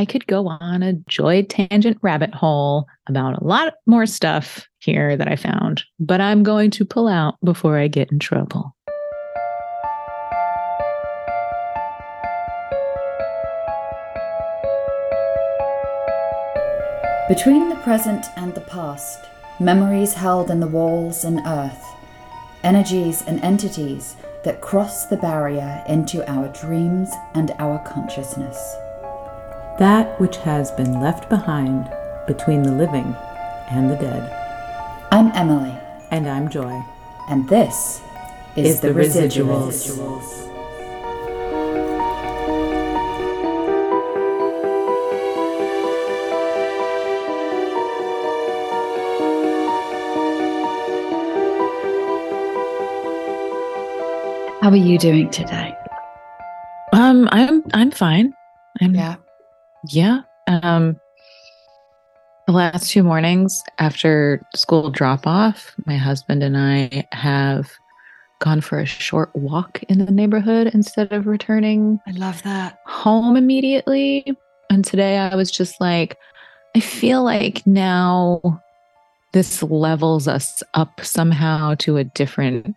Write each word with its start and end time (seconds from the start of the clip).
I 0.00 0.06
could 0.06 0.26
go 0.26 0.48
on 0.48 0.82
a 0.82 0.94
joy 0.94 1.42
tangent 1.42 1.98
rabbit 2.00 2.32
hole 2.32 2.86
about 3.06 3.36
a 3.38 3.44
lot 3.44 3.74
more 3.86 4.06
stuff 4.06 4.66
here 4.78 5.14
that 5.14 5.28
I 5.28 5.36
found, 5.36 5.84
but 5.98 6.22
I'm 6.22 6.42
going 6.42 6.70
to 6.70 6.86
pull 6.86 7.06
out 7.06 7.34
before 7.44 7.76
I 7.76 7.86
get 7.86 8.10
in 8.10 8.18
trouble. 8.18 8.74
Between 17.28 17.68
the 17.68 17.78
present 17.84 18.24
and 18.38 18.54
the 18.54 18.64
past, 18.70 19.26
memories 19.60 20.14
held 20.14 20.50
in 20.50 20.60
the 20.60 20.66
walls 20.66 21.24
and 21.24 21.40
earth, 21.46 21.84
energies 22.64 23.20
and 23.26 23.38
entities 23.40 24.16
that 24.44 24.62
cross 24.62 25.04
the 25.04 25.18
barrier 25.18 25.84
into 25.86 26.26
our 26.26 26.48
dreams 26.58 27.10
and 27.34 27.50
our 27.58 27.78
consciousness. 27.80 28.78
That 29.80 30.20
which 30.20 30.36
has 30.38 30.70
been 30.72 31.00
left 31.00 31.28
behind 31.30 31.90
between 32.26 32.62
the 32.62 32.70
living 32.70 33.16
and 33.70 33.90
the 33.90 33.96
dead. 33.96 34.30
I'm 35.10 35.32
Emily, 35.34 35.74
And 36.10 36.28
I'm 36.28 36.48
Joy. 36.50 36.82
and 37.28 37.48
this 37.48 38.00
is, 38.56 38.74
Is 38.74 38.80
the, 38.80 38.92
the 38.92 39.00
residuals. 39.00 39.96
Residuals. 39.96 40.46
How 54.62 54.68
are 54.68 54.76
you 54.76 54.98
doing 54.98 55.30
today? 55.30 55.74
Um, 56.92 57.28
I'm 57.32 57.62
I'm 57.72 57.90
fine. 57.90 58.34
I'm 58.80 58.94
Yeah. 58.94 59.16
Yeah. 59.88 60.20
Um, 60.46 60.96
the 62.46 62.52
last 62.52 62.90
two 62.90 63.02
mornings 63.02 63.62
after 63.78 64.44
school 64.54 64.90
drop 64.90 65.26
off, 65.26 65.74
my 65.86 65.96
husband 65.96 66.42
and 66.42 66.56
I 66.56 67.06
have 67.12 67.70
gone 68.40 68.60
for 68.60 68.78
a 68.78 68.86
short 68.86 69.30
walk 69.36 69.82
in 69.84 70.04
the 70.04 70.10
neighborhood 70.10 70.70
instead 70.72 71.12
of 71.12 71.26
returning 71.26 72.00
I 72.06 72.12
love 72.12 72.42
that. 72.42 72.78
home 72.86 73.36
immediately. 73.36 74.34
And 74.70 74.84
today 74.84 75.18
I 75.18 75.36
was 75.36 75.50
just 75.50 75.80
like, 75.80 76.16
I 76.74 76.80
feel 76.80 77.22
like 77.22 77.66
now 77.66 78.62
this 79.32 79.62
levels 79.62 80.26
us 80.26 80.62
up 80.74 81.04
somehow 81.04 81.74
to 81.76 81.96
a 81.98 82.04
different 82.04 82.74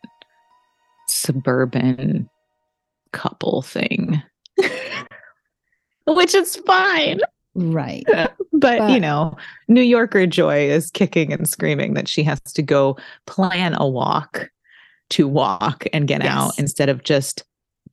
suburban 1.07 2.29
couple 3.11 3.61
thing, 3.61 4.21
which 6.05 6.33
is 6.33 6.55
fine. 6.57 7.19
Right. 7.55 8.03
But, 8.07 8.35
But- 8.53 8.91
you 8.91 8.99
know, 8.99 9.37
New 9.67 9.81
Yorker 9.81 10.25
Joy 10.27 10.69
is 10.69 10.89
kicking 10.91 11.33
and 11.33 11.47
screaming 11.47 11.93
that 11.95 12.07
she 12.07 12.23
has 12.23 12.39
to 12.41 12.61
go 12.61 12.97
plan 13.25 13.75
a 13.77 13.87
walk 13.87 14.49
to 15.09 15.27
walk 15.27 15.85
and 15.93 16.07
get 16.07 16.23
out 16.25 16.57
instead 16.57 16.89
of 16.89 17.03
just 17.03 17.43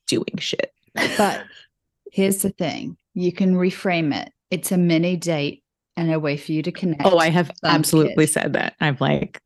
doing 0.07 0.39
shit. 0.39 0.73
But 0.95 1.45
here's 2.13 2.43
the 2.43 2.51
thing 2.51 2.97
you 3.15 3.33
can 3.33 3.57
reframe 3.57 4.15
it. 4.15 4.33
It's 4.51 4.73
a 4.73 4.79
mini 4.79 5.17
date 5.17 5.63
and 5.97 6.13
a 6.13 6.19
way 6.19 6.37
for 6.37 6.53
you 6.53 6.63
to 6.63 6.71
oh, 6.71 6.75
connect. 6.75 7.03
Oh, 7.05 7.19
I 7.19 7.29
have 7.29 7.51
absolutely 7.65 8.25
kids. 8.25 8.33
said 8.33 8.53
that. 8.55 8.75
I've 8.81 9.01
like, 9.01 9.43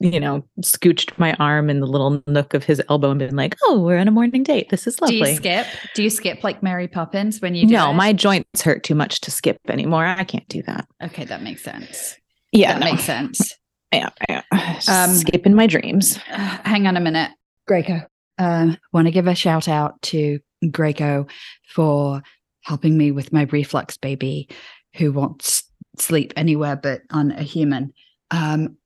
you 0.00 0.20
know, 0.20 0.44
scooched 0.62 1.18
my 1.18 1.34
arm 1.34 1.68
in 1.68 1.80
the 1.80 1.86
little 1.86 2.22
nook 2.26 2.54
of 2.54 2.64
his 2.64 2.80
elbow 2.88 3.10
and 3.10 3.18
been 3.18 3.34
like, 3.34 3.56
"Oh, 3.64 3.80
we're 3.80 3.98
on 3.98 4.06
a 4.06 4.12
morning 4.12 4.42
date. 4.42 4.70
This 4.70 4.86
is 4.86 5.00
lovely." 5.00 5.20
Do 5.20 5.30
you 5.30 5.36
skip? 5.36 5.66
Do 5.94 6.02
you 6.02 6.10
skip 6.10 6.44
like 6.44 6.62
Mary 6.62 6.86
Poppins 6.86 7.40
when 7.40 7.54
you 7.54 7.66
do 7.66 7.74
no, 7.74 7.90
it? 7.90 7.94
my 7.94 8.12
joints 8.12 8.62
hurt 8.62 8.84
too 8.84 8.94
much 8.94 9.20
to 9.22 9.30
skip 9.30 9.58
anymore. 9.68 10.06
I 10.06 10.24
can't 10.24 10.48
do 10.48 10.62
that. 10.62 10.86
Okay, 11.02 11.24
that 11.24 11.42
makes 11.42 11.62
sense. 11.62 12.16
Yeah, 12.52 12.74
that 12.74 12.80
no. 12.80 12.92
makes 12.92 13.04
sense. 13.04 13.54
Yeah, 13.92 14.10
yeah. 14.28 14.42
Um, 14.88 15.14
skipping 15.14 15.54
my 15.54 15.66
dreams. 15.66 16.18
Uh, 16.30 16.36
hang 16.64 16.86
on 16.86 16.96
a 16.96 17.00
minute. 17.00 17.32
Graco. 17.68 18.06
Um, 18.38 18.76
want 18.92 19.06
to 19.06 19.12
give 19.12 19.26
a 19.26 19.34
shout 19.34 19.66
out 19.66 20.00
to 20.02 20.38
Graco 20.64 21.28
for 21.68 22.22
helping 22.62 22.96
me 22.96 23.10
with 23.10 23.32
my 23.32 23.42
reflux 23.44 23.96
baby 23.96 24.48
who 24.94 25.12
wants 25.12 25.64
sleep 25.98 26.32
anywhere 26.36 26.76
but 26.76 27.02
on 27.10 27.32
a 27.32 27.42
human. 27.42 27.92
Um, 28.30 28.76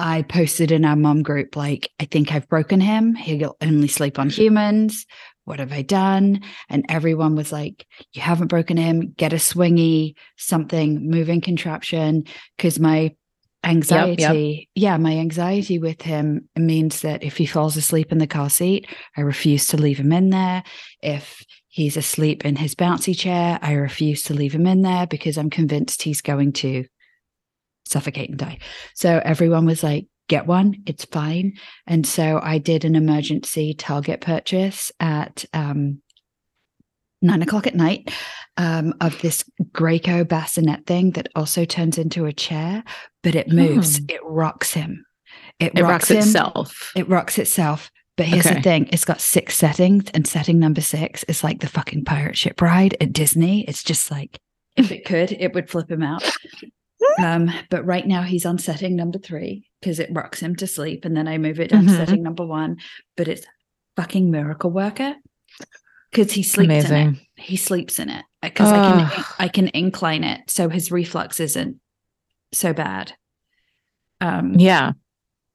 I 0.00 0.22
posted 0.22 0.72
in 0.72 0.84
our 0.84 0.96
mom 0.96 1.22
group, 1.22 1.56
like, 1.56 1.90
I 2.00 2.06
think 2.06 2.32
I've 2.32 2.48
broken 2.48 2.80
him. 2.80 3.14
He'll 3.14 3.56
only 3.60 3.88
sleep 3.88 4.18
on 4.18 4.30
humans. 4.30 5.06
What 5.44 5.58
have 5.58 5.72
I 5.72 5.82
done? 5.82 6.40
And 6.68 6.86
everyone 6.88 7.34
was 7.36 7.52
like, 7.52 7.86
You 8.12 8.22
haven't 8.22 8.48
broken 8.48 8.76
him. 8.76 9.12
Get 9.16 9.32
a 9.32 9.36
swingy, 9.36 10.14
something, 10.36 11.10
moving 11.10 11.40
contraption. 11.40 12.24
Because 12.56 12.80
my 12.80 13.14
anxiety, 13.62 14.70
yeah, 14.74 14.96
my 14.96 15.18
anxiety 15.18 15.78
with 15.78 16.02
him 16.02 16.48
means 16.56 17.02
that 17.02 17.22
if 17.22 17.36
he 17.36 17.46
falls 17.46 17.76
asleep 17.76 18.10
in 18.10 18.18
the 18.18 18.26
car 18.26 18.48
seat, 18.48 18.86
I 19.16 19.20
refuse 19.20 19.66
to 19.68 19.76
leave 19.76 19.98
him 19.98 20.12
in 20.12 20.30
there. 20.30 20.62
If 21.02 21.44
he's 21.68 21.96
asleep 21.96 22.44
in 22.44 22.56
his 22.56 22.74
bouncy 22.74 23.16
chair, 23.16 23.58
I 23.60 23.72
refuse 23.72 24.22
to 24.24 24.34
leave 24.34 24.54
him 24.54 24.66
in 24.66 24.82
there 24.82 25.06
because 25.06 25.36
I'm 25.36 25.50
convinced 25.50 26.02
he's 26.02 26.22
going 26.22 26.52
to 26.54 26.84
suffocate 27.90 28.30
and 28.30 28.38
die. 28.38 28.58
So 28.94 29.20
everyone 29.24 29.66
was 29.66 29.82
like, 29.82 30.06
get 30.28 30.46
one, 30.46 30.82
it's 30.86 31.04
fine. 31.06 31.54
And 31.86 32.06
so 32.06 32.40
I 32.42 32.58
did 32.58 32.84
an 32.84 32.94
emergency 32.94 33.74
Target 33.74 34.20
purchase 34.20 34.92
at 35.00 35.44
um, 35.52 36.00
nine 37.22 37.42
o'clock 37.42 37.66
at 37.66 37.74
night 37.74 38.10
um, 38.56 38.94
of 39.00 39.20
this 39.20 39.44
Graco 39.72 40.26
bassinet 40.26 40.86
thing 40.86 41.10
that 41.12 41.28
also 41.34 41.64
turns 41.64 41.98
into 41.98 42.26
a 42.26 42.32
chair, 42.32 42.84
but 43.22 43.34
it 43.34 43.48
moves, 43.48 43.98
Hmm. 43.98 44.04
it 44.08 44.20
rocks 44.24 44.72
him. 44.72 45.04
It, 45.58 45.72
It 45.74 45.82
rocks, 45.82 45.92
rocks 45.92 46.10
him. 46.10 46.16
itself. 46.18 46.92
It 46.96 47.08
rocks 47.08 47.38
itself. 47.38 47.90
But 48.16 48.26
here's 48.26 48.46
Okay. 48.46 48.56
the 48.56 48.62
thing 48.62 48.88
it's 48.92 49.04
got 49.04 49.20
six 49.20 49.56
settings, 49.56 50.04
and 50.12 50.26
setting 50.26 50.58
number 50.58 50.80
six 50.82 51.22
is 51.24 51.42
like 51.42 51.60
the 51.60 51.68
fucking 51.68 52.04
pirate 52.04 52.36
ship 52.36 52.60
ride 52.60 52.94
at 53.00 53.12
Disney. 53.14 53.64
It's 53.66 53.82
just 53.82 54.10
like, 54.10 54.38
if 54.76 54.92
it 54.92 55.04
could, 55.06 55.32
it 55.32 55.54
would 55.54 55.70
flip 55.70 55.90
him 55.90 56.02
out. 56.02 56.22
Um, 57.18 57.50
but 57.70 57.84
right 57.84 58.06
now 58.06 58.22
he's 58.22 58.46
on 58.46 58.58
setting 58.58 58.96
number 58.96 59.18
three 59.18 59.68
because 59.80 59.98
it 59.98 60.10
rocks 60.12 60.40
him 60.40 60.56
to 60.56 60.66
sleep, 60.66 61.04
and 61.04 61.16
then 61.16 61.28
I 61.28 61.38
move 61.38 61.60
it 61.60 61.70
down 61.70 61.84
to 61.86 61.90
Mhm. 61.92 61.96
setting 61.96 62.22
number 62.22 62.46
one. 62.46 62.78
But 63.16 63.28
it's 63.28 63.46
fucking 63.96 64.30
miracle 64.30 64.70
worker 64.70 65.14
because 66.10 66.32
he 66.32 66.42
sleeps 66.42 66.70
in 66.70 66.76
it. 66.76 66.84
Amazing. 67.02 67.20
He 67.36 67.56
sleeps 67.56 67.98
in 67.98 68.08
it 68.10 68.24
because 68.42 68.70
I 68.72 68.76
can 69.10 69.24
I 69.38 69.48
can 69.48 69.68
incline 69.68 70.24
it 70.24 70.42
so 70.48 70.68
his 70.68 70.90
reflux 70.90 71.40
isn't 71.40 71.80
so 72.52 72.72
bad. 72.72 73.12
Um, 74.20 74.54
Yeah. 74.58 74.92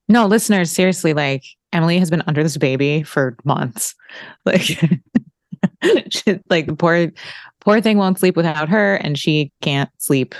No, 0.08 0.28
listeners, 0.28 0.72
seriously, 0.72 1.14
like 1.14 1.44
Emily 1.74 1.98
has 2.00 2.10
been 2.10 2.24
under 2.28 2.44
this 2.44 2.58
baby 2.58 3.04
for 3.04 3.38
months. 3.44 3.96
Like, 4.46 4.62
she, 6.10 6.40
like 6.50 6.68
the 6.68 6.76
poor, 6.78 7.12
poor 7.60 7.82
thing 7.82 7.98
won't 7.98 8.20
sleep 8.20 8.36
without 8.38 8.70
her, 8.70 8.96
and 8.96 9.18
she 9.18 9.52
can't 9.62 9.90
sleep 9.98 10.36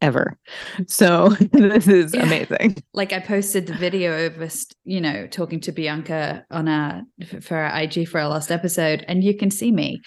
ever. 0.00 0.38
So 0.86 1.28
this 1.52 1.86
is 1.88 2.14
Yeah. 2.14 2.22
amazing. 2.24 2.76
like 2.94 3.12
I 3.12 3.20
posted 3.20 3.66
the 3.66 3.74
video 3.74 4.26
of 4.26 4.40
us, 4.40 4.66
you 4.84 5.00
know, 5.00 5.26
talking 5.26 5.60
to 5.60 5.72
Bianca 5.72 6.44
on 6.50 6.68
our 6.68 7.02
for 7.40 7.56
our 7.56 7.80
IG 7.82 8.08
for 8.08 8.20
our 8.20 8.28
last 8.28 8.50
episode, 8.50 9.04
and 9.08 9.22
you 9.24 9.36
can 9.36 9.50
see 9.50 9.72
me 9.72 10.00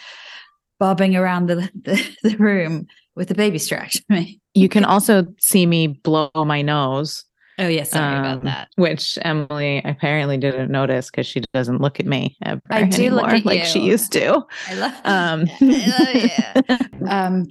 bobbing 0.79 1.15
around 1.15 1.47
the 1.47 1.55
the, 1.83 2.17
the 2.23 2.37
room 2.37 2.87
with 3.15 3.27
the 3.27 3.35
baby 3.35 3.59
strapped 3.59 3.93
to 3.97 4.03
me. 4.09 4.39
You 4.53 4.69
can 4.69 4.85
also 4.85 5.25
see 5.39 5.65
me 5.65 5.87
blow 5.87 6.29
my 6.35 6.61
nose, 6.61 7.25
Oh 7.59 7.67
yeah, 7.67 7.83
sorry 7.83 8.17
about 8.17 8.37
um, 8.39 8.43
that. 8.45 8.69
which 8.75 9.19
Emily 9.21 9.79
apparently 9.85 10.37
didn't 10.37 10.71
notice 10.71 11.11
because 11.11 11.27
she 11.27 11.41
doesn't 11.53 11.81
look 11.81 11.99
at 11.99 12.07
me 12.07 12.35
ever 12.43 12.61
I 12.71 12.83
do 12.83 13.11
look 13.11 13.25
anymore 13.25 13.35
at 13.35 13.45
like 13.45 13.63
she 13.65 13.79
used 13.81 14.11
to. 14.13 14.43
I 14.67 14.73
love. 14.73 14.93
Um, 15.05 15.45
I 15.61 16.55
love 16.67 16.79
you. 16.99 17.07
Um, 17.07 17.45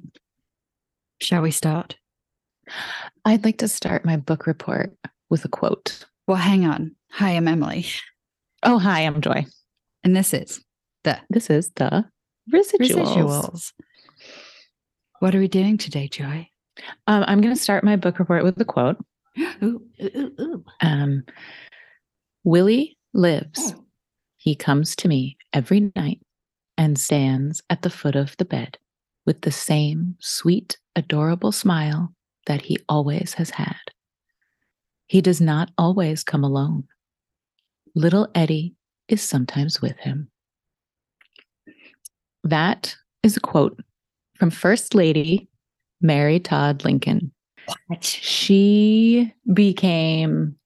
shall 1.21 1.43
we 1.43 1.53
start? 1.53 1.97
I'd 3.25 3.45
like 3.45 3.59
to 3.59 3.69
start 3.69 4.05
my 4.05 4.17
book 4.17 4.47
report 4.47 4.93
with 5.31 5.45
a 5.45 5.49
quote. 5.49 6.05
Well, 6.27 6.37
hang 6.37 6.65
on. 6.65 6.95
Hi, 7.13 7.31
I'm 7.31 7.49
Emily, 7.49 7.87
Oh, 8.63 8.79
hi, 8.79 9.01
I'm 9.01 9.21
Joy. 9.21 9.45
and 10.05 10.17
this 10.17 10.33
is 10.33 10.65
the 11.05 11.19
This 11.31 11.51
is 11.51 11.71
the 11.77 12.05
residuals. 12.53 13.15
residuals. 13.17 13.73
What 15.21 15.35
are 15.35 15.39
we 15.39 15.49
doing 15.49 15.79
today, 15.79 16.09
Joy? 16.09 16.49
Um, 17.07 17.25
I'm 17.27 17.41
going 17.41 17.55
to 17.55 17.61
start 17.61 17.85
my 17.85 17.97
book 17.97 18.19
report 18.19 18.45
with 18.45 18.61
a 18.61 18.65
quote. 18.65 18.97
Ooh, 19.63 19.83
ooh, 20.03 20.33
ooh. 20.41 20.65
Um, 20.81 21.25
Willie 22.45 22.97
lives. 23.15 23.75
He 24.37 24.55
comes 24.57 24.97
to 24.97 25.09
me 25.09 25.37
every 25.53 25.93
night 25.95 26.21
and 26.77 26.99
stands 26.99 27.63
at 27.71 27.83
the 27.83 27.91
foot 27.91 28.17
of 28.17 28.37
the 28.39 28.45
bed 28.45 28.79
with 29.27 29.43
the 29.43 29.53
same 29.53 30.17
sweet, 30.19 30.79
adorable 30.97 31.53
smile 31.53 32.13
that 32.47 32.63
he 32.63 32.79
always 32.89 33.35
has 33.35 33.51
had. 33.51 33.77
He 35.07 35.21
does 35.21 35.41
not 35.41 35.71
always 35.77 36.25
come 36.25 36.45
alone. 36.45 36.85
Little 37.95 38.29
Eddie 38.35 38.75
is 39.09 39.23
sometimes 39.23 39.83
with 39.83 39.99
him. 39.99 40.31
That 42.45 42.97
is 43.23 43.37
a 43.37 43.41
quote 43.41 43.79
from 44.37 44.51
First 44.51 44.95
Lady 44.95 45.49
Mary 46.01 46.41
Todd 46.41 46.85
Lincoln. 46.85 47.33
What? 47.87 48.03
She 48.05 49.33
became, 49.53 50.57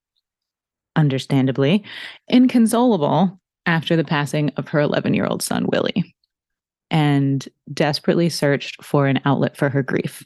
understandably, 0.95 1.83
inconsolable 2.27 3.39
after 3.65 3.95
the 3.95 4.03
passing 4.03 4.49
of 4.57 4.67
her 4.69 4.79
11 4.79 5.13
year 5.13 5.27
old 5.27 5.43
son, 5.43 5.67
Willie, 5.67 6.15
and 6.89 7.47
desperately 7.71 8.29
searched 8.29 8.83
for 8.83 9.07
an 9.07 9.19
outlet 9.25 9.55
for 9.55 9.69
her 9.69 9.83
grief. 9.83 10.25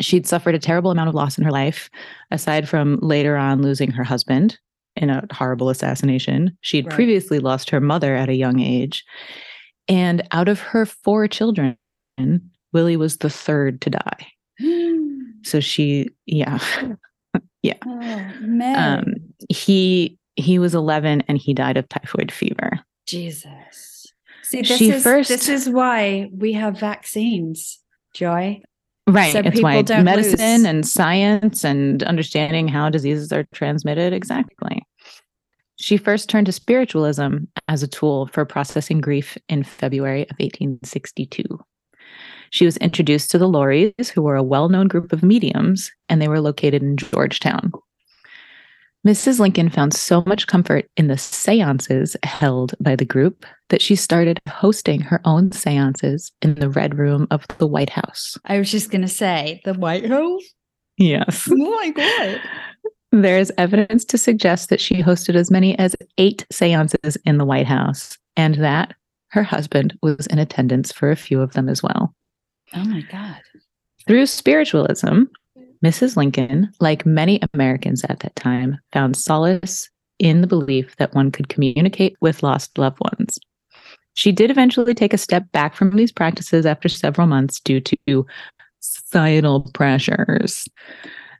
She'd 0.00 0.26
suffered 0.26 0.54
a 0.54 0.58
terrible 0.58 0.90
amount 0.90 1.08
of 1.08 1.14
loss 1.14 1.38
in 1.38 1.44
her 1.44 1.50
life, 1.52 1.88
aside 2.30 2.68
from 2.68 2.98
later 3.00 3.36
on 3.36 3.62
losing 3.62 3.90
her 3.92 4.04
husband 4.04 4.58
in 4.96 5.10
a 5.10 5.24
horrible 5.32 5.70
assassination. 5.70 6.56
She'd 6.60 6.86
Right. 6.86 6.94
previously 6.94 7.38
lost 7.38 7.70
her 7.70 7.80
mother 7.80 8.14
at 8.16 8.28
a 8.28 8.34
young 8.34 8.60
age. 8.60 9.04
And 9.88 10.26
out 10.32 10.48
of 10.48 10.60
her 10.60 10.86
four 10.86 11.28
children, 11.28 11.76
Willie 12.72 12.96
was 12.96 13.18
the 13.18 13.30
third 13.30 13.80
to 13.82 13.90
die. 13.90 14.26
So 15.44 15.60
she, 15.60 16.08
yeah. 16.24 16.58
oh, 17.86 18.30
Mary. 18.40 18.74
Um, 18.78 19.14
he 19.50 20.18
he 20.36 20.58
was 20.58 20.74
11 20.74 21.22
and 21.28 21.36
he 21.36 21.52
died 21.52 21.76
of 21.76 21.86
typhoid 21.90 22.32
fever. 22.32 22.80
Jesus. 23.06 24.06
See, 24.42 24.62
this 24.62 24.78
She 24.78 24.90
is 24.90 25.02
first- 25.02 25.28
this 25.28 25.50
is 25.50 25.68
why 25.68 26.30
we 26.32 26.54
have 26.54 26.80
vaccines, 26.80 27.78
Joy. 28.14 28.62
Right. 29.06 29.32
So 29.32 29.40
it's 29.40 29.60
why 29.60 29.82
medicine 29.82 30.62
lose. 30.62 30.64
and 30.64 30.86
science 30.86 31.64
and 31.64 32.02
understanding 32.04 32.68
how 32.68 32.88
diseases 32.88 33.32
are 33.32 33.44
transmitted. 33.52 34.12
Exactly. 34.12 34.82
She 35.76 35.96
first 35.96 36.30
turned 36.30 36.46
to 36.46 36.52
spiritualism 36.52 37.44
as 37.68 37.82
a 37.82 37.88
tool 37.88 38.28
for 38.28 38.44
processing 38.44 39.00
grief 39.00 39.36
in 39.48 39.62
February 39.62 40.22
of 40.22 40.36
1862. 40.38 41.42
She 42.50 42.64
was 42.64 42.76
introduced 42.78 43.30
to 43.32 43.38
the 43.38 43.48
Lauries, 43.48 44.08
who 44.08 44.22
were 44.22 44.36
a 44.36 44.42
well 44.42 44.68
known 44.68 44.88
group 44.88 45.12
of 45.12 45.22
mediums, 45.22 45.90
and 46.08 46.22
they 46.22 46.28
were 46.28 46.40
located 46.40 46.82
in 46.82 46.96
Georgetown. 46.96 47.72
Mrs. 49.06 49.38
Lincoln 49.38 49.68
found 49.68 49.92
so 49.92 50.22
much 50.26 50.46
comfort 50.46 50.86
in 50.96 51.08
the 51.08 51.18
seances 51.18 52.16
held 52.22 52.74
by 52.80 52.96
the 52.96 53.04
group 53.04 53.44
that 53.68 53.82
she 53.82 53.94
started 53.96 54.40
hosting 54.48 55.00
her 55.02 55.20
own 55.26 55.52
seances 55.52 56.32
in 56.40 56.54
the 56.54 56.70
Red 56.70 56.98
Room 56.98 57.26
of 57.30 57.46
the 57.58 57.66
White 57.66 57.90
House. 57.90 58.38
I 58.46 58.58
was 58.58 58.70
just 58.70 58.90
gonna 58.90 59.08
say 59.08 59.60
the 59.66 59.74
White 59.74 60.06
House. 60.08 60.42
Yes. 60.96 61.46
Oh 61.50 61.56
my 61.56 61.90
god. 61.90 62.40
There 63.12 63.38
is 63.38 63.52
evidence 63.58 64.04
to 64.06 64.18
suggest 64.18 64.70
that 64.70 64.80
she 64.80 65.02
hosted 65.02 65.34
as 65.34 65.50
many 65.50 65.78
as 65.78 65.94
eight 66.16 66.46
seances 66.50 67.16
in 67.26 67.36
the 67.36 67.44
White 67.44 67.66
House 67.66 68.16
and 68.36 68.54
that 68.56 68.94
her 69.28 69.42
husband 69.42 69.98
was 70.02 70.26
in 70.28 70.38
attendance 70.38 70.92
for 70.92 71.10
a 71.10 71.16
few 71.16 71.40
of 71.40 71.52
them 71.52 71.68
as 71.68 71.82
well. 71.82 72.14
Oh 72.74 72.84
my 72.84 73.02
god. 73.02 73.40
Through 74.06 74.26
spiritualism, 74.26 75.24
Mrs. 75.84 76.16
Lincoln, 76.16 76.72
like 76.80 77.04
many 77.04 77.38
Americans 77.52 78.04
at 78.08 78.20
that 78.20 78.34
time, 78.36 78.78
found 78.92 79.16
solace 79.16 79.90
in 80.18 80.40
the 80.40 80.46
belief 80.46 80.96
that 80.96 81.14
one 81.14 81.30
could 81.30 81.48
communicate 81.50 82.16
with 82.22 82.42
lost 82.42 82.78
loved 82.78 82.98
ones. 83.00 83.38
She 84.14 84.32
did 84.32 84.50
eventually 84.50 84.94
take 84.94 85.12
a 85.12 85.18
step 85.18 85.50
back 85.52 85.74
from 85.74 85.94
these 85.94 86.12
practices 86.12 86.64
after 86.64 86.88
several 86.88 87.26
months 87.26 87.60
due 87.60 87.80
to 87.80 88.26
societal 88.80 89.70
pressures, 89.74 90.66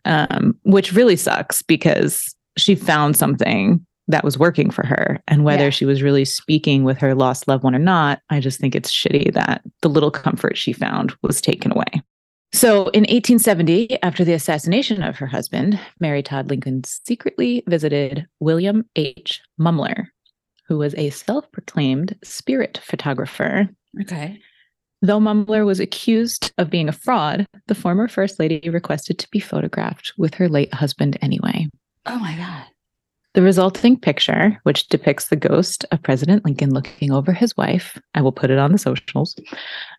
um, 0.05 0.59
which 0.65 0.93
really 0.93 1.17
sucks 1.17 1.63
because 1.63 2.35
she 2.59 2.75
found 2.75 3.17
something 3.17 3.85
that 4.09 4.25
was 4.25 4.37
working 4.39 4.71
for 4.71 4.85
her. 4.85 5.21
And 5.27 5.45
whether 5.45 5.65
Yeah. 5.65 5.71
she 5.71 5.87
was 5.87 6.03
really 6.03 6.27
speaking 6.27 6.85
with 6.85 6.99
her 6.99 7.15
lost 7.15 7.49
loved 7.49 7.65
one 7.65 7.75
or 7.75 7.79
not, 7.79 8.21
I 8.29 8.41
just 8.41 8.61
think 8.61 8.75
it's 8.75 8.93
shitty 8.93 9.33
that 9.33 9.63
the 9.81 9.89
little 9.89 10.11
comfort 10.11 10.59
she 10.59 10.75
found 10.75 11.15
was 11.23 11.41
taken 11.41 11.73
away. 11.73 12.03
So 12.55 12.87
in 12.91 13.01
1870, 13.01 14.01
after 14.05 14.25
the 14.25 14.33
assassination 14.33 15.03
of 15.03 15.17
her 15.17 15.27
husband, 15.27 15.81
Mary 15.99 16.23
Todd 16.23 16.51
Lincoln 16.51 16.85
secretly 16.85 17.65
visited 17.67 18.29
William 18.39 18.89
H. 18.95 19.43
Mumler, 19.61 20.07
who 20.69 20.79
was 20.79 20.95
a 20.95 21.11
self 21.11 21.51
proclaimed 21.51 22.17
spirit 22.23 22.79
photographer. 22.81 23.69
Okay. 24.03 24.41
Though 25.03 25.19
Mumler 25.19 25.67
was 25.67 25.81
accused 25.81 26.53
of 26.57 26.71
being 26.71 26.89
a 26.89 26.93
fraud, 26.93 27.45
the 27.67 27.75
former 27.75 28.07
First 28.07 28.39
Lady 28.39 28.71
requested 28.71 29.19
to 29.19 29.31
be 29.33 29.41
photographed 29.41 30.13
with 30.17 30.35
her 30.35 30.49
late 30.49 30.73
husband 30.73 31.19
anyway. 31.21 31.67
Oh 32.07 32.21
my 32.21 32.37
god. 32.37 32.67
The 33.33 33.43
resulting 33.43 33.99
picture, 33.99 34.61
which 34.63 34.87
depicts 34.87 35.27
the 35.27 35.35
ghost 35.35 35.85
of 35.91 36.05
President 36.05 36.45
Lincoln 36.45 36.71
looking 36.71 37.11
over 37.11 37.33
his 37.33 37.57
wife, 37.57 38.01
I 38.15 38.23
will 38.23 38.31
put 38.31 38.53
it 38.53 38.59
on 38.59 38.71
the 38.71 38.79
socials, 38.79 39.35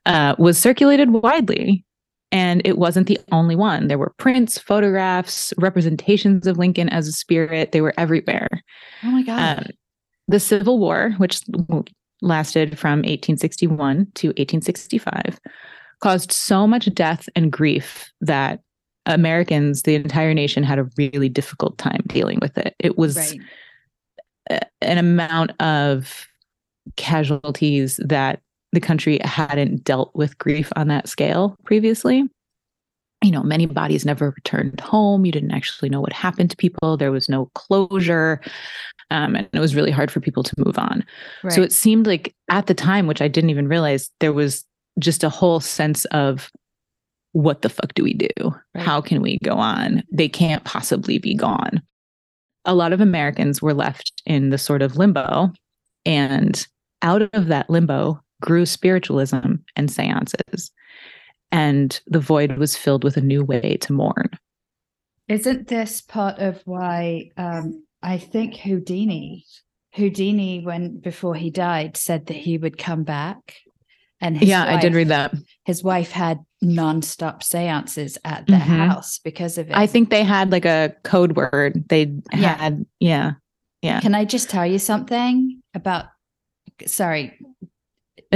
uh, 0.05 0.35
was 0.39 0.57
circulated 0.57 1.09
widely. 1.09 1.83
And 2.31 2.61
it 2.65 2.77
wasn't 2.77 3.07
the 3.07 3.19
only 3.31 3.55
one. 3.55 3.87
There 3.87 3.97
were 3.97 4.13
prints, 4.17 4.57
photographs, 4.57 5.53
representations 5.57 6.47
of 6.47 6.57
Lincoln 6.57 6.89
as 6.89 7.07
a 7.07 7.11
spirit. 7.11 7.71
They 7.71 7.81
were 7.81 7.93
everywhere. 7.97 8.49
Oh 9.03 9.11
my 9.11 9.23
god. 9.23 9.59
Um, 9.59 9.65
the 10.27 10.39
Civil 10.39 10.79
War, 10.79 11.13
which 11.17 11.41
lasted 12.21 12.77
from 12.79 12.99
1861 12.99 14.07
to 14.15 14.27
1865, 14.29 15.39
caused 16.01 16.31
so 16.31 16.67
much 16.67 16.93
death 16.93 17.29
and 17.35 17.51
grief 17.51 18.11
that 18.21 18.59
Americans, 19.05 19.83
the 19.83 19.95
entire 19.95 20.33
nation, 20.33 20.63
had 20.63 20.79
a 20.79 20.89
really 20.97 21.29
difficult 21.29 21.77
time 21.77 22.01
dealing 22.07 22.39
with 22.41 22.57
it. 22.57 22.75
It 22.79 22.97
was 22.97 23.17
right. 24.49 24.61
an 24.81 24.97
amount 24.97 25.51
of 25.61 26.27
casualties 26.95 27.99
that 28.03 28.41
the 28.75 28.81
country 28.81 29.19
hadn't 29.23 29.83
dealt 29.83 30.11
with 30.13 30.37
grief 30.37 30.71
on 30.75 30.87
that 30.89 31.09
scale 31.09 31.55
previously. 31.65 32.23
You 33.23 33.31
know, 33.31 33.41
many 33.41 33.65
bodies 33.65 34.05
never 34.05 34.31
returned 34.31 34.79
home. 34.79 35.25
You 35.25 35.31
didn't 35.31 35.51
actually 35.51 35.89
know 35.89 36.01
what 36.01 36.13
happened 36.13 36.51
to 36.51 36.57
people. 36.57 36.97
There 36.97 37.11
was 37.11 37.27
no 37.27 37.49
closure. 37.55 38.41
Um, 39.09 39.35
and 39.35 39.47
it 39.51 39.59
was 39.59 39.75
really 39.75 39.91
hard 39.91 40.11
for 40.11 40.19
people 40.19 40.43
to 40.43 40.53
move 40.63 40.77
on. 40.77 41.03
Right. 41.43 41.53
So 41.53 41.61
it 41.61 41.71
seemed 41.71 42.05
like 42.05 42.35
at 42.49 42.67
the 42.67 42.73
time, 42.73 43.07
which 43.07 43.21
I 43.21 43.27
didn't 43.27 43.49
even 43.49 43.67
realize, 43.67 44.11
there 44.19 44.33
was 44.33 44.63
just 44.99 45.23
a 45.23 45.29
whole 45.29 45.59
sense 45.59 46.05
of 46.05 46.51
what 47.31 47.61
the 47.61 47.69
fuck 47.69 47.93
do 47.95 48.03
we 48.03 48.13
do? 48.13 48.27
Right. 48.37 48.83
How 48.83 49.01
can 49.01 49.21
we 49.21 49.39
go 49.43 49.55
on? 49.55 50.03
They 50.11 50.29
can't 50.29 50.63
possibly 50.63 51.17
be 51.17 51.35
gone. 51.35 51.81
A 52.65 52.75
lot 52.75 52.93
of 52.93 53.01
Americans 53.01 53.61
were 53.61 53.73
left 53.73 54.21
in 54.25 54.49
the 54.49 54.57
sort 54.57 54.81
of 54.81 54.97
limbo. 54.97 55.51
And 56.05 56.65
out 57.01 57.21
of 57.33 57.47
that 57.47 57.69
limbo 57.69 58.21
grew 58.41 58.65
spiritualism 58.65 59.55
and 59.75 59.91
seances. 59.91 60.71
And 61.51 61.99
the 62.07 62.19
void 62.19 62.57
was 62.57 62.75
filled 62.75 63.03
with 63.03 63.17
a 63.17 63.21
new 63.21 63.43
way 63.43 63.77
to 63.81 63.93
mourn. 63.93 64.29
Isn't 65.27 65.67
this 65.67 66.01
part 66.01 66.39
of 66.39 66.61
why 66.65 67.31
um, 67.37 67.83
I 68.03 68.17
think 68.17 68.55
Houdini, 68.57 69.45
Houdini, 69.93 70.63
when 70.63 70.99
before 70.99 71.35
he 71.35 71.49
died, 71.49 71.97
said 71.97 72.27
that 72.27 72.35
he 72.37 72.57
would 72.57 72.77
come 72.77 73.03
back, 73.03 73.55
and 74.21 74.37
his 74.37 74.49
yeah, 74.49 74.63
I 74.65 74.79
did 74.79 74.93
read 74.93 75.07
that. 75.07 75.33
His 75.65 75.83
wife 75.83 76.11
had 76.11 76.39
non-stop 76.61 77.41
seances 77.43 78.17
at 78.23 78.45
their 78.47 78.59
Mhm. 78.59 78.87
house 78.87 79.19
because 79.19 79.57
of 79.57 79.69
it. 79.69 79.75
I 79.75 79.87
think 79.87 80.09
they 80.09 80.23
had 80.23 80.51
like 80.51 80.65
a 80.65 80.93
code 81.03 81.35
word. 81.35 81.87
They 81.89 82.13
Yeah. 82.33 82.57
had, 82.57 82.85
yeah, 82.99 83.33
yeah. 83.81 83.99
Can 84.01 84.13
I 84.15 84.25
just 84.25 84.49
tell 84.49 84.65
you 84.65 84.79
something 84.79 85.61
about? 85.73 86.05
Sorry, 86.85 87.39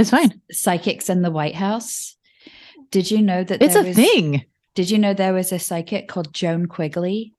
It's 0.00 0.10
fine. 0.10 0.40
psychics 0.50 1.08
in 1.10 1.22
the 1.22 1.30
White 1.30 1.54
House. 1.54 2.16
Did 2.90 3.10
you 3.10 3.22
know 3.22 3.44
that 3.44 3.62
It's 3.62 3.76
a 3.76 3.82
was- 3.84 3.94
thing. 3.96 4.44
Did 4.74 4.90
you 4.90 4.98
know 4.98 5.12
there 5.14 5.32
was 5.34 5.52
a 5.52 5.58
psychic 5.58 6.08
called 6.08 6.32
Joan 6.32 6.66
Quigley 6.66 7.34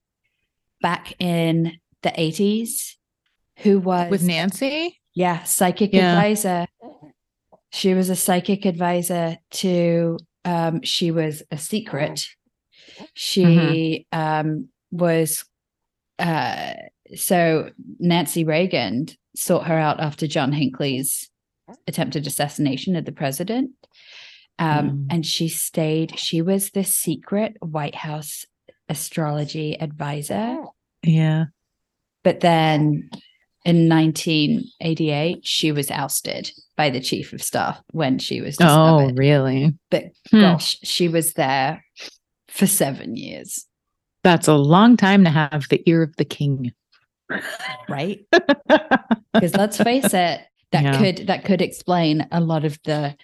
back 0.82 1.14
in 1.20 1.80
the 2.04 2.14
eighties, 2.20 2.98
who 3.58 3.80
was 3.80 4.12
With 4.12 4.24
Nancy? 4.24 5.00
Yeah, 5.14 5.44
psychic 5.44 5.94
Yeah. 5.94 6.12
advisor. 6.14 6.68
She 7.72 7.94
was 7.94 8.10
a 8.10 8.16
psychic 8.16 8.66
advisor 8.66 9.38
to 9.52 10.18
um 10.46 10.82
she 10.84 11.10
was 11.12 11.42
a 11.52 11.58
secret. 11.58 12.22
She 13.14 14.06
um 14.12 14.68
was 14.92 15.46
uh 16.20 16.74
so 17.16 17.72
Nancy 18.00 18.44
Reagan 18.44 19.08
sought 19.36 19.68
her 19.68 19.78
out 19.78 20.00
after 20.00 20.28
John 20.28 20.52
Hinckley's 20.52 21.30
attempted 21.88 22.28
assassination 22.28 22.96
of 22.96 23.06
the 23.06 23.12
president. 23.12 23.72
Um 24.60 24.90
Mm. 24.90 25.08
and 25.10 25.26
she 25.26 25.48
stayed 25.48 26.18
she 26.20 26.42
was 26.42 26.72
the 26.72 26.84
secret 26.84 27.56
White 27.62 27.96
House 27.96 28.46
astrology 28.90 29.80
advisor. 29.80 30.58
Yeah. 31.04 31.46
But 32.24 32.42
then 32.42 33.10
in 33.64 33.88
1988, 33.88 35.46
she 35.46 35.72
was 35.72 35.90
ousted 35.92 36.52
by 36.76 36.90
the 36.90 37.00
chief 37.00 37.32
of 37.34 37.42
staff 37.42 37.80
when 37.92 38.20
she 38.20 38.42
was 38.42 38.58
Oh, 38.62 39.12
really? 39.16 39.74
But 39.90 40.06
Hmm. 40.32 40.42
gosh, 40.42 40.78
she 40.84 41.08
was 41.08 41.34
there 41.34 41.84
for 42.48 42.68
seven 42.68 43.16
years, 43.16 43.66
That's 44.24 44.48
a 44.48 44.56
long 44.56 44.98
time 44.98 45.24
to 45.24 45.30
have 45.32 45.68
the 45.70 45.82
ear 45.90 46.04
of 46.04 46.16
the 46.18 46.26
king. 46.26 46.74
right? 47.90 48.20
Because 49.34 49.56
let's 49.56 49.78
face 49.78 50.14
it, 50.14 50.42
that 50.72 50.84
Yeah. 50.84 50.98
could 50.98 51.28
that 51.28 51.46
could 51.46 51.62
explain 51.62 52.28
a 52.32 52.40
lot 52.42 52.66
of 52.66 52.80
the 52.84 53.16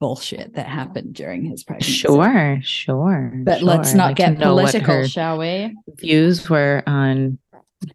bullshit 0.00 0.54
that 0.54 0.66
happened 0.66 1.14
during 1.14 1.44
his 1.44 1.64
pregnancy. 1.64 1.92
Sure, 1.92 2.58
sure. 2.62 3.32
But 3.44 3.58
sure. 3.60 3.66
let's 3.68 3.94
not 3.94 4.08
like 4.08 4.16
get 4.16 4.38
political, 4.38 5.06
shall 5.06 5.38
we? 5.38 5.74
views 5.98 6.48
were 6.50 6.82
on 6.86 7.38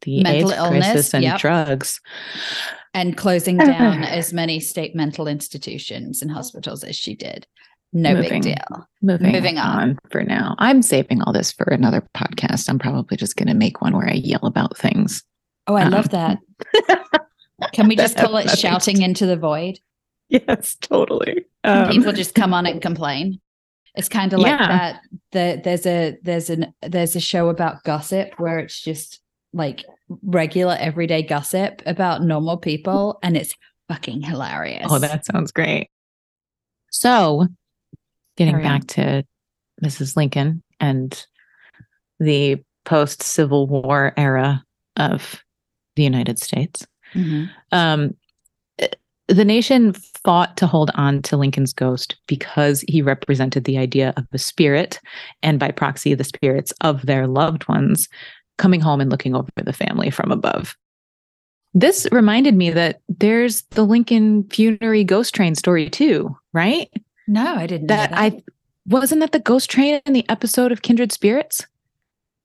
the 0.01 0.23
Mental 0.23 0.51
illness, 0.51 0.85
crisis 0.85 1.13
and 1.13 1.23
yep. 1.23 1.39
drugs. 1.39 1.99
And 2.93 3.15
closing 3.15 3.57
down 3.57 4.03
as 4.03 4.33
many 4.33 4.59
state 4.59 4.95
mental 4.95 5.27
institutions 5.27 6.21
and 6.21 6.31
hospitals 6.31 6.83
as 6.83 6.95
she 6.95 7.15
did. 7.15 7.45
No 7.93 8.13
Moving. 8.15 8.29
big 8.29 8.41
deal. 8.43 8.87
Moving, 9.01 9.31
Moving 9.33 9.57
on. 9.57 9.79
on. 9.89 9.99
for 10.11 10.23
now. 10.23 10.55
I'm 10.59 10.81
saving 10.81 11.21
all 11.23 11.33
this 11.33 11.51
for 11.51 11.65
another 11.65 12.07
podcast. 12.15 12.69
I'm 12.69 12.79
probably 12.79 13.17
just 13.17 13.35
going 13.35 13.49
to 13.49 13.53
make 13.53 13.81
one 13.81 13.95
where 13.95 14.07
I 14.09 14.13
yell 14.13 14.45
about 14.45 14.77
things. 14.77 15.23
Oh, 15.67 15.75
I 15.75 15.83
Um, 15.83 15.91
love 15.91 16.09
that. 16.09 16.37
Can 17.73 17.87
we 17.87 17.95
just 17.95 18.17
call 18.17 18.37
it 18.37 18.49
shouting 18.57 19.01
into 19.01 19.25
the 19.25 19.35
void? 19.37 19.79
Yes, 20.29 20.75
totally. 20.79 21.45
Um, 21.63 21.89
People 21.89 22.13
just 22.13 22.35
come 22.35 22.53
on 22.53 22.65
and 22.65 22.81
complain. 22.81 23.39
It's 23.95 24.07
kind 24.09 24.31
of 24.33 24.39
like 24.39 24.57
Yeah. 24.59 24.67
that. 24.67 25.01
The, 25.31 25.61
there's 25.63 25.85
a 25.85 26.17
there's 26.23 26.49
an 26.49 26.73
there's 26.81 27.15
a 27.15 27.19
show 27.19 27.49
about 27.49 27.83
gossip 27.83 28.33
where 28.37 28.59
it's 28.59 28.79
just 28.81 29.19
like 29.53 29.83
regular 30.23 30.77
everyday 30.79 31.21
gossip 31.23 31.81
about 31.85 32.23
normal 32.23 32.57
people, 32.57 33.19
and 33.21 33.35
it's 33.35 33.53
fucking 33.89 34.21
hilarious. 34.21 34.87
Oh, 34.89 34.99
that 34.99 35.25
sounds 35.25 35.51
great. 35.51 35.89
So, 36.89 37.47
getting 38.37 38.55
on. 38.55 38.61
back 38.61 38.87
to 38.87 39.23
Mrs. 39.83 40.15
Lincoln 40.15 40.63
and 40.79 41.25
the 42.19 42.63
post 42.85 43.21
Civil 43.23 43.67
War 43.67 44.13
era 44.15 44.63
of 44.95 45.43
the 45.97 46.03
United 46.03 46.39
States. 46.39 46.85
Mhm. 47.13 47.49
Um, 47.71 48.15
the 49.27 49.45
nation 49.45 49.93
fought 50.23 50.57
to 50.57 50.67
hold 50.67 50.91
on 50.95 51.21
to 51.21 51.37
Lincoln's 51.37 51.71
ghost 51.73 52.17
because 52.27 52.83
he 52.87 53.01
represented 53.01 53.63
the 53.63 53.77
idea 53.77 54.13
of 54.17 54.25
a 54.33 54.37
spirit 54.37 54.99
and 55.41 55.57
by 55.57 55.71
proxy, 55.71 56.13
the 56.13 56.23
spirits 56.25 56.73
of 56.81 57.05
their 57.05 57.27
loved 57.27 57.67
ones 57.69 58.09
coming 58.57 58.81
home 58.81 58.99
and 58.99 59.09
looking 59.09 59.33
over 59.35 59.49
the 59.63 59.73
family 59.73 60.09
from 60.09 60.31
above. 60.31 60.75
This 61.73 62.05
reminded 62.11 62.55
me 62.55 62.71
that 62.71 62.99
there's 63.07 63.61
the 63.71 63.83
Lincoln 63.83 64.43
funerary 64.49 65.05
ghost 65.05 65.33
train 65.33 65.55
story 65.55 65.89
too, 65.89 66.35
right? 66.51 66.89
No, 67.27 67.55
I 67.55 67.65
didn't. 67.67 67.87
know 67.87 67.95
That 67.95 68.11
I 68.13 68.43
wasn't 68.85 69.21
that 69.21 69.31
the 69.31 69.39
ghost 69.39 69.69
train 69.69 70.01
in 70.05 70.11
the 70.11 70.27
episode 70.29 70.73
of 70.73 70.81
Kindred 70.81 71.13
Spirits? 71.13 71.65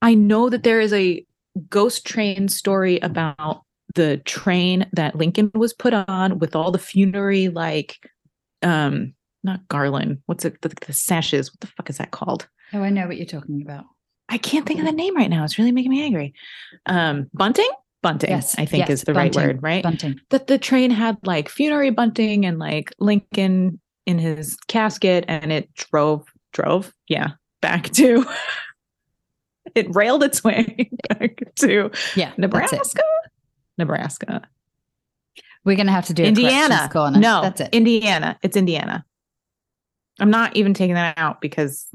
I 0.02 0.14
know 0.14 0.48
that 0.50 0.62
there 0.62 0.80
is 0.80 0.92
a 0.92 1.26
ghost 1.68 2.06
train 2.06 2.48
story 2.48 3.00
about 3.00 3.62
the 3.96 4.18
train 4.18 4.86
that 4.92 5.16
Lincoln 5.16 5.50
was 5.54 5.72
put 5.74 5.92
on 5.92 6.38
with 6.38 6.54
all 6.54 6.70
the 6.70 6.78
funerary 6.78 7.48
like 7.48 7.96
um 8.62 9.12
not 9.44 9.66
garland 9.68 10.18
what's 10.26 10.44
it 10.44 10.60
the, 10.62 10.68
the 10.86 10.92
sashes 10.92 11.52
what 11.52 11.60
the 11.60 11.66
fuck 11.66 11.90
is 11.90 11.98
that 11.98 12.12
called? 12.12 12.46
Oh, 12.72 12.82
I 12.82 12.90
know 12.90 13.06
what 13.06 13.16
you're 13.16 13.26
talking 13.26 13.60
about. 13.62 13.84
i 14.28 14.38
can't 14.38 14.64
think 14.66 14.80
of 14.80 14.86
the 14.86 14.92
name 14.92 15.16
right 15.16 15.30
now. 15.30 15.44
It's 15.44 15.58
really 15.58 15.72
making 15.72 15.90
me 15.90 16.04
angry. 16.04 16.32
Um 16.86 17.28
bunting? 17.34 17.70
Bunting 18.02 18.30
Yes, 18.30 18.54
i 18.58 18.64
think 18.64 18.82
yes, 18.82 18.90
is 18.90 19.02
the 19.04 19.14
right 19.14 19.34
word 19.34 19.62
right? 19.62 19.82
Bunting. 19.82 20.20
that 20.30 20.46
the 20.46 20.58
train 20.58 20.90
had 20.90 21.16
like 21.24 21.48
funerary 21.48 21.90
bunting 21.90 22.46
and 22.46 22.58
like 22.58 22.92
lincoln 23.00 23.80
in 24.06 24.18
his 24.18 24.56
casket 24.68 25.24
and 25.26 25.50
it 25.50 25.72
drove 25.74 26.26
drove? 26.52 26.92
Yeah 27.08 27.30
back 27.62 27.90
to 27.90 28.24
it 29.74 29.86
railed 29.94 30.22
its 30.22 30.44
way 30.44 30.90
back 31.08 31.42
to 31.56 31.90
Yeah, 32.14 32.32
nebraska 32.36 32.80
nebraska. 33.78 34.42
We're 35.64 35.76
gonna 35.76 35.92
have 35.92 36.06
to 36.06 36.14
do 36.14 36.24
indiana. 36.24 36.88
corner. 36.92 37.18
no 37.18 37.42
that's 37.42 37.60
it. 37.60 37.70
indiana. 37.72 38.38
It's 38.42 38.56
indiana. 38.56 39.04
I'm 40.18 40.30
not 40.30 40.56
even 40.56 40.72
taking 40.74 40.94
that 40.94 41.18
out 41.18 41.40
because 41.40 41.86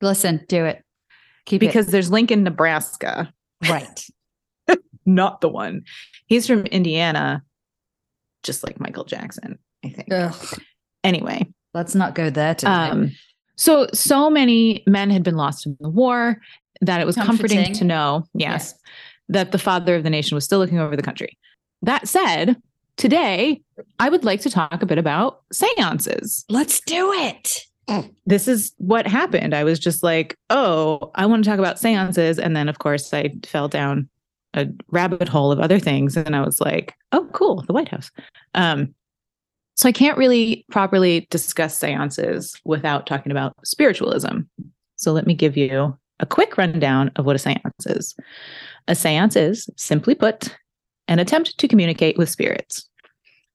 Listen, 0.00 0.44
do 0.48 0.64
it. 0.66 0.84
Keep 1.46 1.60
because 1.60 1.86
there's 1.86 2.10
lincoln 2.10 2.42
nebraska. 2.44 3.32
Right. 3.68 4.06
not 5.06 5.40
the 5.40 5.48
one. 5.48 5.84
He's 6.26 6.46
from 6.46 6.66
indiana 6.66 7.42
just 8.42 8.62
like 8.62 8.78
michael 8.78 9.04
jackson 9.04 9.58
i 9.84 9.88
think. 9.88 10.12
Ugh, 10.12 10.60
anyway. 11.02 11.46
Let's 11.72 11.94
not 11.94 12.14
go 12.14 12.30
there 12.30 12.54
today. 12.54 12.70
Um, 12.70 13.10
so 13.56 13.88
so 13.92 14.30
many 14.30 14.84
men 14.86 15.10
had 15.10 15.22
been 15.22 15.36
lost 15.36 15.66
in 15.66 15.76
the 15.80 15.88
war 15.88 16.40
that 16.80 17.00
it 17.00 17.06
was 17.06 17.16
comforting, 17.16 17.56
Comforting. 17.58 17.74
to 17.74 17.84
know, 17.84 18.24
yes, 18.34 18.74
that 19.28 19.52
the 19.52 19.58
father 19.58 19.96
of 19.96 20.02
the 20.02 20.10
nation 20.10 20.34
was 20.34 20.44
still 20.44 20.58
looking 20.58 20.78
over 20.78 20.96
the 20.96 21.02
country. 21.02 21.38
That 21.82 22.08
said, 22.08 22.56
today 22.96 23.60
I 23.98 24.08
would 24.08 24.24
like 24.24 24.40
to 24.42 24.50
talk 24.50 24.82
a 24.82 24.86
bit 24.86 24.98
about 24.98 25.42
seances. 25.52 26.44
let's 26.48 26.80
do 26.80 27.12
it. 27.12 27.66
This 28.24 28.48
is 28.48 28.72
what 28.78 29.06
happened. 29.06 29.54
I 29.54 29.64
was 29.64 29.78
just 29.78 30.02
like, 30.02 30.38
oh, 30.48 31.10
I 31.14 31.26
want 31.26 31.44
to 31.44 31.50
talk 31.50 31.58
about 31.58 31.78
seances. 31.78 32.38
And 32.38 32.56
then, 32.56 32.68
of 32.68 32.78
course, 32.78 33.12
I 33.12 33.34
fell 33.44 33.68
down 33.68 34.08
a 34.54 34.68
rabbit 34.88 35.28
hole 35.28 35.52
of 35.52 35.60
other 35.60 35.78
things. 35.78 36.16
And 36.16 36.34
I 36.34 36.40
was 36.40 36.60
like, 36.60 36.94
oh, 37.12 37.28
cool, 37.32 37.62
the 37.62 37.74
White 37.74 37.88
House. 37.88 38.10
Um, 38.54 38.94
so 39.76 39.88
I 39.88 39.92
can't 39.92 40.16
really 40.16 40.64
properly 40.70 41.26
discuss 41.30 41.76
seances 41.76 42.58
without 42.64 43.06
talking 43.06 43.32
about 43.32 43.54
spiritualism. 43.64 44.40
So 44.96 45.12
let 45.12 45.26
me 45.26 45.34
give 45.34 45.56
you 45.56 45.98
a 46.20 46.26
quick 46.26 46.56
rundown 46.56 47.10
of 47.16 47.26
what 47.26 47.36
a 47.36 47.40
seance 47.40 47.86
is. 47.86 48.14
A 48.86 48.94
seance 48.94 49.36
is, 49.36 49.68
simply 49.76 50.14
put, 50.14 50.56
an 51.08 51.18
attempt 51.18 51.58
to 51.58 51.68
communicate 51.68 52.18
with 52.18 52.28
spirits. 52.28 52.88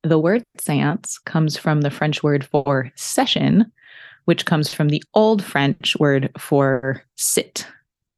The 0.03 0.17
word 0.17 0.43
seance 0.57 1.19
comes 1.19 1.57
from 1.57 1.81
the 1.81 1.91
French 1.91 2.23
word 2.23 2.45
for 2.45 2.91
session, 2.95 3.71
which 4.25 4.45
comes 4.45 4.73
from 4.73 4.89
the 4.89 5.03
Old 5.13 5.43
French 5.43 5.95
word 5.99 6.31
for 6.37 7.03
sit. 7.17 7.67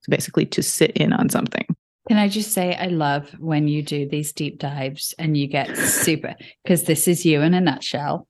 So 0.02 0.10
basically, 0.10 0.46
to 0.48 0.64
sit 0.64 0.92
in 0.92 1.14
on 1.14 1.30
something. 1.30 1.66
Can 2.08 2.18
I 2.18 2.28
just 2.28 2.54
say 2.54 2.76
I 2.76 2.88
love 2.88 3.30
when 3.40 3.68
you 3.68 3.84
do 3.84 4.08
these 4.08 4.32
deep 4.32 4.60
dives 4.60 5.14
and 5.20 5.38
you 5.38 5.48
get 5.48 5.78
super 5.78 6.36
because 6.64 6.84
this 6.84 7.08
is 7.08 7.26
you 7.26 7.42
in 7.42 7.54
a 7.54 7.62
nutshell. 7.62 8.28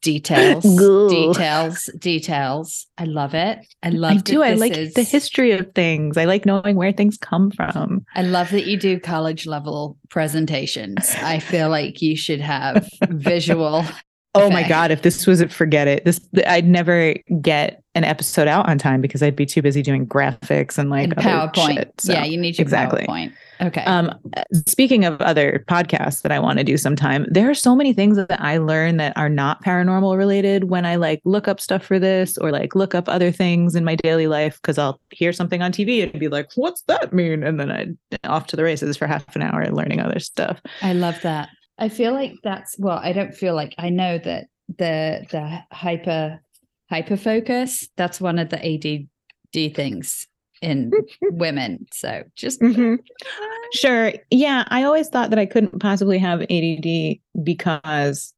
Details, 0.00 0.64
Goo. 0.78 1.08
details, 1.10 1.90
details. 1.98 2.86
I 2.98 3.04
love 3.04 3.34
it. 3.34 3.58
I 3.82 3.90
love. 3.90 4.12
I 4.12 4.16
do. 4.18 4.42
I 4.44 4.54
like 4.54 4.76
is- 4.76 4.94
the 4.94 5.02
history 5.02 5.50
of 5.52 5.72
things. 5.74 6.16
I 6.16 6.24
like 6.24 6.46
knowing 6.46 6.76
where 6.76 6.92
things 6.92 7.16
come 7.16 7.50
from. 7.50 8.04
I 8.14 8.22
love 8.22 8.50
that 8.50 8.66
you 8.66 8.76
do 8.76 9.00
college 9.00 9.44
level 9.46 9.98
presentations. 10.08 11.14
I 11.16 11.40
feel 11.40 11.68
like 11.68 12.00
you 12.00 12.16
should 12.16 12.40
have 12.40 12.88
visual. 13.08 13.84
Oh 14.34 14.50
my 14.50 14.62
god! 14.68 14.92
If 14.92 15.02
this 15.02 15.26
was 15.26 15.40
it, 15.40 15.50
forget 15.50 15.88
it. 15.88 16.04
This 16.04 16.20
I'd 16.46 16.68
never 16.68 17.14
get 17.40 17.82
an 17.98 18.04
episode 18.04 18.48
out 18.48 18.68
on 18.68 18.78
time 18.78 19.00
because 19.00 19.22
I'd 19.22 19.36
be 19.36 19.44
too 19.44 19.60
busy 19.60 19.82
doing 19.82 20.06
graphics 20.06 20.78
and 20.78 20.88
like 20.88 21.04
and 21.04 21.16
PowerPoint. 21.16 21.74
shit, 21.74 21.92
so. 21.98 22.12
yeah, 22.12 22.24
you 22.24 22.38
need 22.38 22.56
your 22.56 22.62
exactly. 22.62 23.04
PowerPoint. 23.06 23.32
Okay. 23.60 23.82
Um, 23.84 24.14
speaking 24.66 25.04
of 25.04 25.20
other 25.20 25.64
podcasts 25.68 26.22
that 26.22 26.30
I 26.30 26.38
want 26.38 26.58
to 26.58 26.64
do 26.64 26.76
sometime, 26.76 27.26
there 27.28 27.50
are 27.50 27.54
so 27.54 27.74
many 27.74 27.92
things 27.92 28.16
that 28.16 28.40
I 28.40 28.58
learn 28.58 28.98
that 28.98 29.16
are 29.16 29.28
not 29.28 29.64
paranormal 29.64 30.16
related 30.16 30.70
when 30.70 30.86
I 30.86 30.94
like 30.94 31.20
look 31.24 31.48
up 31.48 31.60
stuff 31.60 31.84
for 31.84 31.98
this 31.98 32.38
or 32.38 32.52
like 32.52 32.76
look 32.76 32.94
up 32.94 33.08
other 33.08 33.32
things 33.32 33.74
in 33.74 33.84
my 33.84 33.96
daily 33.96 34.28
life 34.28 34.60
because 34.62 34.78
I'll 34.78 35.00
hear 35.10 35.32
something 35.32 35.60
on 35.60 35.72
TV 35.72 36.04
and 36.04 36.20
be 36.20 36.28
like, 36.28 36.50
"What's 36.54 36.82
that 36.82 37.12
mean?" 37.12 37.42
And 37.42 37.58
then 37.58 37.72
I 37.72 38.28
off 38.28 38.46
to 38.48 38.56
the 38.56 38.62
races 38.62 38.96
for 38.96 39.08
half 39.08 39.34
an 39.34 39.42
hour 39.42 39.68
learning 39.70 40.00
other 40.00 40.20
stuff. 40.20 40.60
I 40.80 40.92
love 40.92 41.20
that. 41.22 41.48
I 41.78 41.88
feel 41.88 42.12
like 42.12 42.34
that's 42.44 42.76
well, 42.78 43.00
I 43.02 43.12
don't 43.12 43.34
feel 43.34 43.56
like 43.56 43.74
I 43.76 43.90
know 43.90 44.18
that 44.18 44.46
the 44.68 45.26
the 45.30 45.62
hyper 45.72 46.40
hyper 46.90 47.16
focus, 47.16 47.88
that's 47.96 48.20
one 48.20 48.38
of 48.38 48.50
the 48.50 48.58
ADD 48.64 49.74
things 49.74 50.26
in 50.62 50.90
women. 51.22 51.86
So 51.92 52.22
just 52.36 52.62
Sure. 53.74 54.12
Yeah. 54.30 54.64
I 54.68 54.82
always 54.84 55.08
thought 55.08 55.30
that 55.30 55.38
I 55.38 55.46
couldn't 55.46 55.78
possibly 55.80 56.18
have 56.18 56.42
ADD 56.50 57.18
because 57.42 58.32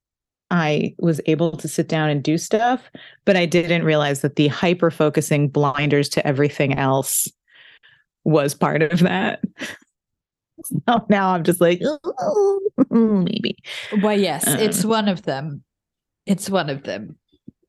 I 0.50 0.94
was 0.98 1.20
able 1.26 1.56
to 1.56 1.68
sit 1.68 1.86
down 1.88 2.10
and 2.10 2.22
do 2.22 2.36
stuff, 2.36 2.90
but 3.24 3.36
I 3.36 3.46
didn't 3.46 3.84
realize 3.84 4.22
that 4.22 4.34
the 4.34 4.48
hyper 4.48 4.90
focusing 4.90 5.48
blinders 5.48 6.08
to 6.10 6.26
everything 6.26 6.76
else 6.76 7.28
was 8.24 8.54
part 8.54 8.82
of 8.82 8.98
that. 9.00 9.42
So 10.86 11.06
now 11.08 11.30
I'm 11.32 11.42
just 11.42 11.58
like, 11.58 11.80
"Oh, 12.20 12.60
maybe. 12.90 13.56
well, 14.02 14.18
yes, 14.18 14.44
it's 14.46 14.84
Um, 14.84 14.90
one 14.90 15.08
of 15.08 15.22
them. 15.22 15.64
It's 16.26 16.50
one 16.50 16.68
of 16.68 16.82
them. 16.82 17.16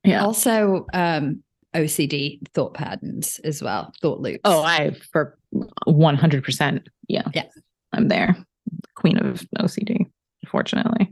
Yeah. 0.03 0.23
Also, 0.23 0.85
um, 0.93 1.43
OCD 1.75 2.39
thought 2.53 2.73
patterns 2.73 3.39
as 3.43 3.61
well, 3.61 3.93
thought 4.01 4.19
loops. 4.19 4.41
Oh, 4.43 4.61
I 4.61 4.91
for 5.11 5.37
100%. 5.87 6.85
Yeah. 7.07 7.23
Yeah. 7.33 7.45
I'm 7.93 8.07
there. 8.07 8.35
Queen 8.95 9.17
of 9.17 9.45
OCD, 9.59 10.05
unfortunately. 10.43 11.11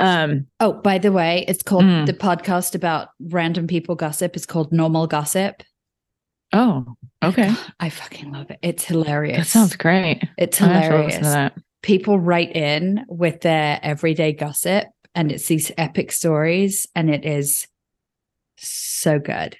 Um, 0.00 0.46
Oh, 0.60 0.72
by 0.74 0.98
the 0.98 1.12
way, 1.12 1.44
it's 1.48 1.62
called 1.62 1.84
Mm. 1.84 2.06
the 2.06 2.12
podcast 2.12 2.74
about 2.74 3.08
random 3.20 3.66
people 3.66 3.94
gossip 3.94 4.36
is 4.36 4.46
called 4.46 4.72
Normal 4.72 5.06
Gossip. 5.06 5.62
oh, 6.52 6.94
okay. 7.22 7.52
I 7.80 7.90
fucking 7.90 8.32
love 8.32 8.50
it. 8.50 8.58
It's 8.62 8.84
hilarious. 8.84 9.38
That 9.38 9.46
sounds 9.46 9.76
great. 9.76 10.22
It's 10.38 10.60
I 10.62 10.66
to 10.66 10.72
to 10.80 10.80
hilarious. 10.88 11.18
that. 11.20 11.54
People 11.82 12.18
write 12.18 12.54
in 12.56 13.04
with 13.08 13.40
their 13.42 13.78
everyday 13.82 14.32
gossip, 14.32 14.86
and 15.14 15.30
it's 15.30 15.46
these 15.46 15.70
epic 15.78 16.10
stories, 16.12 16.86
and 16.94 17.10
it 17.10 17.24
is 17.24 17.66
So 18.58 19.18
good. 19.18 19.56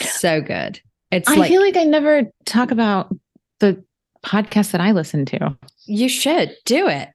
So 0.00 0.40
good. 0.40 0.80
It's 1.10 1.28
I 1.28 1.34
like 1.34 1.48
feel 1.50 1.60
like 1.60 1.76
I 1.76 1.84
never 1.84 2.22
talk 2.44 2.70
about 2.70 3.14
the 3.60 3.82
podcast 4.24 4.72
that 4.72 4.80
I 4.80 4.92
listen 4.92 5.24
to. 5.26 5.56
you 5.84 6.08
should 6.08 6.56
do 6.64 6.88
it. 6.88 7.10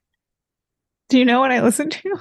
Do 1.10 1.18
you 1.18 1.26
know 1.26 1.40
what 1.40 1.52
I 1.52 1.62
listen 1.62 1.90
to? 1.90 2.20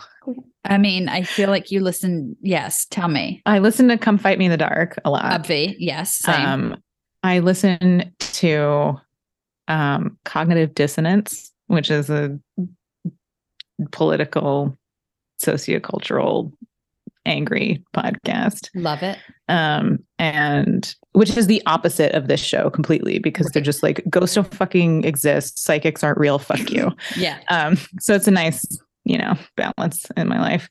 I 0.64 0.78
mean, 0.78 1.08
I 1.08 1.22
feel 1.22 1.48
like 1.50 1.70
you 1.70 1.80
listen. 1.80 2.36
Yes, 2.40 2.86
tell 2.86 3.08
me. 3.08 3.42
I 3.46 3.58
listen 3.58 3.88
to 3.88 3.98
Come 3.98 4.18
Fight 4.18 4.38
Me 4.38 4.46
in 4.46 4.50
the 4.50 4.56
Dark 4.56 4.98
a 5.04 5.10
lot. 5.10 5.42
Obvi, 5.42 5.74
yes, 5.78 6.14
same. 6.14 6.46
Um, 6.46 6.82
I 7.22 7.40
listen 7.40 8.12
to 8.18 8.94
um, 9.68 10.18
Cognitive 10.24 10.74
Dissonance, 10.74 11.52
which 11.66 11.90
is 11.90 12.10
a 12.10 12.38
political, 13.90 14.76
sociocultural, 15.42 16.52
angry 17.26 17.82
podcast. 17.94 18.70
Love 18.74 19.02
it. 19.02 19.18
Um, 19.48 19.98
and 20.18 20.94
which 21.12 21.36
is 21.36 21.46
the 21.46 21.62
opposite 21.66 22.12
of 22.14 22.28
this 22.28 22.40
show 22.40 22.70
completely 22.70 23.18
because 23.18 23.46
they're 23.48 23.62
just 23.62 23.82
like 23.82 24.02
ghosts 24.08 24.34
don't 24.34 24.52
fucking 24.54 25.04
exist, 25.04 25.58
psychics 25.58 26.02
aren't 26.02 26.18
real, 26.18 26.38
fuck 26.38 26.70
you. 26.70 26.90
Yeah. 27.16 27.38
Um, 27.48 27.78
so 28.00 28.14
it's 28.14 28.28
a 28.28 28.30
nice, 28.30 28.64
you 29.04 29.16
know, 29.16 29.34
balance 29.56 30.06
in 30.16 30.28
my 30.28 30.38
life. 30.38 30.68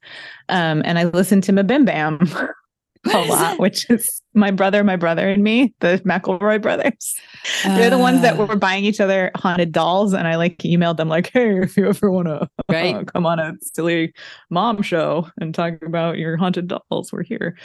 Um, 0.50 0.82
and 0.86 1.00
I 1.00 1.06
listen 1.06 1.42
to 1.42 1.54
MBMBaM 1.54 2.50
a 3.14 3.18
lot, 3.20 3.60
which 3.60 3.90
is 3.90 4.22
my 4.34 4.52
brother, 4.52 4.84
my 4.84 4.96
brother, 4.96 5.28
and 5.30 5.44
me, 5.44 5.74
the 5.80 6.02
McElroy 6.06 6.62
brothers. 6.62 7.16
They're 7.64 7.90
the 7.90 7.98
ones 7.98 8.22
that 8.22 8.40
Uh, 8.40 8.46
were 8.46 8.56
buying 8.56 8.84
each 8.86 9.00
other 9.00 9.32
haunted 9.36 9.72
dolls, 9.72 10.14
and 10.14 10.28
I 10.28 10.36
like 10.36 10.58
emailed 10.60 10.98
them 10.98 11.10
like, 11.10 11.30
"Hey, 11.32 11.60
if 11.62 11.78
you 11.78 11.88
ever 11.88 12.10
want 12.12 12.28
to 12.28 12.48
Right. 12.70 13.06
come 13.08 13.26
on 13.26 13.40
a 13.40 13.54
silly 13.62 14.14
mom 14.50 14.82
show 14.82 15.30
and 15.40 15.54
talk 15.54 15.82
about 15.84 16.18
your 16.18 16.38
haunted 16.38 16.68
dolls, 16.68 17.12
we're 17.14 17.24
here." 17.24 17.58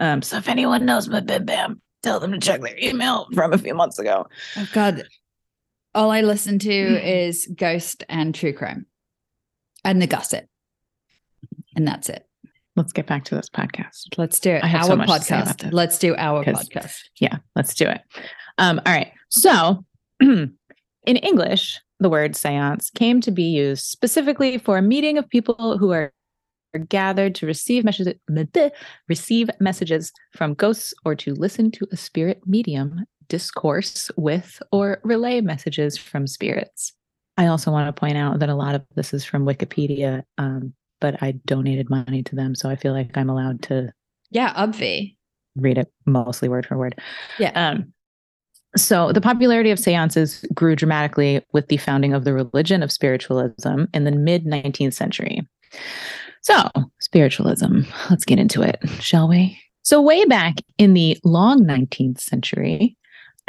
Um, 0.00 0.22
so 0.22 0.36
if 0.36 0.48
anyone 0.48 0.84
knows 0.86 1.08
MBMBaM, 1.08 1.80
tell 2.02 2.20
them 2.20 2.32
to 2.32 2.38
check 2.38 2.60
their 2.62 2.78
email 2.80 3.26
from 3.34 3.52
a 3.52 3.58
few 3.58 3.74
months 3.74 3.98
ago. 3.98 4.26
Oh 4.56 4.68
God. 4.72 5.04
All 5.94 6.10
I 6.12 6.20
listen 6.20 6.58
to 6.60 6.68
Mm. 6.70 7.26
is 7.28 7.48
Ghost 7.56 8.04
and 8.08 8.32
True 8.34 8.52
Crime 8.52 8.86
and 9.84 10.00
the 10.00 10.06
gossip. 10.06 10.44
And 11.74 11.88
that's 11.88 12.08
it. 12.10 12.27
Let's 12.78 12.92
get 12.92 13.06
back 13.06 13.24
to 13.24 13.34
this 13.34 13.50
podcast. 13.50 14.16
Let's 14.16 14.38
do 14.38 14.52
it. 14.52 14.62
I 14.62 14.68
have 14.68 14.82
our 14.82 14.86
so 14.86 14.96
much 14.96 15.08
to 15.08 15.20
say 15.20 15.34
about 15.34 15.48
podcast. 15.48 15.60
this. 15.62 15.72
Let's 15.72 15.98
do 15.98 16.14
our 16.16 16.44
podcast. 16.44 16.96
Yeah, 17.20 17.38
let's 17.56 17.74
do 17.74 17.88
it. 17.88 18.00
Um, 18.58 18.80
all 18.86 18.92
right. 18.92 19.12
So, 19.30 19.84
in 20.20 20.56
English, 21.04 21.80
the 21.98 22.08
word 22.08 22.36
seance 22.36 22.90
came 22.90 23.20
to 23.22 23.32
be 23.32 23.42
used 23.42 23.84
specifically 23.84 24.58
for 24.58 24.78
a 24.78 24.82
meeting 24.82 25.18
of 25.18 25.28
people 25.28 25.76
who 25.76 25.90
are 25.90 26.12
gathered 26.88 27.34
to 27.34 27.46
receive 27.46 27.82
messages 27.82 28.14
receive 29.08 29.50
messages 29.58 30.12
from 30.36 30.54
ghosts 30.54 30.94
or 31.04 31.16
to 31.16 31.34
listen 31.34 31.72
to 31.72 31.88
a 31.90 31.96
spirit 31.96 32.40
medium 32.46 33.04
discourse 33.28 34.08
with 34.16 34.62
or 34.70 35.00
relay 35.02 35.40
messages 35.40 35.98
from 35.98 36.28
spirits. 36.28 36.92
I 37.36 37.46
also 37.46 37.72
want 37.72 37.94
to 37.94 37.98
point 37.98 38.16
out 38.16 38.38
that 38.38 38.48
a 38.48 38.54
lot 38.54 38.74
of 38.76 38.84
this 38.94 39.12
is 39.12 39.24
from 39.24 39.44
Wikipedia, 39.44 40.22
um, 40.38 40.74
but 41.00 41.22
I 41.22 41.32
donated 41.46 41.90
money 41.90 42.22
to 42.24 42.36
them, 42.36 42.54
so 42.54 42.68
I 42.68 42.76
feel 42.76 42.92
like 42.92 43.16
I'm 43.16 43.30
allowed 43.30 43.62
to 43.64 43.92
Yeah, 44.30 44.52
obvi. 44.54 45.16
read 45.56 45.78
it 45.78 45.92
mostly 46.06 46.48
word 46.48 46.66
for 46.66 46.76
word. 46.76 46.94
Yeah. 47.38 47.50
Um, 47.54 47.92
so 48.76 49.12
the 49.12 49.20
popularity 49.20 49.70
of 49.70 49.78
seances 49.78 50.44
grew 50.54 50.76
dramatically 50.76 51.42
with 51.52 51.68
the 51.68 51.78
founding 51.78 52.12
of 52.12 52.24
the 52.24 52.34
religion 52.34 52.82
of 52.82 52.92
spiritualism 52.92 53.84
in 53.94 54.04
the 54.04 54.10
mid 54.12 54.44
19th 54.44 54.92
century. 54.94 55.40
So, 56.42 56.68
spiritualism, 57.00 57.80
let's 58.10 58.24
get 58.24 58.38
into 58.38 58.62
it, 58.62 58.78
shall 59.00 59.28
we? 59.28 59.58
So, 59.82 60.00
way 60.00 60.24
back 60.26 60.56
in 60.78 60.94
the 60.94 61.18
long 61.24 61.64
19th 61.64 62.20
century, 62.20 62.96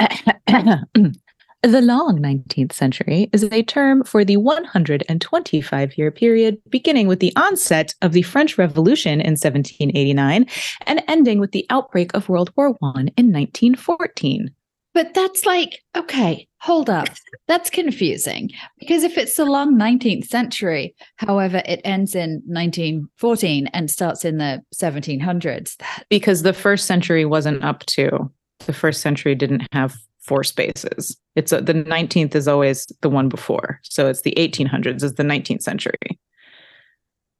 the 1.62 1.82
long 1.82 2.18
19th 2.18 2.72
century 2.72 3.28
is 3.32 3.44
a 3.44 3.62
term 3.62 4.02
for 4.04 4.24
the 4.24 4.38
125 4.38 5.98
year 5.98 6.10
period 6.10 6.58
beginning 6.70 7.06
with 7.06 7.20
the 7.20 7.34
onset 7.36 7.94
of 8.00 8.12
the 8.12 8.22
French 8.22 8.56
Revolution 8.56 9.20
in 9.20 9.32
1789 9.32 10.46
and 10.86 11.02
ending 11.06 11.38
with 11.38 11.52
the 11.52 11.66
outbreak 11.68 12.14
of 12.14 12.28
World 12.28 12.50
War 12.56 12.70
I 12.82 13.00
in 13.16 13.32
1914. 13.32 14.50
But 14.92 15.14
that's 15.14 15.46
like, 15.46 15.82
okay, 15.96 16.48
hold 16.58 16.90
up. 16.90 17.08
That's 17.46 17.70
confusing 17.70 18.50
because 18.78 19.04
if 19.04 19.16
it's 19.16 19.36
the 19.36 19.44
long 19.44 19.76
19th 19.78 20.26
century, 20.26 20.94
however, 21.16 21.62
it 21.64 21.80
ends 21.84 22.14
in 22.14 22.42
1914 22.46 23.68
and 23.68 23.90
starts 23.90 24.24
in 24.24 24.38
the 24.38 24.62
1700s, 24.74 25.76
that, 25.76 26.04
Because 26.08 26.42
the 26.42 26.52
first 26.52 26.86
century 26.86 27.24
wasn't 27.24 27.62
up 27.62 27.86
to, 27.86 28.30
the 28.66 28.72
first 28.72 29.00
century 29.00 29.34
didn't 29.34 29.66
have 29.72 29.96
four 30.20 30.44
spaces. 30.44 31.16
It's 31.36 31.52
a, 31.52 31.60
the 31.60 31.74
19th 31.74 32.34
is 32.34 32.46
always 32.48 32.86
the 33.00 33.10
one 33.10 33.28
before. 33.28 33.80
So 33.82 34.06
it's 34.08 34.22
the 34.22 34.34
1800s 34.36 35.02
is 35.02 35.14
the 35.14 35.22
19th 35.22 35.62
century. 35.62 35.94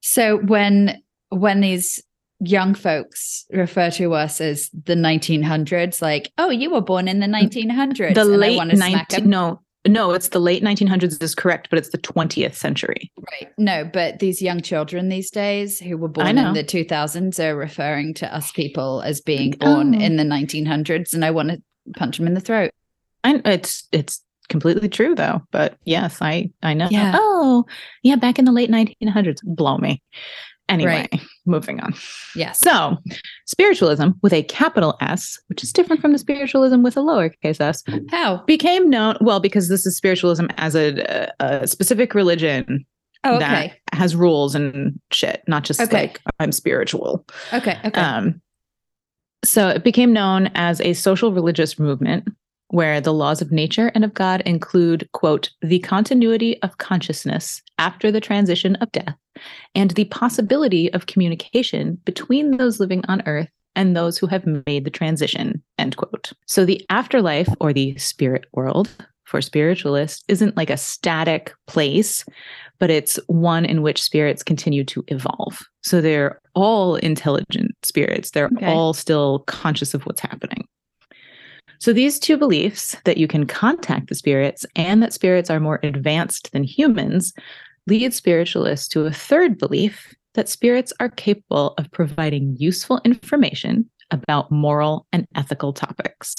so 0.02 0.38
when 0.38 1.00
when 1.30 1.60
these 1.60 2.02
young 2.40 2.74
folks 2.74 3.44
refer 3.52 3.90
to 3.90 4.14
us 4.14 4.40
as 4.40 4.70
the 4.84 4.94
1900s, 4.94 6.00
like, 6.02 6.32
oh, 6.38 6.48
you 6.50 6.70
were 6.70 6.80
born 6.80 7.06
in 7.06 7.20
the 7.20 7.26
1900s. 7.26 8.14
the 8.14 8.24
late 8.24 8.56
wanna 8.56 8.74
smack 8.76 9.10
19 9.12 9.24
'em. 9.24 9.30
no 9.30 9.60
no 9.86 10.12
it's 10.12 10.28
the 10.28 10.38
late 10.40 10.62
1900s 10.62 11.22
is 11.22 11.34
correct 11.34 11.68
but 11.70 11.78
it's 11.78 11.90
the 11.90 11.98
20th 11.98 12.54
century 12.54 13.10
Right. 13.30 13.50
No, 13.56 13.84
but 13.90 14.18
these 14.18 14.42
young 14.42 14.60
children 14.62 15.08
these 15.08 15.30
days 15.30 15.78
who 15.78 15.96
were 15.96 16.08
born 16.08 16.36
in 16.38 16.52
the 16.54 16.64
2000s 16.64 17.38
are 17.38 17.56
referring 17.56 18.12
to 18.14 18.34
us 18.34 18.50
people 18.52 19.00
as 19.02 19.20
being 19.20 19.52
born 19.52 19.94
Oh. 19.94 19.98
in 20.00 20.16
the 20.16 20.24
1900s, 20.24 21.14
and 21.14 21.24
I 21.24 21.30
want 21.30 21.50
to 21.50 21.62
punch 21.96 22.18
him 22.18 22.26
in 22.26 22.34
the 22.34 22.40
throat. 22.40 22.70
and 23.24 23.46
it's 23.46 23.86
it's 23.92 24.22
completely 24.48 24.88
true 24.88 25.14
though 25.14 25.40
but 25.52 25.76
yes 25.84 26.18
i 26.20 26.50
i 26.62 26.74
know 26.74 26.88
Yeah. 26.90 27.12
oh 27.14 27.64
yeah 28.02 28.16
back 28.16 28.38
in 28.38 28.44
the 28.46 28.52
late 28.52 28.68
1900s 28.70 29.38
blow 29.44 29.78
me 29.78 30.02
anyway 30.68 31.08
moving 31.46 31.78
on 31.80 31.94
Yes. 32.34 32.58
so 32.60 32.96
spiritualism 33.46 34.08
with 34.22 34.32
a 34.32 34.42
capital 34.42 34.96
s 35.00 35.38
which 35.48 35.62
is 35.62 35.72
different 35.72 36.00
from 36.02 36.12
the 36.12 36.18
spiritualism 36.18 36.82
with 36.82 36.96
a 36.96 37.00
lowercase 37.00 37.60
s 37.60 37.82
How? 38.10 38.42
became 38.46 38.90
known 38.90 39.16
well 39.20 39.40
because 39.40 39.68
this 39.68 39.86
is 39.86 39.96
spiritualism 39.96 40.46
as 40.56 40.74
a, 40.74 41.30
a 41.40 41.66
specific 41.66 42.14
religion 42.14 42.84
Oh, 43.22 43.38
that 43.38 43.66
okay. 43.66 43.74
has 43.92 44.16
rules 44.16 44.54
and 44.54 44.98
shit 45.12 45.42
not 45.46 45.62
just 45.62 45.78
Okay. 45.80 45.94
like 45.94 46.20
i'm 46.40 46.52
spiritual 46.52 47.24
Okay. 47.52 47.78
Okay. 47.84 48.00
Um, 48.00 48.40
so 49.44 49.68
it 49.68 49.84
became 49.84 50.12
known 50.12 50.50
as 50.54 50.80
a 50.80 50.92
social 50.92 51.32
religious 51.32 51.78
movement 51.78 52.28
where 52.68 53.00
the 53.00 53.12
laws 53.12 53.42
of 53.42 53.50
nature 53.50 53.90
and 53.94 54.04
of 54.04 54.14
God 54.14 54.42
include, 54.42 55.08
quote, 55.12 55.50
the 55.60 55.80
continuity 55.80 56.60
of 56.62 56.78
consciousness 56.78 57.62
after 57.78 58.12
the 58.12 58.20
transition 58.20 58.76
of 58.76 58.92
death 58.92 59.16
and 59.74 59.90
the 59.92 60.04
possibility 60.04 60.92
of 60.92 61.06
communication 61.06 61.98
between 62.04 62.56
those 62.56 62.78
living 62.78 63.04
on 63.08 63.22
earth 63.26 63.48
and 63.74 63.96
those 63.96 64.18
who 64.18 64.26
have 64.26 64.46
made 64.66 64.84
the 64.84 64.90
transition, 64.90 65.62
end 65.78 65.96
quote. 65.96 66.32
So 66.46 66.64
the 66.64 66.84
afterlife 66.90 67.48
or 67.60 67.72
the 67.72 67.96
spirit 67.98 68.44
world 68.52 68.88
for 69.30 69.40
spiritualists 69.40 70.24
isn't 70.26 70.56
like 70.56 70.70
a 70.70 70.76
static 70.76 71.54
place, 71.68 72.24
but 72.80 72.90
it's 72.90 73.16
one 73.28 73.64
in 73.64 73.80
which 73.80 74.02
spirits 74.02 74.42
continue 74.42 74.82
to 74.84 75.04
evolve. 75.06 75.60
So 75.84 76.00
they're 76.00 76.40
all 76.56 76.96
intelligent 76.96 77.70
spirits. 77.84 78.32
They're 78.32 78.50
Okay. 78.56 78.66
all 78.66 78.92
still 78.92 79.40
conscious 79.46 79.94
of 79.94 80.02
what's 80.02 80.20
happening. 80.20 80.66
So 81.78 81.92
these 81.92 82.18
two 82.18 82.36
beliefs 82.36 82.96
that 83.04 83.18
you 83.18 83.28
can 83.28 83.46
contact 83.46 84.08
the 84.08 84.16
spirits 84.16 84.66
and 84.74 85.00
that 85.02 85.12
spirits 85.12 85.48
are 85.48 85.60
more 85.60 85.78
advanced 85.84 86.50
than 86.52 86.64
humans 86.64 87.32
lead 87.86 88.12
spiritualists 88.12 88.88
to 88.88 89.06
a 89.06 89.12
third 89.12 89.58
belief 89.58 90.12
that 90.34 90.48
spirits 90.48 90.92
are 90.98 91.08
capable 91.08 91.74
of 91.78 91.90
providing 91.92 92.56
useful 92.58 93.00
information 93.04 93.88
about 94.10 94.50
moral 94.50 95.06
and 95.12 95.26
ethical 95.36 95.72
topics. 95.72 96.34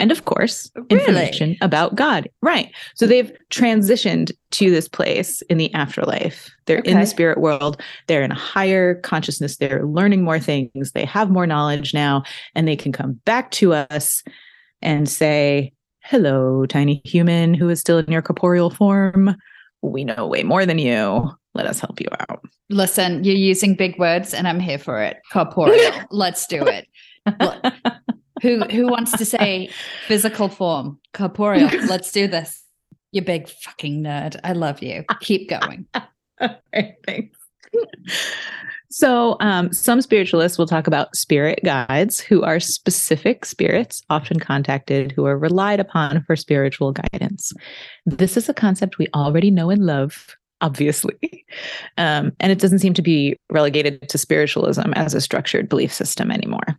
And 0.00 0.10
of 0.10 0.24
course, 0.24 0.70
Really? 0.74 1.00
information 1.00 1.56
about 1.60 1.94
God. 1.94 2.28
Right. 2.42 2.72
So 2.96 3.06
they've 3.06 3.32
transitioned 3.50 4.32
to 4.52 4.70
this 4.70 4.88
place 4.88 5.40
in 5.42 5.56
the 5.58 5.72
afterlife. 5.72 6.50
They're 6.66 6.80
in 6.80 6.98
the 6.98 7.06
spirit 7.06 7.38
world. 7.38 7.80
They're 8.08 8.22
in 8.22 8.32
a 8.32 8.36
higher 8.36 8.96
consciousness. 8.96 9.56
They're 9.56 9.84
learning 9.84 10.24
more 10.24 10.40
things. 10.40 10.92
They 10.92 11.04
have 11.04 11.30
more 11.30 11.46
knowledge 11.46 11.94
now, 11.94 12.24
and 12.54 12.66
they 12.66 12.76
can 12.76 12.90
come 12.92 13.14
back 13.24 13.50
to 13.52 13.72
us 13.74 14.22
and 14.82 15.08
say, 15.08 15.72
Hello, 16.00 16.66
tiny 16.66 17.00
human 17.04 17.54
who 17.54 17.70
is 17.70 17.80
still 17.80 17.98
in 17.98 18.10
your 18.12 18.20
corporeal 18.20 18.68
form. 18.70 19.34
We 19.80 20.04
know 20.04 20.26
way 20.26 20.42
more 20.42 20.66
than 20.66 20.78
you. 20.78 21.30
Let 21.54 21.66
us 21.66 21.78
help 21.80 22.00
you 22.00 22.08
out. 22.28 22.42
Listen, 22.68 23.22
you're 23.24 23.36
using 23.36 23.74
big 23.74 23.98
words, 23.98 24.34
and 24.34 24.48
I'm 24.48 24.60
here 24.60 24.78
for 24.78 25.00
it. 25.02 25.18
Corporeal. 25.32 25.92
Let's 26.10 26.46
do 26.46 26.66
it. 26.66 26.88
Look, 28.44 28.70
who 28.70 28.76
who 28.76 28.88
wants 28.88 29.12
to 29.12 29.24
say 29.24 29.70
physical 30.06 30.48
form? 30.48 30.98
Corporeal. 31.12 31.68
Let's 31.88 32.12
do 32.12 32.26
this. 32.26 32.62
You 33.12 33.22
big 33.22 33.48
fucking 33.48 34.02
nerd. 34.02 34.38
I 34.44 34.52
love 34.52 34.82
you. 34.82 35.04
Keep 35.20 35.48
going. 35.48 35.86
Alright, 36.40 36.94
thanks. 37.06 37.38
So, 38.90 39.36
um, 39.40 39.72
some 39.72 40.00
spiritualists 40.00 40.56
will 40.56 40.66
talk 40.66 40.86
about 40.86 41.16
spirit 41.16 41.60
guides, 41.64 42.20
who 42.20 42.42
are 42.44 42.60
specific 42.60 43.44
spirits, 43.44 44.02
often 44.08 44.38
contacted, 44.38 45.10
who 45.12 45.26
are 45.26 45.36
relied 45.36 45.80
upon 45.80 46.22
for 46.22 46.36
spiritual 46.36 46.92
guidance. 46.92 47.52
This 48.06 48.36
is 48.36 48.48
a 48.48 48.54
concept 48.54 48.98
we 48.98 49.08
already 49.14 49.50
know 49.50 49.70
and 49.70 49.84
love, 49.84 50.36
obviously. 50.60 51.44
Um, 51.98 52.32
and 52.38 52.52
it 52.52 52.60
doesn't 52.60 52.78
seem 52.80 52.94
to 52.94 53.02
be 53.02 53.36
relegated 53.50 54.08
to 54.08 54.18
spiritualism 54.18 54.92
as 54.94 55.14
a 55.14 55.20
structured 55.20 55.68
belief 55.68 55.92
system 55.92 56.30
anymore. 56.30 56.78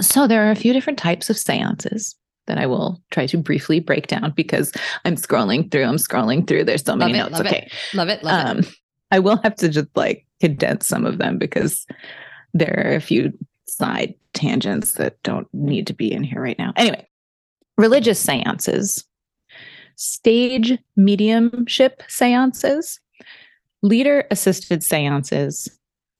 So, 0.00 0.26
there 0.26 0.46
are 0.46 0.50
a 0.50 0.56
few 0.56 0.72
different 0.72 0.98
types 0.98 1.30
of 1.30 1.38
seances 1.38 2.14
that 2.46 2.58
I 2.58 2.66
will 2.66 3.02
try 3.10 3.26
to 3.26 3.38
briefly 3.38 3.80
break 3.80 4.06
down 4.06 4.32
because 4.36 4.72
I'm 5.04 5.16
scrolling 5.16 5.70
through, 5.70 5.84
I'm 5.84 5.96
scrolling 5.96 6.46
through. 6.46 6.64
There's 6.64 6.84
so 6.84 6.96
many 6.96 7.14
it, 7.14 7.16
notes. 7.16 7.32
love 7.32 7.46
it, 7.46 7.48
okay. 7.48 7.70
Love 7.94 8.08
it. 8.08 8.22
Love 8.22 8.46
Um, 8.46 8.58
it. 8.60 8.68
I 9.10 9.18
will 9.18 9.38
have 9.42 9.56
to 9.56 9.68
just 9.68 9.88
like 9.96 10.26
condense 10.40 10.86
some 10.86 11.04
of 11.06 11.18
them 11.18 11.38
because 11.38 11.86
there 12.54 12.84
are 12.86 12.94
a 12.94 13.00
few 13.00 13.32
side 13.66 14.14
tangents 14.32 14.92
that 14.94 15.20
don't 15.22 15.48
need 15.52 15.86
to 15.88 15.94
be 15.94 16.12
in 16.12 16.22
here 16.22 16.40
right 16.40 16.58
now. 16.58 16.72
Anyway, 16.76 17.06
religious 17.76 18.20
seances, 18.20 19.04
stage 19.96 20.78
mediumship 20.96 22.02
seances, 22.08 23.00
leader 23.82 24.24
assisted 24.30 24.82
seances, 24.82 25.68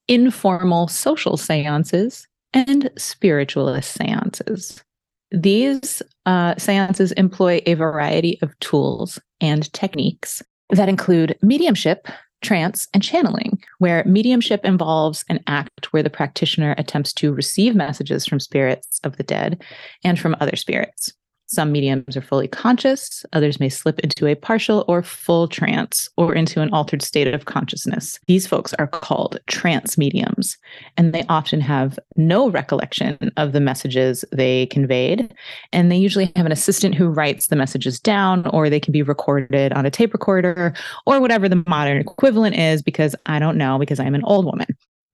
informal 0.08 0.88
social 0.88 1.36
seances, 1.36 2.26
and 2.56 2.90
spiritualist 2.96 3.92
seances. 3.92 4.82
These 5.30 6.02
uh, 6.24 6.54
seances 6.56 7.12
employ 7.12 7.60
a 7.66 7.74
variety 7.74 8.38
of 8.42 8.58
tools 8.60 9.20
and 9.40 9.70
techniques 9.74 10.42
that 10.70 10.88
include 10.88 11.38
mediumship, 11.42 12.08
trance, 12.42 12.88
and 12.94 13.02
channeling, 13.02 13.62
where 13.78 14.04
mediumship 14.04 14.64
involves 14.64 15.24
an 15.28 15.40
act 15.46 15.92
where 15.92 16.02
the 16.02 16.10
practitioner 16.10 16.74
attempts 16.78 17.12
to 17.14 17.32
receive 17.32 17.74
messages 17.74 18.24
from 18.24 18.40
spirits 18.40 19.00
of 19.04 19.16
the 19.16 19.22
dead 19.22 19.62
and 20.02 20.18
from 20.18 20.34
other 20.40 20.56
spirits. 20.56 21.12
Some 21.48 21.70
mediums 21.70 22.16
are 22.16 22.22
fully 22.22 22.48
conscious, 22.48 23.24
others 23.32 23.60
may 23.60 23.68
slip 23.68 24.00
into 24.00 24.26
a 24.26 24.34
partial 24.34 24.84
or 24.88 25.00
full 25.04 25.46
trance 25.46 26.08
or 26.16 26.34
into 26.34 26.60
an 26.60 26.70
altered 26.70 27.02
state 27.02 27.32
of 27.32 27.44
consciousness. 27.44 28.18
These 28.26 28.48
folks 28.48 28.74
are 28.74 28.88
called 28.88 29.38
trance 29.46 29.96
mediums, 29.96 30.58
and 30.96 31.12
they 31.12 31.22
often 31.28 31.60
have 31.60 32.00
no 32.16 32.50
recollection 32.50 33.30
of 33.36 33.52
the 33.52 33.60
messages 33.60 34.24
they 34.32 34.66
conveyed. 34.66 35.32
And 35.72 35.92
they 35.92 35.96
usually 35.96 36.32
have 36.34 36.46
an 36.46 36.52
assistant 36.52 36.96
who 36.96 37.08
writes 37.08 37.46
the 37.46 37.54
messages 37.54 38.00
down, 38.00 38.48
or 38.48 38.68
they 38.68 38.80
can 38.80 38.90
be 38.90 39.02
recorded 39.02 39.72
on 39.72 39.86
a 39.86 39.90
tape 39.90 40.12
recorder 40.12 40.74
or 41.06 41.20
whatever 41.20 41.48
the 41.48 41.62
modern 41.68 41.98
equivalent 41.98 42.56
is, 42.56 42.82
because 42.82 43.14
I 43.26 43.38
don't 43.38 43.56
know, 43.56 43.78
because 43.78 44.00
I'm 44.00 44.16
an 44.16 44.24
old 44.24 44.46
woman. 44.46 44.66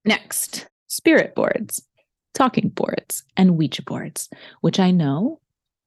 Next, 0.03 0.67
spirit 0.87 1.35
boards, 1.35 1.79
talking 2.33 2.69
boards, 2.69 3.23
and 3.37 3.55
Ouija 3.55 3.83
boards, 3.83 4.29
which 4.61 4.79
I 4.79 4.89
know 4.89 5.39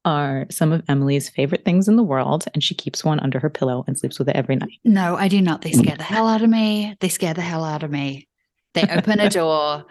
are 0.06 0.46
some 0.50 0.72
of 0.72 0.82
Emily's 0.88 1.28
favorite 1.28 1.64
things 1.64 1.88
in 1.88 1.96
the 1.96 2.02
world, 2.02 2.44
and 2.54 2.62
she 2.64 2.74
keeps 2.74 3.04
one 3.04 3.20
under 3.20 3.38
her 3.38 3.50
pillow 3.50 3.84
and 3.86 3.98
sleeps 3.98 4.18
with 4.18 4.28
it 4.30 4.36
every 4.36 4.56
night. 4.56 4.70
No, 4.84 5.16
I 5.16 5.28
do 5.28 5.42
not. 5.42 5.60
They 5.60 5.72
scare 5.72 5.96
the 5.96 6.02
hell 6.04 6.26
out 6.28 6.40
of 6.42 6.48
me. 6.48 6.96
They 7.00 7.08
scare 7.10 7.34
the 7.34 7.42
hell 7.42 7.64
out 7.64 7.82
of 7.82 7.90
me. 7.90 8.26
They 8.72 8.82
open 8.90 9.20
a 9.20 9.28
door. 9.28 9.84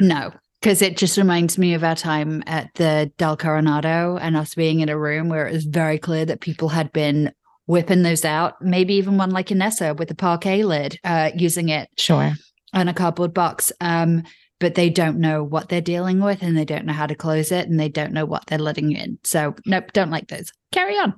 No, 0.00 0.32
because 0.60 0.82
it 0.82 0.96
just 0.96 1.16
reminds 1.16 1.58
me 1.58 1.74
of 1.74 1.82
our 1.82 1.96
time 1.96 2.42
at 2.46 2.68
the 2.74 3.10
Del 3.18 3.36
Coronado 3.36 4.16
and 4.20 4.36
us 4.36 4.54
being 4.54 4.80
in 4.80 4.88
a 4.88 4.98
room 4.98 5.28
where 5.28 5.46
it 5.48 5.52
was 5.52 5.64
very 5.64 5.98
clear 5.98 6.24
that 6.24 6.40
people 6.40 6.68
had 6.68 6.92
been 6.92 7.32
whipping 7.66 8.02
those 8.02 8.24
out. 8.24 8.60
Maybe 8.62 8.94
even 8.94 9.16
one 9.18 9.30
like 9.30 9.48
Inessa 9.48 9.96
with 9.96 10.10
a 10.10 10.14
parquet 10.14 10.62
lid, 10.64 10.98
uh, 11.04 11.30
using 11.34 11.68
it 11.68 11.88
Sure. 11.96 12.32
on 12.74 12.88
a 12.88 12.94
cardboard 12.94 13.34
box. 13.34 13.72
Um, 13.80 14.22
but 14.60 14.74
they 14.74 14.90
don't 14.90 15.18
know 15.18 15.42
what 15.44 15.68
they're 15.68 15.80
dealing 15.80 16.20
with 16.20 16.42
and 16.42 16.56
they 16.56 16.64
don't 16.64 16.84
know 16.84 16.92
how 16.92 17.06
to 17.06 17.14
close 17.14 17.52
it 17.52 17.68
and 17.68 17.78
they 17.78 17.88
don't 17.88 18.12
know 18.12 18.24
what 18.26 18.46
they're 18.46 18.58
letting 18.58 18.92
in. 18.92 19.18
So, 19.24 19.54
nope, 19.66 19.92
don't 19.92 20.10
like 20.10 20.28
those. 20.28 20.52
Carry 20.72 20.96
on. 20.98 21.14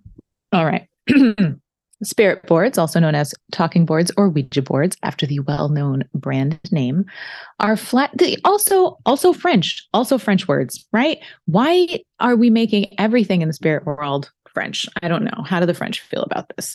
All 0.52 0.66
right. 0.66 0.86
Spirit 2.02 2.46
boards, 2.46 2.78
also 2.78 2.98
known 2.98 3.14
as 3.14 3.34
talking 3.52 3.84
boards 3.84 4.10
or 4.16 4.30
Ouija 4.30 4.62
boards, 4.62 4.96
after 5.02 5.26
the 5.26 5.40
well-known 5.40 6.02
brand 6.14 6.58
name, 6.72 7.04
are 7.58 7.76
flat. 7.76 8.10
They 8.16 8.38
also 8.42 8.98
also 9.04 9.34
French, 9.34 9.86
also 9.92 10.16
French 10.16 10.48
words, 10.48 10.86
right? 10.92 11.18
Why 11.44 12.00
are 12.18 12.36
we 12.36 12.48
making 12.48 12.94
everything 12.98 13.42
in 13.42 13.48
the 13.48 13.52
spirit 13.54 13.84
world 13.84 14.30
French? 14.48 14.88
I 15.02 15.08
don't 15.08 15.24
know. 15.24 15.42
How 15.44 15.60
do 15.60 15.66
the 15.66 15.74
French 15.74 16.00
feel 16.00 16.22
about 16.22 16.50
this? 16.56 16.74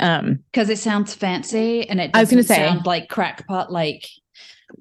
Um, 0.00 0.40
Because 0.50 0.68
it 0.68 0.78
sounds 0.80 1.14
fancy 1.14 1.88
and 1.88 2.00
it 2.00 2.10
I 2.12 2.20
was 2.22 2.30
gonna 2.30 2.42
doesn't 2.42 2.56
say- 2.56 2.68
sound 2.68 2.84
like 2.84 3.08
crackpot, 3.08 3.70
like 3.70 4.08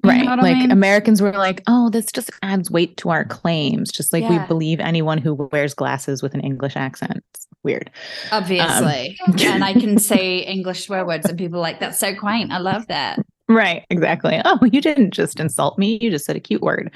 right. 0.03 0.25
what 0.25 0.39
I 0.39 0.41
like 0.41 0.57
mean? 0.57 0.71
Americans 0.71 1.21
were 1.21 1.31
like, 1.31 1.61
oh, 1.67 1.89
this 1.89 2.11
just 2.11 2.29
adds 2.41 2.69
weight 2.69 2.97
to 2.97 3.09
our 3.09 3.25
claims. 3.25 3.91
Just 3.91 4.13
like 4.13 4.27
we 4.29 4.39
believe 4.47 4.79
anyone 4.79 5.17
who 5.17 5.33
wears 5.51 5.73
glasses 5.73 6.21
with 6.21 6.33
an 6.33 6.41
English 6.41 6.75
accent. 6.75 7.23
It's 7.33 7.47
weird. 7.63 7.89
obviously. 8.31 9.17
and 9.41 9.63
I 9.63 9.73
can 9.73 9.97
say 9.97 10.39
English 10.39 10.85
swear 10.85 11.05
words 11.05 11.27
and 11.27 11.37
people 11.37 11.59
are 11.59 11.61
like, 11.61 11.79
that's 11.79 11.99
so 11.99 12.15
quaint. 12.15 12.51
I 12.51 12.57
love 12.59 12.87
that. 12.87 13.19
Right, 13.47 13.85
exactly. 13.89 14.41
Oh, 14.45 14.59
you 14.71 14.81
didn't 14.81 15.11
just 15.11 15.39
insult 15.39 15.77
me, 15.77 15.97
you 16.01 16.11
just 16.11 16.25
said 16.25 16.35
a 16.35 16.39
cute 16.39 16.61
word. 16.61 16.95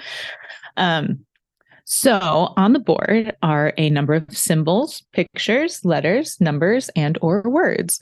Um, 0.75 1.25
so 1.85 2.53
on 2.57 2.73
the 2.73 2.79
board 2.79 3.35
are 3.41 3.73
a 3.77 3.89
number 3.89 4.13
of 4.13 4.37
symbols, 4.37 5.03
pictures, 5.13 5.85
letters, 5.85 6.39
numbers, 6.41 6.89
and 6.95 7.17
or 7.21 7.41
words. 7.43 8.01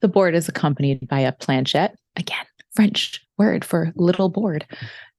The 0.00 0.08
board 0.08 0.34
is 0.34 0.48
accompanied 0.48 1.06
by 1.06 1.20
a 1.20 1.32
planchette, 1.32 1.96
again, 2.16 2.46
French 2.74 3.25
word 3.38 3.64
for 3.64 3.92
little 3.96 4.28
board, 4.28 4.66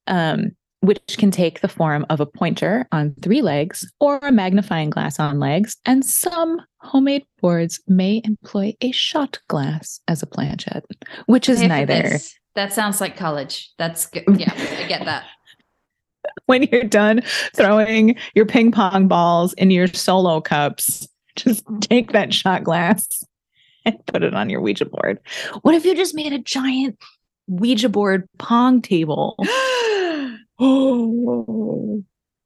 um, 0.08 0.52
which 0.82 1.18
can 1.18 1.32
take 1.32 1.62
the 1.62 1.68
form 1.68 2.06
of 2.10 2.20
a 2.20 2.26
pointer 2.26 2.88
on 2.92 3.16
three 3.22 3.42
legs 3.42 3.90
or 4.00 4.20
a 4.20 4.32
magnifying 4.32 4.90
glass 4.90 5.20
on 5.20 5.40
legs. 5.40 5.76
And 5.86 6.06
some 6.06 6.62
homemade 6.82 7.26
boards 7.42 7.80
may 7.88 8.22
employ 8.24 8.74
a 8.82 8.92
shot 8.92 9.40
glass 9.48 10.00
as 10.08 10.22
a 10.22 10.28
planchette, 10.28 10.86
which 11.26 11.50
is 11.50 11.62
neither. 11.62 12.20
That 12.56 12.74
sounds 12.74 13.02
like 13.02 13.18
college. 13.18 13.72
That's 13.78 14.06
good. 14.06 14.24
Yeah, 14.40 14.54
I 14.54 14.88
get 14.88 15.06
that. 15.06 15.26
when 16.46 16.64
you're 16.64 16.84
done 16.84 17.22
throwing 17.56 18.16
your 18.36 18.46
ping 18.46 18.72
pong 18.72 19.08
balls 19.08 19.54
in 19.54 19.72
your 19.72 19.88
solo 19.88 20.42
cups, 20.42 21.08
just 21.36 21.64
take 21.82 22.12
that 22.14 22.34
shot 22.34 22.64
glass 22.64 23.24
and 23.86 24.04
put 24.08 24.24
it 24.24 24.34
on 24.34 24.50
your 24.50 24.60
Ouija 24.62 24.86
board. 24.86 25.20
What 25.62 25.76
if 25.76 25.86
you 25.86 25.96
just 25.96 26.16
made 26.16 26.34
a 26.34 26.40
giant 26.40 26.98
Ouija 27.48 27.90
board 27.90 28.28
pong 28.38 28.82
table? 28.82 29.36
oh, 30.60 32.04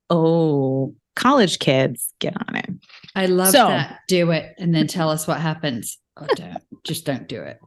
oh, 0.10 0.96
college 1.16 1.60
kids, 1.60 2.14
get 2.20 2.36
on 2.48 2.56
it. 2.56 2.70
I 3.16 3.26
love 3.26 3.50
So- 3.52 3.68
that. 3.68 4.00
Do 4.08 4.32
it 4.32 4.54
and 4.58 4.74
then 4.74 4.88
tell 4.88 5.10
us 5.10 5.28
what 5.28 5.40
happens. 5.40 5.98
Oh, 6.18 6.28
don't. 6.36 6.62
Just 6.84 7.06
don't 7.06 7.28
do 7.28 7.42
it. 7.42 7.60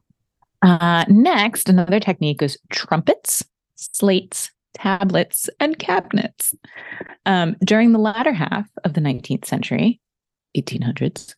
Uh, 0.63 1.05
next, 1.09 1.69
another 1.69 2.01
technique 2.01 2.43
is 2.43 2.59
trumpets, 2.71 3.45
slates, 3.77 4.51
tablets, 4.75 5.49
and 5.61 5.79
cabinets. 5.79 6.55
Um, 7.27 7.57
during 7.65 7.93
the 7.93 7.99
latter 7.99 8.33
half 8.33 8.69
of 8.83 8.95
the 8.95 9.01
19th 9.01 9.45
century, 9.45 10.01
1800s, 10.57 11.35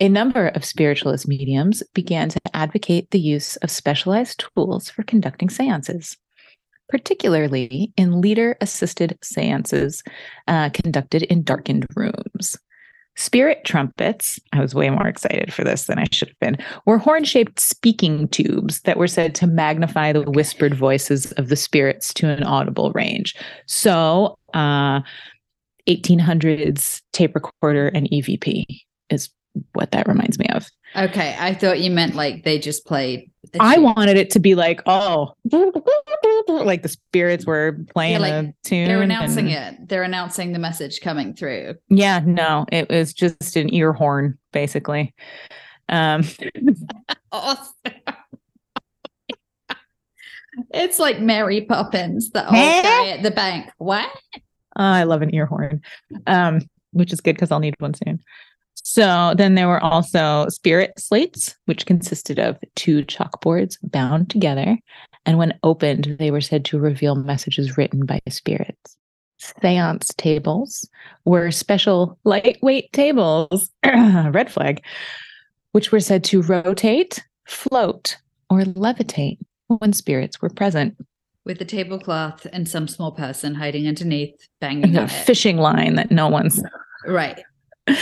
a 0.00 0.08
number 0.08 0.48
of 0.48 0.64
spiritualist 0.64 1.26
mediums 1.26 1.82
began 1.94 2.28
to 2.28 2.40
advocate 2.54 3.10
the 3.10 3.20
use 3.20 3.56
of 3.56 3.70
specialized 3.70 4.44
tools 4.54 4.90
for 4.90 5.02
conducting 5.02 5.48
seances, 5.48 6.16
particularly 6.88 7.92
in 7.96 8.20
leader 8.20 8.56
assisted 8.60 9.18
seances 9.22 10.02
uh, 10.48 10.68
conducted 10.70 11.22
in 11.24 11.42
darkened 11.42 11.86
rooms. 11.94 12.58
Spirit 13.18 13.64
trumpets, 13.64 14.38
I 14.52 14.60
was 14.60 14.74
way 14.74 14.90
more 14.90 15.08
excited 15.08 15.50
for 15.50 15.64
this 15.64 15.84
than 15.84 15.98
I 15.98 16.04
should 16.12 16.28
have 16.28 16.38
been, 16.38 16.58
were 16.84 16.98
horn 16.98 17.24
shaped 17.24 17.58
speaking 17.58 18.28
tubes 18.28 18.82
that 18.82 18.98
were 18.98 19.08
said 19.08 19.34
to 19.36 19.46
magnify 19.46 20.12
the 20.12 20.30
whispered 20.30 20.74
voices 20.74 21.32
of 21.32 21.48
the 21.48 21.56
spirits 21.56 22.12
to 22.14 22.28
an 22.28 22.42
audible 22.42 22.92
range. 22.92 23.34
So, 23.64 24.36
uh, 24.52 25.00
1800s 25.88 27.00
tape 27.12 27.34
recorder 27.34 27.88
and 27.88 28.10
EVP 28.10 28.64
is 29.08 29.30
what 29.72 29.90
that 29.92 30.08
reminds 30.08 30.38
me 30.38 30.46
of. 30.48 30.66
Okay. 30.96 31.36
I 31.38 31.54
thought 31.54 31.80
you 31.80 31.90
meant 31.90 32.14
like 32.14 32.44
they 32.44 32.58
just 32.58 32.86
played. 32.86 33.30
I 33.60 33.78
wanted 33.78 34.16
it 34.16 34.30
to 34.30 34.40
be 34.40 34.54
like, 34.54 34.82
oh, 34.86 35.34
like 36.48 36.82
the 36.82 36.88
spirits 36.88 37.46
were 37.46 37.78
playing 37.94 38.20
like, 38.20 38.32
a 38.32 38.54
tune. 38.64 38.88
They're 38.88 39.02
announcing 39.02 39.52
and- 39.52 39.76
it. 39.78 39.88
They're 39.88 40.02
announcing 40.02 40.52
the 40.52 40.58
message 40.58 41.00
coming 41.00 41.34
through. 41.34 41.74
Yeah, 41.88 42.20
no, 42.24 42.66
it 42.72 42.90
was 42.90 43.12
just 43.12 43.56
an 43.56 43.72
ear 43.72 43.92
horn, 43.92 44.38
basically. 44.52 45.14
Um, 45.88 46.24
Awesome. 47.32 47.72
it's 50.72 50.98
like 50.98 51.20
Mary 51.20 51.62
Poppins, 51.62 52.30
the 52.30 52.44
old 52.44 52.54
guy 52.54 53.08
at 53.08 53.22
the 53.22 53.30
bank. 53.30 53.70
What? 53.78 54.08
Oh, 54.78 54.82
I 54.82 55.04
love 55.04 55.22
an 55.22 55.34
ear 55.34 55.46
horn, 55.46 55.82
um, 56.26 56.60
which 56.92 57.12
is 57.12 57.20
good 57.20 57.34
because 57.34 57.50
I'll 57.50 57.60
need 57.60 57.74
one 57.78 57.94
soon. 57.94 58.20
So 58.88 59.34
then 59.36 59.56
there 59.56 59.66
were 59.66 59.82
also 59.82 60.48
spirit 60.48 60.92
slates, 60.96 61.56
which 61.64 61.86
consisted 61.86 62.38
of 62.38 62.56
two 62.76 63.04
chalkboards 63.04 63.78
bound 63.82 64.30
together 64.30 64.78
and 65.26 65.38
when 65.38 65.58
opened, 65.64 66.16
they 66.20 66.30
were 66.30 66.40
said 66.40 66.64
to 66.66 66.78
reveal 66.78 67.16
messages 67.16 67.76
written 67.76 68.06
by 68.06 68.20
spirits. 68.28 68.96
Seance 69.38 70.14
tables 70.16 70.88
were 71.24 71.50
special 71.50 72.16
lightweight 72.22 72.92
tables, 72.92 73.70
red 73.84 74.50
flag, 74.50 74.82
which 75.72 75.90
were 75.90 76.00
said 76.00 76.22
to 76.24 76.42
rotate, 76.42 77.22
float, 77.44 78.16
or 78.48 78.60
levitate 78.60 79.38
when 79.66 79.92
spirits 79.92 80.40
were 80.40 80.48
present. 80.48 80.96
With 81.44 81.60
a 81.60 81.64
tablecloth 81.64 82.46
and 82.52 82.68
some 82.68 82.86
small 82.86 83.10
person 83.10 83.56
hiding 83.56 83.88
underneath, 83.88 84.48
banging 84.60 84.96
A 84.96 85.08
fishing 85.08 85.56
line 85.56 85.96
that 85.96 86.12
no 86.12 86.28
one's 86.28 86.62
Right. 87.04 87.42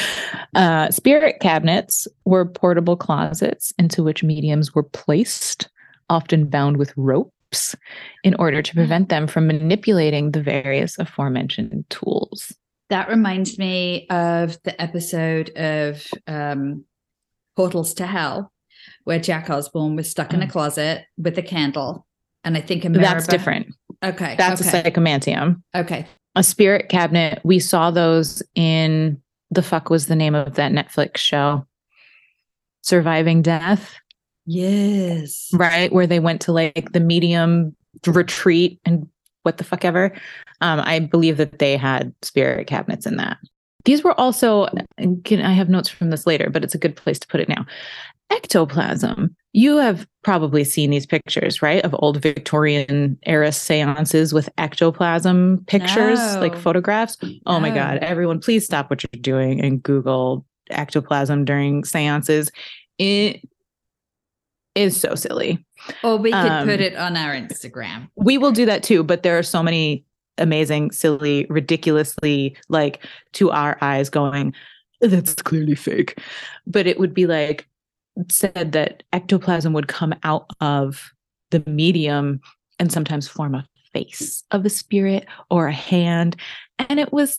Uh, 0.55 0.88
spirit 0.88 1.40
cabinets 1.40 2.07
were 2.25 2.44
portable 2.47 2.97
closets 2.97 3.73
into 3.77 4.05
which 4.05 4.23
mediums 4.23 4.73
were 4.73 4.85
placed, 4.85 5.68
often 6.09 6.47
bound 6.47 6.77
with 6.77 6.92
ropes, 6.97 7.75
in 8.23 8.37
order 8.37 8.62
to 8.62 8.73
prevent 8.73 9.09
them 9.09 9.27
from 9.27 9.49
manipulating 9.49 10.31
the 10.31 10.40
various 10.40 10.97
aforementioned 10.97 11.85
tools. 11.90 12.55
That 12.88 13.09
reminds 13.09 13.59
me 13.59 14.07
of 14.11 14.62
the 14.62 14.81
episode 14.81 15.51
of 15.57 16.07
um, 16.29 16.85
Portals 17.57 17.92
to 17.94 18.07
Hell, 18.07 18.53
where 19.03 19.18
Jack 19.18 19.51
Osbourne 19.51 19.97
was 19.97 20.09
stuck 20.09 20.33
in 20.33 20.40
a 20.40 20.47
Oh. 20.47 20.49
closet 20.49 21.05
with 21.18 21.37
a 21.37 21.42
candle. 21.42 22.07
And 22.44 22.57
I 22.57 22.61
think 22.61 22.85
a 22.85 22.90
That's 22.90 23.27
different. 23.27 23.75
Okay. 24.05 24.37
That's 24.38 24.64
okay. 24.64 24.79
a 24.87 24.90
psychomantium. 24.92 25.62
okay. 25.75 26.07
A 26.37 26.44
spirit 26.44 26.88
cabinet, 26.88 27.40
we 27.42 27.59
saw 27.59 27.90
those 27.90 28.40
in 28.55 29.20
the 29.55 29.62
fuck 29.62 29.90
was 29.90 30.07
the 30.07 30.17
name 30.17 30.35
of 30.35 30.55
that 30.55 30.73
Netflix 30.73 31.19
show? 31.19 31.67
Surviving 32.83 33.43
Death. 33.43 33.95
Yes. 34.47 35.49
right? 35.55 35.93
Where 35.93 36.07
they 36.07 36.21
went 36.21 36.43
to 36.43 36.53
like 36.53 36.93
the 36.93 37.01
medium 37.01 37.75
retreat 38.07 38.81
and 38.85 39.09
what 39.43 39.59
the 39.59 39.64
fuck 39.64 39.85
ever. 39.85 40.12
Um, 40.61 40.81
I 40.81 40.99
believe 40.99 41.37
that 41.37 41.59
they 41.59 41.77
had 41.77 42.14
spirit 42.23 42.67
cabinets 42.67 43.07
in 43.07 43.17
that. 43.17 43.38
These 43.85 44.03
were 44.03 44.19
also, 44.19 44.67
can, 45.25 45.43
I 45.43 45.53
have 45.53 45.69
notes 45.69 45.88
from 45.90 46.11
this 46.11 46.27
later, 46.27 46.49
but 46.51 46.64
it's 46.64 46.75
a 46.75 46.79
good 46.79 46.97
place 46.97 47.19
to 47.19 47.29
put 47.29 47.40
it 47.40 47.49
now. 47.49 47.67
Ectoplasm. 48.31 49.35
You 49.53 49.77
have 49.77 50.07
probably 50.23 50.65
seen 50.65 50.91
these 50.91 51.07
pictures, 51.07 51.63
right? 51.63 51.85
Of 51.85 51.95
old 52.01 52.21
Victorian 52.21 53.19
era 53.25 53.53
seances 53.53 54.33
with 54.35 54.49
ectoplasm 54.59 55.65
pictures, 55.67 56.19
like 56.37 56.57
photographs. 56.57 57.17
Oh 57.47 57.61
my 57.61 57.71
God. 57.71 57.99
Everyone, 57.99 58.41
please 58.41 58.65
stop 58.65 58.91
what 58.91 59.05
you're 59.05 59.23
doing 59.23 59.61
and 59.61 59.83
Google 59.83 60.45
ectoplasm 60.71 61.45
during 61.45 61.85
seances. 61.85 62.51
It 62.99 63.49
is 64.75 65.01
so 65.01 65.15
silly. 65.15 65.65
Or 66.03 66.17
we 66.17 66.33
could 66.33 66.51
Um, 66.51 66.67
put 66.67 66.81
it 66.81 66.97
on 66.97 67.17
our 67.17 67.33
Instagram. 67.33 68.09
We 68.17 68.39
will 68.39 68.53
do 68.53 68.67
that 68.67 68.83
too, 68.83 69.05
but 69.05 69.23
there 69.23 69.39
are 69.39 69.43
so 69.45 69.63
many 69.63 70.05
amazing, 70.39 70.91
silly, 70.91 71.47
ridiculously 71.49 72.57
like 72.69 73.05
to 73.35 73.53
our 73.53 73.79
eyes 73.81 74.11
going, 74.11 74.53
that's 75.01 75.35
clearly 75.35 75.77
fake. 75.77 76.19
But 76.67 76.89
it 76.89 76.99
would 76.99 77.15
be 77.15 77.27
like 77.27 77.69
said 78.29 78.72
that 78.72 79.03
ectoplasm 79.12 79.72
would 79.72 79.88
come 79.88 80.14
out 80.22 80.46
of 80.61 81.12
the 81.50 81.62
medium 81.66 82.40
and 82.79 82.92
sometimes 82.92 83.29
form 83.29 83.55
a 83.55 83.66
face 83.92 84.42
of 84.50 84.64
a 84.64 84.70
spirit 84.70 85.27
or 85.50 85.66
a 85.66 85.72
hand. 85.72 86.37
And 86.79 86.98
it 86.98 87.12
was 87.12 87.38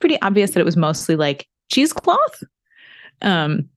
pretty 0.00 0.20
obvious 0.22 0.52
that 0.52 0.60
it 0.60 0.66
was 0.66 0.76
mostly 0.76 1.16
like 1.16 1.46
cheesecloth. 1.70 2.42
Um 3.22 3.68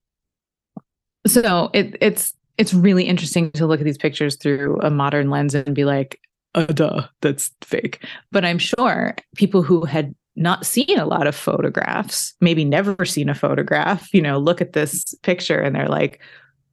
so 1.26 1.70
it 1.74 1.96
it's 2.02 2.34
it's 2.58 2.74
really 2.74 3.04
interesting 3.04 3.52
to 3.52 3.68
look 3.68 3.80
at 3.80 3.86
these 3.86 3.98
pictures 3.98 4.36
through 4.36 4.80
a 4.82 4.90
modern 4.90 5.30
lens 5.30 5.54
and 5.54 5.76
be 5.76 5.86
like, 5.86 6.20
uh, 6.56 6.66
duh, 6.66 7.06
that's 7.22 7.52
fake. 7.62 8.04
But 8.32 8.44
I'm 8.44 8.58
sure 8.58 9.16
people 9.36 9.62
who 9.62 9.86
had 9.86 10.16
not 10.38 10.66
seen 10.66 10.98
a 10.98 11.06
lot 11.06 11.28
of 11.28 11.36
photographs, 11.36 12.34
maybe 12.40 12.64
never 12.64 13.04
seen 13.06 13.28
a 13.28 13.36
photograph, 13.36 14.14
you 14.14 14.22
know, 14.22 14.38
look 14.38 14.62
at 14.62 14.74
this 14.74 15.14
picture 15.24 15.60
and 15.60 15.76
they're 15.76 15.90
like, 15.90 16.22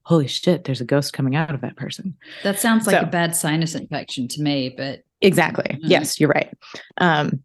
holy 0.03 0.27
shit, 0.27 0.65
there's 0.65 0.83
a 0.83 0.85
ghost 0.85 1.13
coming 1.15 1.35
out 1.35 1.53
of 1.55 1.63
that 1.63 1.77
person. 1.77 2.15
That 2.43 2.61
sounds 2.61 2.87
like 2.87 2.97
So- 2.97 3.03
a 3.03 3.07
bad 3.07 3.35
sinus 3.35 3.75
infection 3.75 4.29
to 4.29 4.43
me, 4.43 4.73
but 4.77 5.03
Exactly. 5.23 5.65
Mhm. 5.65 5.79
Yes, 5.83 6.21
you're 6.21 6.29
right. 6.29 6.53
Um, 6.99 7.43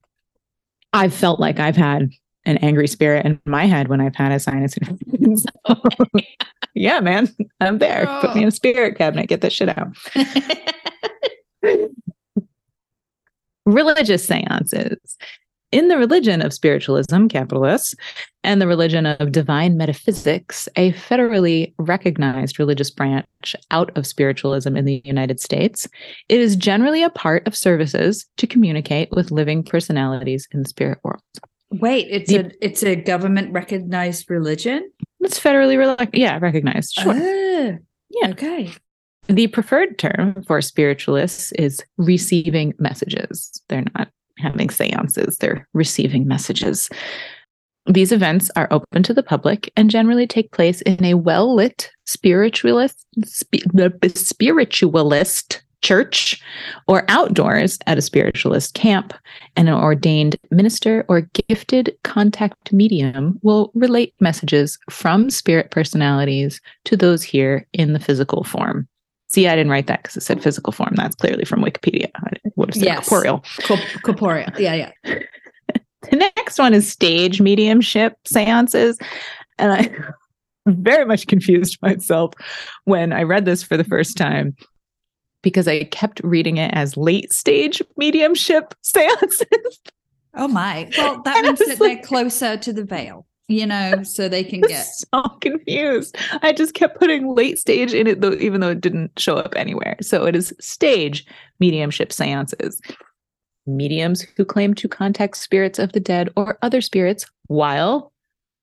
I've 0.91 1.13
felt 1.13 1.39
like 1.39 1.60
I've 1.60 1.77
had 1.77 2.10
an 2.45 2.58
angry 2.58 2.88
spirit 2.88 3.25
in 3.25 3.39
my 3.45 3.65
head 3.65 3.88
when 3.88 4.01
I've 4.01 4.15
had 4.15 4.34
a 4.34 4.39
sinus 4.39 4.75
infection. 4.77 5.38
So, 5.38 5.49
yeah, 6.75 6.99
man, 6.99 7.29
I'm 7.62 7.77
there. 7.77 8.05
Put 8.19 8.36
me 8.36 8.41
in 8.41 8.49
a 8.49 8.51
spirit 8.51 8.97
cabinet. 8.97 9.27
Get 9.27 9.39
that 9.41 9.53
shit 9.53 9.69
out. 9.69 9.95
religious 13.65 14.25
seances. 14.27 15.17
In 15.71 15.88
the 15.88 15.97
religion 15.97 16.41
of 16.41 16.51
spiritualism, 16.51 17.27
capitalists, 17.27 17.93
and 18.43 18.60
the 18.60 18.65
religion 18.67 19.05
of 19.05 19.32
divine 19.32 19.77
metaphysics, 19.77 20.67
a 20.75 20.93
federally 20.93 21.73
recognized 21.77 22.58
religious 22.58 22.89
branch 22.89 23.55
out 23.69 23.95
of 23.95 24.08
spiritualism 24.08 24.75
in 24.75 24.86
the 24.86 25.01
United 25.05 25.39
States, 25.39 25.88
it 26.27 26.39
is 26.39 26.55
generally 26.55 27.03
a 27.03 27.10
part 27.12 27.45
of 27.47 27.55
services 27.55 28.25
to 28.38 28.47
communicate 28.47 29.10
with 29.12 29.29
living 29.29 29.62
personalities 29.62 30.47
in 30.51 30.63
the 30.63 30.69
spirit 30.69 30.97
world. 31.03 31.21
wait, 31.71 32.08
it's 32.10 32.32
The- 32.32 32.47
a 32.47 32.51
it's 32.62 32.82
a 32.84 32.95
government 32.95 33.53
recognized 33.53 34.27
religion. 34.32 34.89
It's 35.19 35.39
federally, 35.39 35.77
rel- 35.77 35.97
yeah, 36.13 36.39
recognized. 36.41 36.95
Sure. 36.95 37.13
Oh, 37.15 37.77
Yeah. 38.10 38.29
Okay. 38.32 38.71
The 39.27 39.45
preferred 39.45 39.99
term 39.99 40.43
for 40.47 40.60
spiritualists 40.63 41.51
is 41.51 41.79
receiving 41.97 42.73
messages. 42.79 43.62
They're 43.69 43.84
not 43.95 44.10
having 44.39 44.69
seances, 44.69 45.38
they're 45.38 45.67
receiving 45.73 46.28
messages. 46.28 46.89
These 47.86 48.12
events 48.12 48.52
are 48.56 48.67
open 48.71 49.04
to 49.04 49.13
the 49.13 49.23
public 49.23 49.71
and 49.75 49.89
generally 49.89 50.28
take 50.28 50.52
place 50.52 50.82
in 50.82 51.04
a 51.04 51.15
well 51.15 51.56
lit 51.56 51.91
spiritualist, 52.06 53.06
spi- 53.25 53.63
spiritualist 54.15 55.62
church 55.82 56.41
or 56.88 57.06
outdoors 57.08 57.80
at 57.88 57.97
a 57.97 58.02
spiritualist 58.02 58.73
camp. 58.73 59.13
And 59.56 59.69
an 59.69 59.75
ordained 59.75 60.36
minister 60.52 61.06
or 61.08 61.30
gifted 61.47 61.97
contact 62.04 62.73
medium 62.73 63.39
will 63.41 63.71
relate 63.73 64.13
messages 64.19 64.78
from 64.89 65.30
spirit 65.30 65.71
personalities 65.71 66.62
to 66.86 66.97
those 66.97 67.23
here 67.23 67.65
in 67.73 67.93
the 67.93 67.99
physical 67.99 68.43
form. 68.43 68.88
See, 69.32 69.48
I 69.48 69.56
didn't 69.56 69.72
write 69.72 69.88
that 69.88 70.02
because 70.02 70.18
it 70.18 70.22
said 70.24 70.42
physical 70.42 70.74
form. 70.74 70.94
That's 70.96 71.15
clearly 71.15 71.46
from 71.46 71.62
Wikipedia. 71.62 72.10
I 72.15 72.32
would 72.56 72.70
have 72.70 72.76
said 72.76 72.86
Yes. 72.86 73.08
corporeal. 73.08 73.44
Corp- 73.63 73.80
corporeal. 74.04 74.50
Yeah, 74.58 74.92
yeah. 75.06 75.20
The 76.10 76.15
next 76.15 76.58
one 76.58 76.74
is 76.74 76.89
stage 76.89 77.42
mediumship 77.42 78.13
seances. 78.26 78.98
And 79.60 79.74
I 79.74 79.92
very 80.65 81.06
much 81.06 81.28
confused 81.28 81.78
myself 81.82 82.34
when 82.86 83.12
I 83.12 83.24
read 83.24 83.44
this 83.46 83.62
for 83.63 83.76
the 83.76 83.84
first 83.84 84.15
time 84.18 84.56
because 85.44 85.68
I 85.68 85.84
kept 85.84 86.22
reading 86.24 86.56
it 86.58 86.74
as 86.74 86.96
late 86.96 87.34
stage 87.34 87.82
mediumship 87.98 88.74
seances. 88.82 89.46
Oh 90.36 90.48
my. 90.48 90.89
Well, 90.98 91.22
that 91.26 91.38
And 91.38 91.46
I 91.48 91.50
means 91.50 91.60
was 91.60 91.68
that 91.68 91.80
they're 91.80 92.02
closer 92.02 92.56
to 92.58 92.74
the 92.74 92.86
veil, 92.86 93.28
you 93.50 93.66
know, 93.66 94.04
so 94.04 94.30
they 94.30 94.44
can 94.44 94.62
get 94.68 94.86
so 94.86 95.24
confused. 95.42 96.16
I 96.42 96.54
just 96.54 96.76
kept 96.76 97.00
putting 97.00 97.36
late 97.36 97.58
stage 97.58 97.94
in 97.94 98.08
it, 98.08 98.22
though, 98.22 98.34
even 98.34 98.62
though 98.62 98.70
it 98.70 98.82
didn't 98.82 99.20
show 99.20 99.36
up 99.36 99.54
anywhere. 99.58 99.98
So 100.02 100.26
it 100.26 100.36
is 100.36 100.54
stage 100.62 101.26
mediumship 101.60 102.14
seances. 102.14 102.80
Mediums 103.66 104.22
who 104.38 104.46
claim 104.46 104.74
to 104.76 104.88
contact 104.88 105.36
spirits 105.38 105.80
of 105.80 105.92
the 105.92 106.00
dead 106.00 106.30
or 106.36 106.58
other 106.62 106.80
spirits 106.80 107.26
while 107.48 108.14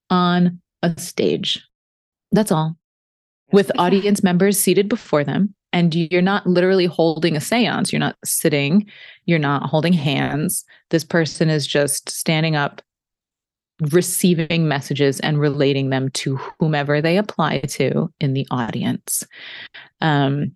on 0.09 0.61
a 0.83 0.99
stage. 0.99 1.65
That's 2.33 2.53
all. 2.53 2.77
With 3.53 3.71
audience 3.79 4.23
members 4.23 4.59
seated 4.59 4.89
before 4.89 5.25
them. 5.25 5.55
And 5.73 5.95
you're 5.95 6.23
not 6.23 6.47
literally 6.47 6.87
holding 6.87 7.37
a 7.37 7.41
seance. 7.41 7.93
You're 7.93 8.01
not 8.01 8.17
sitting. 8.25 8.87
You're 9.27 9.39
not 9.39 9.69
holding 9.69 9.93
hands. 9.93 10.65
This 10.91 11.05
person 11.05 11.51
is 11.51 11.67
just 11.67 12.09
standing 12.09 12.57
up 12.57 12.81
receiving 13.93 14.69
messages 14.69 15.21
and 15.21 15.39
relating 15.39 15.91
them 15.91 16.11
to 16.11 16.37
whomever 16.59 17.01
they 17.01 17.17
apply 17.19 17.61
to 17.61 18.13
in 18.21 18.33
the 18.33 18.47
audience. 18.51 19.25
Um, 20.01 20.53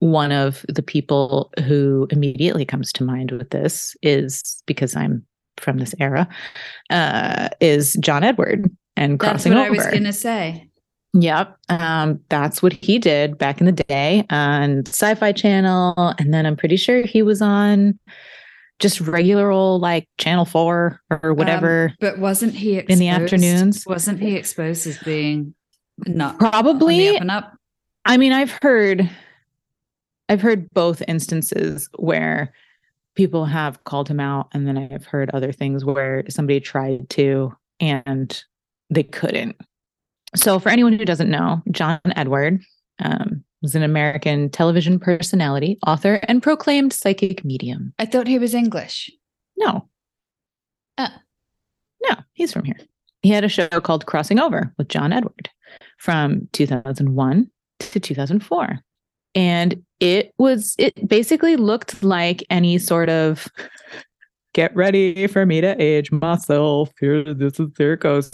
one 0.00 0.32
of 0.32 0.64
the 0.68 0.82
people 0.82 1.52
who 1.64 2.06
immediately 2.10 2.64
comes 2.64 2.92
to 2.92 3.04
mind 3.04 3.32
with 3.32 3.50
this 3.50 3.96
is 4.02 4.62
because 4.66 4.94
I'm 4.94 5.24
from 5.56 5.78
this 5.78 5.94
era, 5.98 6.28
uh, 6.90 7.48
is 7.60 7.94
John 8.00 8.22
Edward 8.22 8.70
and 8.96 9.18
Crossing 9.18 9.54
Windows. 9.54 9.68
That's 9.68 9.70
what 9.70 9.78
over. 9.78 9.82
I 9.82 9.90
was 9.90 9.92
going 9.92 10.04
to 10.04 10.12
say. 10.12 10.68
Yep. 11.14 11.56
Um, 11.68 12.20
that's 12.28 12.62
what 12.62 12.72
he 12.72 12.98
did 12.98 13.38
back 13.38 13.60
in 13.60 13.66
the 13.66 13.72
day 13.72 14.24
on 14.30 14.86
Sci 14.86 15.14
Fi 15.14 15.32
Channel. 15.32 16.14
And 16.18 16.32
then 16.32 16.46
I'm 16.46 16.56
pretty 16.56 16.76
sure 16.76 17.02
he 17.02 17.22
was 17.22 17.42
on 17.42 17.98
just 18.78 19.00
regular 19.00 19.50
old 19.50 19.82
like 19.82 20.08
Channel 20.18 20.44
4 20.44 21.00
or 21.22 21.34
whatever. 21.34 21.92
But 22.00 22.18
wasn't 22.18 22.54
he 22.54 22.76
exposed, 22.76 22.90
In 22.92 22.98
the 22.98 23.08
afternoons? 23.08 23.86
Wasn't 23.86 24.20
he 24.20 24.36
exposed 24.36 24.86
as 24.86 24.98
being 24.98 25.54
not 26.06 26.38
Probably. 26.38 27.08
up 27.08 27.20
and 27.20 27.30
up? 27.30 27.56
I 28.04 28.16
mean, 28.16 28.32
I've 28.32 28.52
heard 28.62 29.10
I've 30.28 30.42
heard 30.42 30.70
both 30.70 31.02
instances 31.08 31.88
where 31.96 32.52
people 33.14 33.46
have 33.46 33.82
called 33.84 34.08
him 34.08 34.20
out, 34.20 34.48
and 34.52 34.66
then 34.66 34.78
I've 34.78 35.06
heard 35.06 35.30
other 35.30 35.52
things 35.52 35.84
where 35.84 36.24
somebody 36.28 36.60
tried 36.60 37.10
to 37.10 37.54
and 37.80 38.44
they 38.90 39.02
couldn't. 39.02 39.56
So, 40.36 40.58
for 40.58 40.68
anyone 40.68 40.92
who 40.92 41.04
doesn't 41.04 41.30
know, 41.30 41.62
John 41.70 42.00
Edward 42.14 42.62
um, 43.00 43.44
was 43.62 43.74
an 43.74 43.82
American 43.82 44.50
television 44.50 44.98
personality, 44.98 45.78
author, 45.86 46.20
and 46.24 46.42
proclaimed 46.42 46.92
psychic 46.92 47.44
medium. 47.44 47.92
I 47.98 48.06
thought 48.06 48.26
he 48.26 48.38
was 48.38 48.54
English. 48.54 49.10
No. 49.56 49.88
Oh. 50.96 51.08
No, 52.08 52.16
he's 52.34 52.52
from 52.52 52.64
here. 52.64 52.78
He 53.22 53.30
had 53.30 53.44
a 53.44 53.48
show 53.48 53.68
called 53.68 54.06
Crossing 54.06 54.38
Over 54.38 54.72
with 54.78 54.88
John 54.88 55.12
Edward 55.12 55.50
from 55.98 56.48
2001 56.52 57.50
to 57.80 58.00
2004. 58.00 58.78
And 59.34 59.82
it 60.00 60.32
was, 60.38 60.74
it 60.78 61.06
basically 61.08 61.56
looked 61.56 62.02
like 62.02 62.44
any 62.50 62.78
sort 62.78 63.08
of 63.08 63.48
get 64.54 64.74
ready 64.74 65.26
for 65.26 65.44
me 65.44 65.60
to 65.60 65.80
age 65.80 66.10
myself. 66.12 66.90
Here, 67.00 67.22
this 67.34 67.60
is, 67.60 67.68
here 67.76 67.94
it 67.94 68.00
goes. 68.00 68.30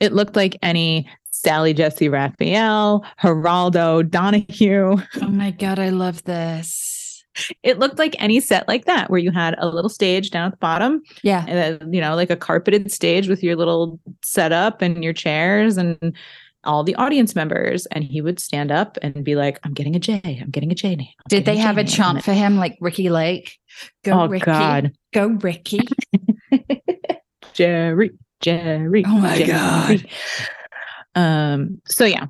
It 0.00 0.12
looked 0.12 0.36
like 0.36 0.58
any 0.62 1.08
Sally 1.30 1.72
Jessy 1.74 2.08
Raphael, 2.08 3.04
Geraldo, 3.22 4.08
Donahue. 4.08 4.96
Oh 5.22 5.28
my 5.28 5.50
God, 5.52 5.78
I 5.78 5.88
love 5.90 6.22
this. 6.24 7.24
It 7.62 7.78
looked 7.78 7.98
like 7.98 8.16
any 8.18 8.40
set 8.40 8.66
like 8.66 8.84
that 8.86 9.08
where 9.08 9.20
you 9.20 9.30
had 9.30 9.54
a 9.58 9.68
little 9.68 9.88
stage 9.88 10.30
down 10.30 10.46
at 10.46 10.50
the 10.50 10.56
bottom 10.58 11.00
Yeah. 11.22 11.44
and 11.46 11.80
then, 11.80 11.92
you 11.92 12.00
know, 12.00 12.14
like 12.16 12.28
a 12.30 12.36
carpeted 12.36 12.90
stage 12.92 13.28
with 13.28 13.42
your 13.42 13.54
little 13.56 14.00
setup 14.22 14.82
and 14.82 15.02
your 15.04 15.12
chairs 15.12 15.76
and 15.76 16.14
all 16.64 16.82
the 16.82 16.96
audience 16.96 17.34
members. 17.36 17.86
And 17.86 18.02
he 18.04 18.20
would 18.20 18.40
stand 18.40 18.72
up 18.72 18.98
and 19.00 19.24
be 19.24 19.36
like, 19.36 19.60
I'm 19.62 19.72
getting 19.72 19.94
a 19.94 20.00
J. 20.00 20.20
I'm 20.42 20.50
getting 20.50 20.72
a 20.72 20.74
J 20.74 20.96
name. 20.96 21.06
I'm 21.20 21.24
Did 21.28 21.44
they 21.44 21.56
have 21.56 21.78
a 21.78 21.84
J 21.84 21.88
name." 21.90 21.96
chant 22.14 22.24
for 22.24 22.32
him 22.34 22.56
like 22.56 22.76
Ricki 22.80 23.08
Lake? 23.08 23.56
Go 24.04 24.22
Oh, 24.22 24.26
Ricki. 24.28 24.44
God. 24.44 24.92
Go 25.14 25.28
Ricki. 25.28 25.80
Jerry, 27.54 28.10
Jerry. 28.40 29.04
Oh 29.06 29.18
my 29.18 29.42
God. 29.44 30.06
Um, 31.14 31.80
so 31.86 32.04
yeah, 32.04 32.26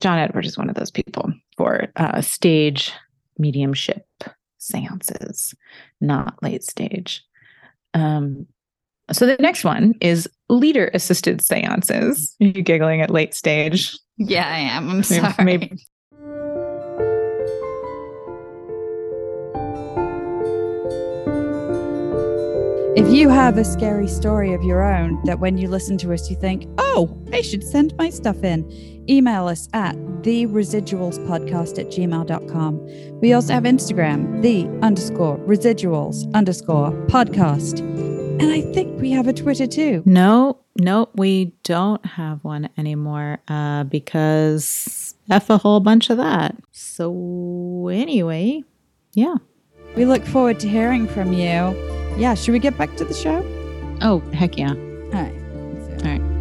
John 0.00 0.18
Edward 0.18 0.46
is 0.46 0.58
one 0.58 0.68
of 0.68 0.76
those 0.76 0.90
people 0.90 1.32
for 1.56 1.88
uh 1.96 2.20
stage 2.20 2.92
mediumship 3.38 4.06
seances, 4.58 5.54
not 6.00 6.40
late 6.42 6.62
stage. 6.64 7.24
Um 7.94 8.46
so 9.10 9.24
the 9.26 9.36
next 9.40 9.64
one 9.64 9.94
is 10.00 10.28
leader 10.50 10.90
assisted 10.92 11.40
seances. 11.40 12.36
Are 12.40 12.46
you 12.46 12.62
giggling 12.62 13.00
at 13.00 13.10
late 13.10 13.34
stage? 13.34 13.98
Yeah, 14.18 14.46
I 14.46 14.58
am. 14.58 14.90
I'm 14.90 14.96
Maybe- 14.96 15.02
sorry. 15.02 15.44
maybe- 15.44 15.78
If 22.98 23.14
you 23.14 23.28
have 23.28 23.58
a 23.58 23.64
scary 23.64 24.08
story 24.08 24.54
of 24.54 24.64
your 24.64 24.82
own 24.82 25.22
that 25.22 25.38
when 25.38 25.56
you 25.56 25.68
listen 25.68 25.96
to 25.98 26.12
us, 26.12 26.28
you 26.28 26.34
think, 26.34 26.66
oh, 26.78 27.16
I 27.32 27.42
should 27.42 27.62
send 27.62 27.96
my 27.96 28.10
stuff 28.10 28.42
in, 28.42 28.68
email 29.08 29.46
us 29.46 29.68
at 29.72 29.94
the 30.24 30.46
residuals 30.46 31.24
podcast 31.28 31.78
at 31.78 31.92
gmail.com. 31.92 33.20
We 33.20 33.34
also 33.34 33.52
have 33.52 33.62
Instagram, 33.62 34.42
the 34.42 34.66
underscore 34.84 35.38
residuals 35.46 36.28
underscore 36.34 36.90
podcast. 37.06 37.78
And 37.78 38.50
I 38.50 38.62
think 38.72 39.00
we 39.00 39.12
have 39.12 39.28
a 39.28 39.32
Twitter 39.32 39.68
too. 39.68 40.02
No, 40.04 40.58
no, 40.76 41.08
we 41.14 41.52
don't 41.62 42.04
have 42.04 42.42
one 42.42 42.68
anymore 42.76 43.38
uh, 43.46 43.84
because 43.84 45.14
F 45.30 45.50
a 45.50 45.58
whole 45.58 45.78
bunch 45.78 46.10
of 46.10 46.16
that. 46.16 46.56
So, 46.72 47.86
anyway, 47.92 48.64
yeah. 49.12 49.36
We 49.94 50.04
look 50.04 50.24
forward 50.26 50.58
to 50.58 50.68
hearing 50.68 51.06
from 51.06 51.32
you. 51.32 51.97
Yeah, 52.18 52.34
should 52.34 52.50
we 52.50 52.58
get 52.58 52.76
back 52.76 52.96
to 52.96 53.04
the 53.04 53.14
show? 53.14 53.44
Oh, 54.00 54.18
heck 54.32 54.58
yeah. 54.58 54.70
All 54.70 55.12
right. 55.12 55.32
All 56.02 56.10
right. 56.10 56.38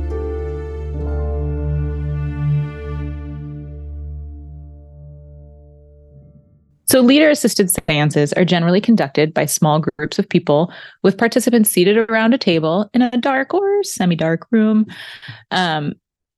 So, 6.86 7.02
leader 7.02 7.30
assisted 7.30 7.70
seances 7.70 8.34
are 8.34 8.44
generally 8.44 8.82
conducted 8.82 9.36
by 9.36 9.46
small 9.46 9.80
groups 9.98 10.18
of 10.18 10.28
people 10.28 10.74
with 11.04 11.16
participants 11.16 11.70
seated 11.70 12.10
around 12.10 12.34
a 12.34 12.40
table 12.40 12.90
in 12.96 13.04
a 13.04 13.12
dark 13.12 13.54
or 13.54 13.84
semi 13.84 14.16
dark 14.16 14.48
room. 14.50 14.88
Um, 15.52 15.94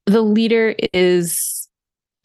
the 0.05 0.21
leader 0.21 0.75
is 0.91 1.58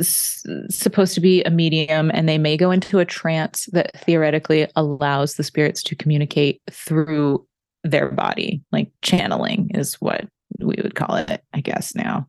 supposed 0.01 1.15
to 1.15 1.21
be 1.21 1.43
a 1.45 1.51
medium, 1.51 2.11
and 2.13 2.29
they 2.29 2.39
may 2.39 2.57
go 2.57 2.71
into 2.71 2.99
a 2.99 3.05
trance 3.05 3.67
that 3.73 3.97
theoretically 4.01 4.69
allows 4.77 5.35
the 5.35 5.45
spirits 5.45 5.83
to 5.85 5.97
communicate 5.97 6.61
through 6.71 7.47
their 7.85 8.11
body, 8.11 8.63
like 8.73 8.91
channeling 9.03 9.71
is 9.75 9.95
what 10.01 10.27
we 10.59 10.77
would 10.83 10.95
call 10.95 11.17
it, 11.17 11.43
I 11.53 11.61
guess, 11.61 11.95
now. 11.95 12.27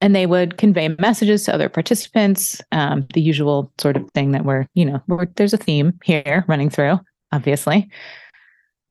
And 0.00 0.16
they 0.16 0.26
would 0.26 0.58
convey 0.58 0.88
messages 0.98 1.44
to 1.44 1.54
other 1.54 1.68
participants, 1.68 2.60
um, 2.72 3.06
the 3.14 3.20
usual 3.20 3.72
sort 3.78 3.96
of 3.96 4.10
thing 4.10 4.32
that 4.32 4.44
we're, 4.44 4.66
you 4.74 4.84
know, 4.84 5.00
we're, 5.06 5.26
there's 5.36 5.54
a 5.54 5.58
theme 5.58 5.98
here 6.02 6.44
running 6.48 6.70
through, 6.70 6.98
obviously. 7.30 7.88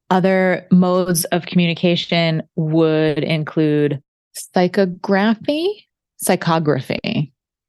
Other 0.09 0.65
modes 0.71 1.25
of 1.25 1.45
communication 1.45 2.43
would 2.55 3.19
include 3.19 4.01
psychography, 4.35 5.83
psychography. 6.23 6.99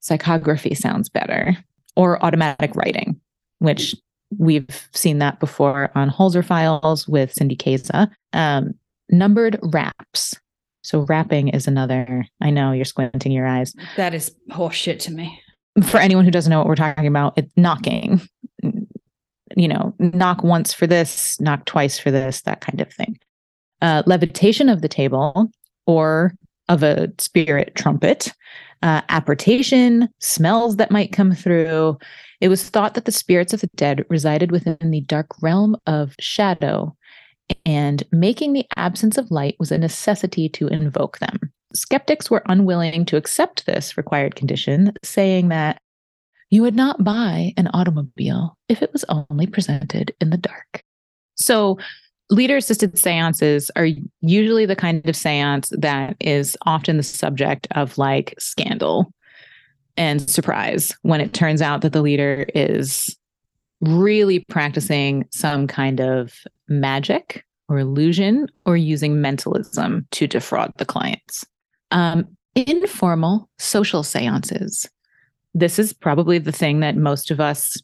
Psychography 0.03 0.77
sounds 0.77 1.09
better, 1.09 1.57
or 1.97 2.23
automatic 2.25 2.75
writing, 2.75 3.21
which 3.59 3.95
we've 4.39 4.89
seen 4.93 5.19
that 5.19 5.41
before 5.41 5.91
on 5.95 6.11
Holzer 6.11 6.45
files 6.45 7.07
with 7.07 7.33
Cindy 7.33 7.57
Kaza. 7.57 8.11
Um, 8.33 8.75
numbered 9.11 9.59
raps. 9.63 10.35
So 10.83 11.03
rapping 11.03 11.49
is 11.49 11.69
another. 11.69 12.27
I 12.41 12.51
know 12.51 12.73
you're 12.73 12.85
squinting 12.85 13.31
your 13.31 13.47
eyes. 13.47 13.75
That 13.97 14.15
is 14.15 14.35
horseshit 14.51 14.99
to 15.01 15.13
me. 15.13 15.41
For 15.85 15.99
anyone 15.99 16.25
who 16.25 16.31
doesn't 16.31 16.51
know 16.51 16.59
what 16.59 16.67
we're 16.67 16.75
talking 16.75 17.07
about, 17.07 17.35
it's 17.37 17.53
knocking. 17.57 18.21
You 19.55 19.69
know, 19.69 19.95
knock 19.99 20.43
once 20.43 20.73
for 20.73 20.87
this, 20.87 21.41
knock 21.41 21.67
twice 21.67 21.99
for 21.99 22.11
this, 22.11 22.43
that 22.43 22.63
kind 22.63 22.81
of 22.81 22.93
thing. 22.93 23.19
Uh, 23.81 24.03
levitation 24.07 24.69
of 24.69 24.81
the 24.81 24.89
table 24.89 25.51
or 25.87 26.35
of 26.69 26.83
a 26.83 27.13
spirit 27.19 27.75
trumpet, 27.75 28.33
uh, 28.83 29.03
apportation, 29.09 30.09
smells 30.21 30.77
that 30.77 30.91
might 30.91 31.13
come 31.13 31.35
through. 31.35 31.99
It 32.41 32.49
was 32.49 32.69
thought 32.69 32.95
that 32.95 33.05
the 33.05 33.13
spirits 33.13 33.53
of 33.53 33.61
the 33.61 33.71
dead 33.77 34.05
resided 34.09 34.51
within 34.51 34.91
the 34.91 35.03
dark 35.03 35.29
realm 35.41 35.77
of 35.87 36.15
shadow, 36.19 36.97
and 37.65 38.03
making 38.13 38.53
the 38.53 38.67
absence 38.77 39.19
of 39.19 39.31
light 39.31 39.57
was 39.59 39.71
a 39.71 39.79
necessity 39.79 40.49
to 40.51 40.69
invoke 40.69 41.19
them. 41.19 41.39
Skeptics 41.75 42.31
were 42.31 42.43
unwilling 42.47 43.05
to 43.07 43.17
accept 43.17 43.67
this 43.67 43.97
required 43.97 44.35
condition, 44.35 44.93
saying 45.03 45.49
that 45.49 45.81
you 46.51 46.63
would 46.63 46.77
not 46.77 47.03
buy 47.03 47.55
an 47.57 47.69
automobile 47.73 48.59
if 48.69 48.83
it 48.83 48.93
was 48.93 49.05
only 49.09 49.47
presented 49.47 50.15
in 50.21 50.31
the 50.31 50.37
dark. 50.37 50.83
So, 51.37 51.79
leader 52.33 52.57
assisted 52.57 52.99
seances 52.99 53.71
are 53.77 53.89
usually 54.23 54.65
the 54.65 54.75
kind 54.75 55.07
of 55.07 55.15
seance 55.15 55.69
that 55.71 56.17
is 56.19 56.57
often 56.67 56.97
the 56.97 57.03
subject 57.03 57.69
of 57.73 57.99
like 57.99 58.35
scandal 58.39 59.13
and 59.99 60.29
surprise 60.29 60.97
when 61.03 61.21
it 61.21 61.35
turns 61.35 61.61
out 61.61 61.83
that 61.83 61.93
the 61.93 62.01
leader 62.01 62.47
is 62.55 63.17
really 63.83 64.41
practicing 64.49 65.27
some 65.31 65.67
kind 65.67 66.01
of 66.01 66.33
magic 66.69 67.45
or 67.69 67.79
illusion 67.79 68.47
or 68.65 68.77
using 68.77 69.21
mentalism 69.21 70.07
to 70.13 70.27
defraud 70.27 70.73
the 70.79 70.87
clients. 70.87 71.45
Um, 71.91 72.27
informal 72.55 73.49
social 73.59 74.03
seances. 74.03 74.89
This 75.53 75.79
is 75.79 75.93
probably 75.93 76.39
the 76.39 76.53
thing 76.53 76.81
that 76.81 76.97
most 76.97 77.31
of 77.31 77.41
us, 77.41 77.77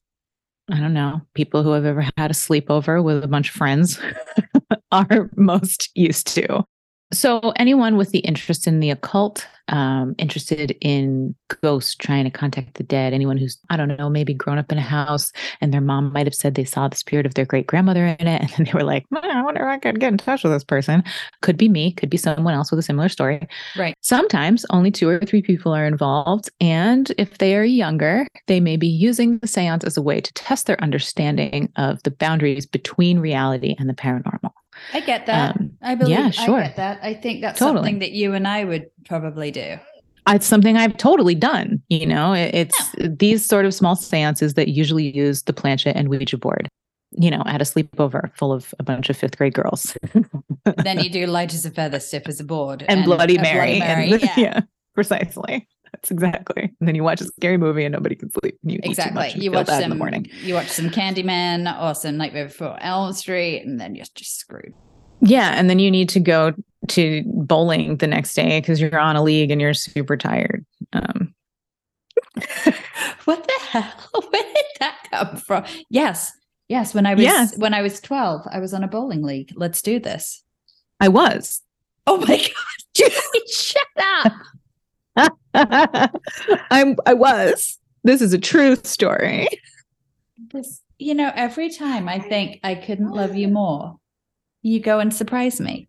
I 0.70 0.80
don't 0.80 0.92
know, 0.92 1.22
people 1.34 1.62
who 1.62 1.70
have 1.72 1.86
ever 1.86 2.02
had 2.16 2.30
a 2.30 2.34
sleepover 2.34 3.02
with 3.02 3.24
a 3.24 3.28
bunch 3.28 3.48
of 3.48 3.54
friends 3.54 3.98
are 4.92 5.30
most 5.34 5.90
used 5.94 6.26
to. 6.34 6.64
So, 7.10 7.52
anyone 7.56 7.96
with 7.96 8.10
the 8.10 8.18
interest 8.18 8.66
in 8.66 8.80
the 8.80 8.90
occult, 8.90 9.46
um, 9.68 10.14
interested 10.18 10.76
in 10.80 11.34
ghosts 11.62 11.94
trying 11.94 12.24
to 12.24 12.30
contact 12.30 12.74
the 12.74 12.82
dead, 12.82 13.14
anyone 13.14 13.38
who's, 13.38 13.58
I 13.70 13.76
don't 13.76 13.96
know, 13.96 14.10
maybe 14.10 14.34
grown 14.34 14.58
up 14.58 14.72
in 14.72 14.78
a 14.78 14.82
house 14.82 15.32
and 15.60 15.72
their 15.72 15.80
mom 15.80 16.12
might 16.12 16.26
have 16.26 16.34
said 16.34 16.54
they 16.54 16.64
saw 16.64 16.88
the 16.88 16.96
spirit 16.96 17.26
of 17.26 17.34
their 17.34 17.46
great 17.46 17.66
grandmother 17.66 18.06
in 18.06 18.26
it. 18.26 18.42
And 18.48 18.50
then 18.50 18.64
they 18.66 18.72
were 18.72 18.84
like, 18.84 19.04
"Hmm, 19.08 19.24
I 19.24 19.42
wonder 19.42 19.62
if 19.62 19.68
I 19.68 19.78
could 19.78 20.00
get 20.00 20.12
in 20.12 20.18
touch 20.18 20.42
with 20.42 20.52
this 20.52 20.64
person. 20.64 21.02
Could 21.42 21.56
be 21.56 21.68
me, 21.68 21.92
could 21.92 22.10
be 22.10 22.16
someone 22.16 22.54
else 22.54 22.70
with 22.70 22.78
a 22.78 22.82
similar 22.82 23.08
story. 23.08 23.46
Right. 23.76 23.94
Sometimes 24.00 24.64
only 24.70 24.90
two 24.90 25.08
or 25.08 25.20
three 25.20 25.42
people 25.42 25.74
are 25.74 25.86
involved. 25.86 26.50
And 26.60 27.10
if 27.18 27.38
they 27.38 27.56
are 27.56 27.64
younger, 27.64 28.26
they 28.46 28.60
may 28.60 28.76
be 28.76 28.88
using 28.88 29.38
the 29.38 29.46
seance 29.48 29.84
as 29.84 29.96
a 29.96 30.02
way 30.02 30.20
to 30.20 30.32
test 30.34 30.66
their 30.66 30.82
understanding 30.82 31.70
of 31.76 32.02
the 32.04 32.10
boundaries 32.10 32.66
between 32.66 33.18
reality 33.18 33.76
and 33.78 33.88
the 33.88 33.94
paranormal. 33.94 34.52
I 34.92 35.00
get 35.00 35.26
that. 35.26 35.56
Um, 35.56 35.70
I 35.82 35.94
believe 35.94 36.16
yeah, 36.18 36.30
sure. 36.30 36.58
I 36.58 36.62
get 36.64 36.76
that. 36.76 36.98
I 37.02 37.14
think 37.14 37.40
that's 37.40 37.58
Totally. 37.58 37.78
something 37.78 37.98
that 38.00 38.12
you 38.12 38.34
and 38.34 38.46
I 38.48 38.64
would 38.64 38.88
probably 39.06 39.50
do. 39.50 39.78
it's 40.28 40.46
something 40.46 40.76
I've 40.76 40.96
totally 40.96 41.34
done. 41.34 41.82
You 41.88 42.06
know, 42.06 42.32
It- 42.32 42.54
it's 42.54 42.94
these 42.98 43.44
sort 43.44 43.64
of 43.66 43.72
small 43.74 43.96
seances 43.96 44.54
that 44.54 44.68
usually 44.68 45.14
use 45.16 45.42
the 45.44 45.52
planchette 45.52 45.96
and 45.96 46.08
Ouija 46.08 46.36
board. 46.36 46.68
You 47.12 47.30
know, 47.30 47.42
at 47.46 47.62
a 47.62 47.64
sleepover 47.64 48.30
full 48.36 48.52
of 48.52 48.74
a 48.78 48.82
bunch 48.82 49.08
of 49.08 49.16
fifth 49.16 49.38
grade 49.38 49.54
girls 49.54 49.96
then 50.84 51.00
you 51.00 51.08
do 51.08 51.26
light 51.38 51.54
as 51.54 51.64
a 51.64 51.70
feather, 51.70 52.00
stiff 52.00 52.28
as 52.28 52.38
a 52.38 52.44
board, 52.44 52.84
and, 52.86 53.04
Bloody 53.06 53.36
a 53.36 53.40
Mary. 53.40 53.78
Mary. 53.78 54.12
and- 54.12 54.22
yeah. 54.36 54.60
precisely. 54.94 55.66
That's 55.92 56.10
exactly. 56.10 56.74
And 56.80 56.88
then 56.88 56.94
you 56.94 57.02
watch 57.04 57.20
a 57.20 57.24
scary 57.24 57.56
movie 57.56 57.84
and 57.84 57.92
nobody 57.92 58.14
can 58.14 58.30
sleep. 58.30 58.58
and 58.62 58.72
You 58.72 58.78
eat 58.78 58.82
too 58.82 58.88
much 59.12 59.28
Exactly. 59.28 59.44
You 59.44 59.52
watch 59.52 59.66
some 59.66 59.82
in 59.82 59.90
the 59.90 59.96
morning. 59.96 60.28
You 60.42 60.54
watch 60.54 60.68
some 60.68 60.90
Candyman 60.90 61.80
or 61.82 61.94
some 61.94 62.16
Nightmare 62.16 62.46
Before 62.46 62.76
Elm 62.80 63.12
Street, 63.12 63.62
and 63.64 63.80
then 63.80 63.94
you're 63.94 64.06
just 64.14 64.38
screwed. 64.38 64.74
Yeah, 65.20 65.52
and 65.56 65.68
then 65.68 65.78
you 65.78 65.90
need 65.90 66.08
to 66.10 66.20
go 66.20 66.54
to 66.88 67.22
bowling 67.26 67.96
the 67.96 68.06
next 68.06 68.34
day 68.34 68.60
because 68.60 68.80
you're 68.80 68.98
on 68.98 69.16
a 69.16 69.22
league 69.22 69.50
and 69.50 69.60
you're 69.60 69.74
super 69.74 70.16
tired. 70.16 70.64
Um, 70.92 71.34
What 73.24 73.44
the 73.46 73.52
hell? 73.66 73.92
Where 74.30 74.42
did 74.42 74.64
that 74.80 74.96
come 75.10 75.36
from? 75.36 75.64
Yes. 75.90 76.32
Yes. 76.68 76.94
When 76.94 77.04
I 77.06 77.14
was 77.14 77.24
Yes. 77.24 77.56
when 77.58 77.74
I 77.74 77.82
was 77.82 78.00
12, 78.00 78.46
I 78.50 78.58
was 78.58 78.72
on 78.72 78.82
a 78.84 78.88
bowling 78.88 79.22
league. 79.22 79.52
Let's 79.54 79.82
do 79.82 79.98
this. 80.00 80.42
I 81.00 81.08
was. 81.08 81.60
Oh 82.06 82.16
my 82.18 82.26
god. 82.96 83.10
Shut 83.50 83.82
up. 83.98 84.32
I'm. 86.70 86.96
I 87.06 87.14
was. 87.14 87.78
This 88.04 88.22
is 88.22 88.32
a 88.32 88.38
true 88.38 88.76
story. 88.76 89.48
This, 90.52 90.82
you 90.98 91.14
know, 91.14 91.32
every 91.34 91.70
time 91.70 92.08
I 92.08 92.18
think 92.18 92.60
I 92.62 92.74
couldn't 92.74 93.10
love 93.10 93.34
you 93.34 93.48
more, 93.48 93.96
you 94.62 94.80
go 94.80 95.00
and 95.00 95.12
surprise 95.12 95.60
me. 95.60 95.88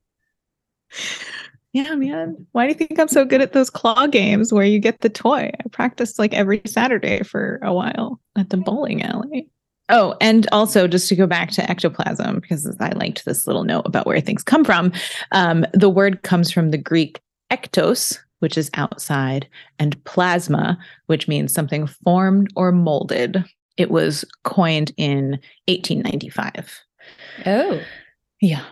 Yeah, 1.72 1.94
man. 1.96 2.48
Why 2.52 2.66
do 2.66 2.70
you 2.70 2.76
think 2.76 3.00
I'm 3.00 3.08
so 3.08 3.26
good 3.26 3.42
at 3.42 3.54
those 3.54 3.70
claw 3.70 4.08
games 4.08 4.52
where 4.52 4.66
you 4.66 4.80
get 4.80 5.02
the 5.02 5.10
toy? 5.10 5.52
I 5.54 5.70
practiced 5.72 6.18
like 6.18 6.34
every 6.34 6.62
Saturday 6.66 7.22
for 7.22 7.60
a 7.62 7.72
while 7.72 8.20
at 8.36 8.50
the 8.50 8.58
bowling 8.58 9.04
alley. 9.04 9.50
Oh, 9.90 10.16
and 10.20 10.48
also 10.52 10.88
just 10.88 11.10
to 11.10 11.16
go 11.16 11.28
back 11.28 11.52
to 11.52 11.70
ectoplasm, 11.70 12.40
because 12.40 12.76
I 12.80 12.90
liked 12.90 13.26
this 13.26 13.48
little 13.48 13.64
note 13.64 13.86
about 13.86 14.06
where 14.06 14.20
things 14.22 14.44
come 14.44 14.64
from. 14.64 14.92
Um, 15.32 15.66
the 15.74 15.90
word 15.90 16.22
comes 16.24 16.52
from 16.52 16.70
the 16.72 16.78
Greek 16.78 17.20
ektos, 17.52 18.20
which 18.40 18.58
is 18.58 18.70
outside, 18.74 19.48
and 19.78 20.02
plasma, 20.06 20.78
which 21.08 21.28
means 21.28 21.54
something 21.54 21.88
formed 21.88 22.52
or 22.56 22.72
molded. 22.72 23.44
It 23.78 23.92
was 23.92 24.26
coined 24.44 24.92
in 24.98 25.40
1895. 25.68 26.80
Oh. 27.46 27.82
Yeah. 28.42 28.64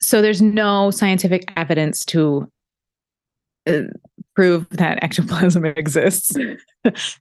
So 0.00 0.22
there's 0.22 0.42
no 0.42 0.90
scientific 0.90 1.52
evidence 1.56 2.04
to 2.06 2.50
uh, 3.66 3.82
prove 4.34 4.68
that 4.70 5.02
ectoplasm 5.02 5.64
exists. 5.76 6.34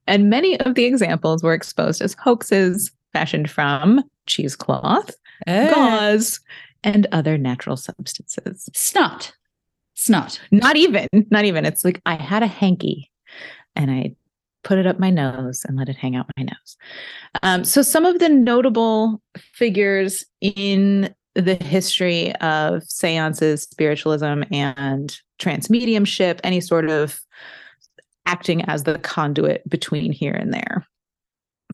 and 0.05 0.29
many 0.29 0.59
of 0.61 0.75
the 0.75 0.85
examples 0.85 1.43
were 1.43 1.53
exposed 1.53 2.01
as 2.01 2.15
hoaxes 2.19 2.91
fashioned 3.13 3.49
from 3.49 4.03
cheesecloth, 4.27 5.15
gauze, 5.47 6.39
and 6.83 7.07
other 7.11 7.37
natural 7.37 7.77
substances. 7.77 8.69
Snot. 8.73 9.33
Snot. 9.97 10.39
Not 10.51 10.77
even, 10.77 11.07
not 11.31 11.45
even. 11.45 11.65
It's 11.65 11.83
like 11.83 12.01
I 12.05 12.15
had 12.15 12.43
a 12.43 12.47
hanky 12.47 13.11
and 13.75 13.89
I 13.89 14.15
put 14.63 14.77
it 14.77 14.85
up 14.85 14.99
my 14.99 15.09
nose 15.09 15.65
and 15.65 15.75
let 15.75 15.89
it 15.89 15.95
hang 15.95 16.15
out 16.15 16.29
my 16.37 16.43
nose. 16.43 16.77
Um, 17.41 17.63
so 17.63 17.81
some 17.81 18.05
of 18.05 18.19
the 18.19 18.29
notable 18.29 19.21
figures 19.37 20.23
in 20.39 21.13
the 21.33 21.55
history 21.55 22.35
of 22.35 22.83
seances, 22.83 23.63
spiritualism, 23.63 24.43
and 24.51 25.17
trance 25.39 25.67
mediumship, 25.69 26.41
any 26.43 26.61
sort 26.61 26.89
of 26.89 27.19
acting 28.27 28.61
as 28.65 28.83
the 28.83 28.99
conduit 28.99 29.67
between 29.67 30.11
here 30.11 30.33
and 30.33 30.53
there. 30.53 30.85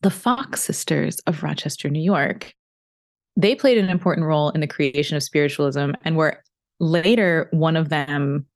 The 0.02 0.10
Fox 0.10 0.62
sisters 0.62 1.18
of 1.26 1.42
Rochester, 1.42 1.90
New 1.90 2.02
York, 2.02 2.54
they 3.36 3.54
played 3.54 3.78
an 3.78 3.90
important 3.90 4.26
role 4.26 4.50
in 4.50 4.60
the 4.60 4.66
creation 4.66 5.16
of 5.16 5.22
spiritualism 5.22 5.92
and 6.04 6.16
were 6.16 6.42
later 6.80 7.48
one 7.52 7.76
of 7.76 7.88
them 7.88 8.46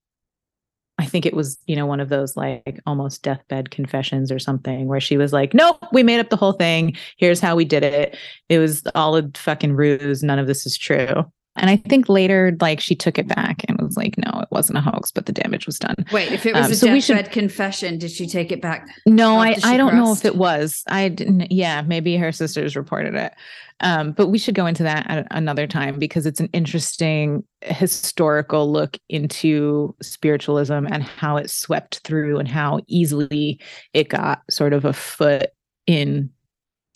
I 0.99 1.07
think 1.07 1.25
it 1.25 1.35
was, 1.35 1.59
you 1.66 1.77
know, 1.77 1.87
one 1.87 2.01
of 2.01 2.09
those 2.09 2.37
like 2.37 2.81
almost 2.85 3.23
deathbed 3.23 3.71
confessions 3.71 4.33
or 4.33 4.41
something 4.41 4.89
where 4.89 5.01
she 5.01 5.16
was 5.16 5.33
like, 5.33 5.55
nope, 5.55 5.79
we 5.93 6.03
made 6.03 6.19
up 6.19 6.29
the 6.29 6.37
whole 6.37 6.55
thing. 6.55 6.97
Here's 7.16 7.39
how 7.41 7.55
we 7.55 7.64
did 7.64 7.85
it. 7.85 8.16
It 8.49 8.59
was 8.59 8.83
all 8.97 9.16
a 9.16 9.23
fucking 9.35 9.75
ruse. 9.75 10.25
None 10.25 10.41
of 10.41 10.49
this 10.49 10.66
is 10.66 10.77
true. 10.77 11.25
And 11.59 11.71
I 11.71 11.77
think 11.77 12.09
later, 12.09 12.57
like, 12.61 12.81
she 12.81 12.95
took 12.95 13.19
it 13.19 13.29
back 13.29 13.65
and 13.69 13.81
was 13.81 13.97
like, 13.97 14.17
no, 14.17 14.41
it 14.41 14.49
wasn't 14.51 14.79
a 14.79 14.81
hoax, 14.81 15.11
but 15.11 15.27
the 15.27 15.33
damage 15.33 15.67
was 15.67 15.79
done. 15.79 15.97
Wait, 16.13 16.33
if 16.33 16.47
it 16.47 16.55
was 16.55 16.67
Um, 16.67 16.73
a 16.73 16.75
so 16.75 16.93
we 16.93 17.01
should- 17.01 17.31
confession, 17.31 17.99
did 17.99 18.11
she 18.11 18.27
take 18.27 18.51
it 18.53 18.63
back? 18.63 18.89
No, 19.07 19.39
I, 19.39 19.57
I 19.65 19.77
don't 19.77 19.95
know 19.97 20.13
if 20.13 20.25
it 20.25 20.37
was. 20.37 20.83
I 20.89 21.09
didn't. 21.09 21.51
Yeah, 21.53 21.83
maybe 21.83 22.17
her 22.17 22.33
sisters 22.33 22.77
reported 22.77 23.15
it. 23.15 23.33
Um, 23.81 24.11
but 24.11 24.27
we 24.29 24.39
should 24.39 24.57
go 24.57 24.67
into 24.67 24.83
that 24.83 25.09
at 25.09 25.27
another 25.31 25.69
time 25.69 26.01
because 26.01 26.27
it's 26.27 26.41
an 26.41 26.49
interesting 26.53 27.45
historical 27.63 28.73
look 28.73 28.99
into 29.09 29.95
spiritualism 30.03 30.73
and 30.91 31.05
how 31.05 31.37
it 31.37 31.49
swept 31.49 31.99
through 32.01 32.39
and 32.41 32.49
how 32.49 32.81
easily 32.89 33.61
it 33.95 34.09
got 34.09 34.43
sort 34.51 34.73
of 34.73 34.85
a 34.85 34.93
foot 34.93 35.51
in 35.87 36.29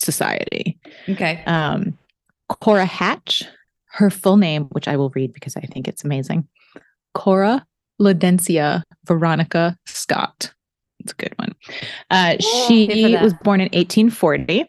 society. 0.01 0.77
Okay. 1.07 1.41
Um, 1.45 1.97
Cora 2.49 2.85
Hatch, 2.85 3.43
her 3.93 4.09
full 4.09 4.37
name, 4.37 4.65
which 4.71 4.87
I 4.87 4.97
will 4.97 5.11
read 5.11 5.33
because 5.33 5.55
I 5.55 5.61
think 5.61 5.87
it's 5.87 6.03
amazing. 6.03 6.47
Cora 7.13 7.65
Lodencia 8.01 8.81
Veronica 9.05 9.77
Scott. 9.85 10.51
It's 10.99 11.11
a 11.11 11.15
good 11.15 11.33
one. 11.35 11.53
Uh, 12.11 12.37
she 12.39 13.17
was 13.21 13.33
born 13.33 13.59
in 13.59 13.65
1840, 13.65 14.65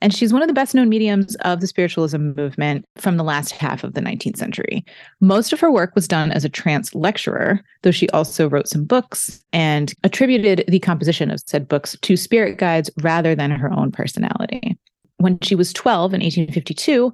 and 0.00 0.14
she's 0.14 0.32
one 0.32 0.40
of 0.40 0.46
the 0.46 0.54
best 0.54 0.76
known 0.76 0.88
mediums 0.88 1.34
of 1.36 1.60
the 1.60 1.66
spiritualism 1.66 2.34
movement 2.36 2.84
from 2.96 3.16
the 3.16 3.24
last 3.24 3.50
half 3.50 3.82
of 3.82 3.94
the 3.94 4.00
19th 4.00 4.36
century. 4.36 4.84
Most 5.20 5.52
of 5.52 5.58
her 5.58 5.72
work 5.72 5.92
was 5.96 6.06
done 6.06 6.30
as 6.30 6.44
a 6.44 6.48
trance 6.48 6.94
lecturer, 6.94 7.60
though 7.82 7.90
she 7.90 8.08
also 8.10 8.48
wrote 8.48 8.68
some 8.68 8.84
books 8.84 9.44
and 9.52 9.92
attributed 10.04 10.64
the 10.68 10.78
composition 10.78 11.32
of 11.32 11.42
said 11.46 11.66
books 11.66 11.96
to 12.02 12.16
spirit 12.16 12.58
guides 12.58 12.88
rather 13.02 13.34
than 13.34 13.50
her 13.50 13.72
own 13.72 13.90
personality. 13.90 14.78
When 15.22 15.38
she 15.40 15.54
was 15.54 15.72
12 15.72 16.14
in 16.14 16.20
1852, 16.20 17.12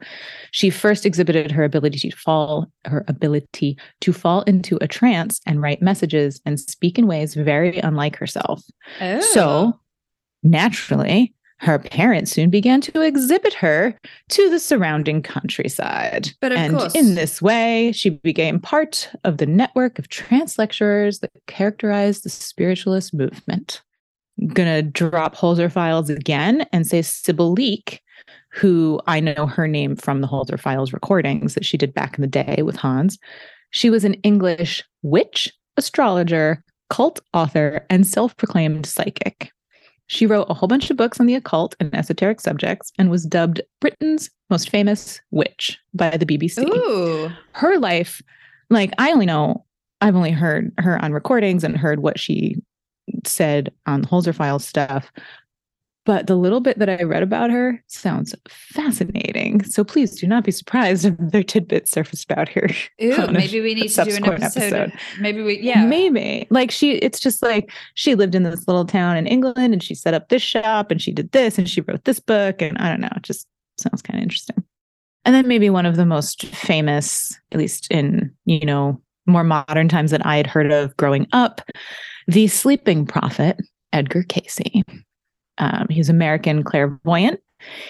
she 0.51 0.71
first 0.71 1.05
exhibited 1.05 1.51
her 1.51 1.63
ability 1.63 1.99
to 2.11 2.17
fall 2.17 2.67
her 2.87 3.05
ability 3.07 3.77
to 4.01 4.13
fall 4.15 4.43
into 4.43 4.79
a 4.81 4.89
trance 4.89 5.41
and 5.47 5.61
write 5.61 5.83
messages 5.83 6.41
and 6.47 6.59
speak 6.59 6.99
in 6.99 7.07
ways 7.07 7.35
very 7.35 7.79
unlike 7.79 8.17
herself. 8.17 8.63
Oh. 9.01 9.21
So, 9.21 9.79
naturally, 10.43 11.35
her 11.61 11.79
parents 11.79 12.33
soon 12.33 12.51
began 12.51 12.81
to 12.81 13.01
exhibit 13.03 13.53
her 13.55 13.99
to 14.31 14.49
the 14.49 14.61
surrounding 14.61 15.23
countryside. 15.23 16.31
But 16.41 16.53
of 16.53 16.59
and 16.59 16.77
course- 16.79 16.95
in 16.95 17.15
this 17.15 17.43
way, 17.43 17.93
she 17.93 18.11
became 18.11 18.61
part 18.61 19.11
of 19.25 19.39
the 19.39 19.47
network 19.47 19.99
of 19.99 20.09
trance 20.09 20.57
lecturers 20.59 21.19
that 21.19 21.33
characterized 21.47 22.25
the 22.25 22.31
spiritualist 22.31 23.13
movement. 23.13 23.83
Gonna 24.47 24.83
drop 24.83 25.35
Holzer 25.35 25.71
files 25.71 26.11
again 26.11 26.67
and 26.73 26.87
say 26.87 27.03
Sybil 27.03 27.53
Leek, 27.53 28.03
who 28.51 29.01
I 29.07 29.21
know 29.21 29.47
her 29.47 29.67
name 29.67 29.97
from 29.97 30.21
the 30.21 30.29
Holzer 30.29 30.59
files 30.59 30.93
recordings 30.93 31.55
that 31.55 31.65
she 31.65 31.77
did 31.77 31.95
back 31.95 32.17
in 32.17 32.23
the 32.23 32.29
day 32.29 32.63
with 32.63 32.77
Hans. 32.77 33.19
She 33.71 33.91
was 33.91 34.05
an 34.05 34.15
English 34.15 34.83
witch, 35.03 35.53
astrologer, 35.77 36.63
cult 36.91 37.21
author, 37.35 37.85
and 37.91 38.07
self 38.07 38.37
proclaimed 38.37 38.87
psychic. 38.87 39.53
She 40.07 40.27
wrote 40.27 40.47
a 40.49 40.55
whole 40.55 40.69
bunch 40.69 40.91
of 40.91 40.97
books 40.97 41.21
on 41.21 41.27
the 41.27 41.35
occult 41.35 41.77
and 41.81 41.95
esoteric 41.95 42.41
subjects 42.41 42.91
and 42.99 43.11
was 43.11 43.27
dubbed 43.27 43.61
Britain's 43.81 44.31
most 44.49 44.71
famous 44.71 45.21
witch 45.31 45.79
by 45.93 46.17
the 46.17 46.25
BBC. 46.25 46.67
Ooh. 46.67 47.31
Her 47.53 47.79
life, 47.79 48.23
like, 48.71 48.91
I 48.97 49.13
only 49.13 49.27
know, 49.27 49.67
I've 50.01 50.17
only 50.17 50.31
heard 50.31 50.73
her 50.79 51.03
on 51.05 51.13
recordings 51.13 51.63
and 51.63 51.77
heard 51.77 52.01
what 52.01 52.19
she 52.19 52.57
said 53.27 53.73
on 53.87 54.03
the 54.03 54.09
Holzer 54.09 54.35
Files 54.35 54.65
stuff. 54.65 55.11
But 56.09 56.27
the 56.27 56.37
little 56.37 56.61
bit 56.61 56.79
that 56.79 56.89
I 56.89 57.03
read 57.03 57.23
about 57.23 57.51
her 57.51 57.85
sounds 57.87 58.35
fascinating. 58.49 59.63
So 59.65 59.85
please 59.85 60.19
do 60.19 60.27
not 60.27 60.43
be 60.43 60.51
surprised 60.51 61.05
if 61.05 61.15
there 61.19 61.41
are 61.41 61.45
tidbits 61.45 61.91
surface 61.91 62.25
about 62.25 62.49
her. 62.49 62.67
Ooh, 63.03 63.27
maybe 63.31 63.61
we 63.61 63.75
need 63.75 63.89
to 63.89 64.05
do 64.05 64.17
an 64.17 64.25
episode. 64.25 64.73
episode. 64.73 64.93
Maybe 65.21 65.43
we, 65.43 65.61
yeah. 65.61 65.85
Maybe. 65.85 66.47
Like 66.49 66.71
she 66.71 66.93
it's 66.93 67.21
just 67.21 67.43
like 67.43 67.71
she 67.93 68.15
lived 68.15 68.35
in 68.35 68.45
this 68.45 68.67
little 68.67 68.87
town 68.87 69.19
in 69.19 69.27
England 69.27 69.75
and 69.75 69.83
she 69.83 69.95
set 69.95 70.15
up 70.15 70.31
this 70.31 70.41
shop 70.41 70.91
and 70.91 71.03
she 71.03 71.13
did 71.13 71.31
this 71.33 71.59
and 71.59 71.69
she 71.69 71.83
wrote 71.83 72.05
this 72.05 72.21
book 72.21 72.63
and 72.63 72.79
I 72.79 72.89
don't 72.89 73.03
know, 73.03 73.13
it 73.15 73.23
just 73.23 73.47
sounds 73.77 74.01
kind 74.01 74.19
of 74.19 74.23
interesting. 74.23 74.65
And 75.27 75.35
then 75.35 75.47
maybe 75.47 75.69
one 75.69 75.85
of 75.85 75.97
the 75.97 76.07
most 76.07 76.47
famous, 76.47 77.39
at 77.53 77.59
least 77.59 77.87
in, 77.91 78.35
you 78.47 78.65
know, 78.65 78.99
more 79.29 79.45
modern 79.45 79.89
times 79.89 80.11
that 80.11 80.25
I 80.27 80.37
had 80.37 80.47
heard 80.47 80.73
of 80.73 80.97
growing 80.97 81.27
up, 81.33 81.61
the 82.27 82.47
sleeping 82.49 83.07
prophet, 83.07 83.59
Edgar 83.93 84.25
Cayce. 84.25 84.83
Um, 85.59 85.87
he's 85.91 86.09
American 86.09 86.63
clairvoyant. 86.63 87.41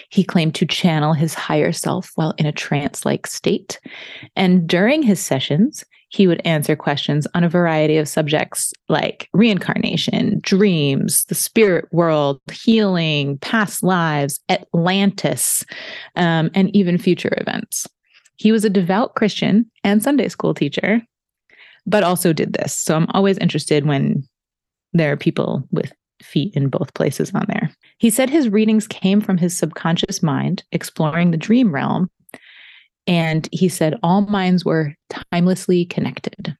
He 0.09 0.23
claimed 0.23 0.55
to 0.55 0.65
channel 0.65 1.13
his 1.13 1.33
higher 1.33 1.71
self 1.71 2.11
while 2.15 2.33
in 2.37 2.45
a 2.45 2.51
trance 2.51 3.05
like 3.05 3.27
state. 3.27 3.79
And 4.35 4.67
during 4.67 5.03
his 5.03 5.19
sessions, 5.19 5.85
he 6.09 6.25
would 6.25 6.41
answer 6.43 6.75
questions 6.75 7.27
on 7.35 7.43
a 7.43 7.49
variety 7.49 7.97
of 7.97 8.07
subjects 8.07 8.73
like 8.89 9.29
reincarnation, 9.33 10.39
dreams, 10.41 11.25
the 11.25 11.35
spirit 11.35 11.85
world, 11.91 12.41
healing, 12.51 13.37
past 13.39 13.83
lives, 13.83 14.39
Atlantis, 14.49 15.63
um, 16.15 16.49
and 16.55 16.75
even 16.75 16.97
future 16.97 17.33
events. 17.37 17.85
He 18.37 18.51
was 18.51 18.65
a 18.65 18.69
devout 18.69 19.15
Christian 19.15 19.69
and 19.83 20.01
Sunday 20.01 20.29
school 20.29 20.53
teacher, 20.53 21.01
but 21.85 22.03
also 22.03 22.33
did 22.33 22.53
this. 22.53 22.75
So 22.75 22.95
I'm 22.95 23.07
always 23.11 23.37
interested 23.37 23.85
when 23.85 24.23
there 24.93 25.11
are 25.11 25.17
people 25.17 25.67
with 25.71 25.93
feet 26.21 26.53
in 26.55 26.69
both 26.69 26.93
places 26.93 27.31
on 27.33 27.45
there. 27.47 27.71
He 27.97 28.09
said 28.09 28.29
his 28.29 28.49
readings 28.49 28.87
came 28.87 29.21
from 29.21 29.37
his 29.37 29.57
subconscious 29.57 30.21
mind, 30.21 30.63
exploring 30.71 31.31
the 31.31 31.37
dream 31.37 31.73
realm. 31.73 32.09
And 33.07 33.47
he 33.51 33.69
said 33.69 33.97
all 34.03 34.21
minds 34.21 34.63
were 34.63 34.93
timelessly 35.09 35.85
connected. 35.85 36.55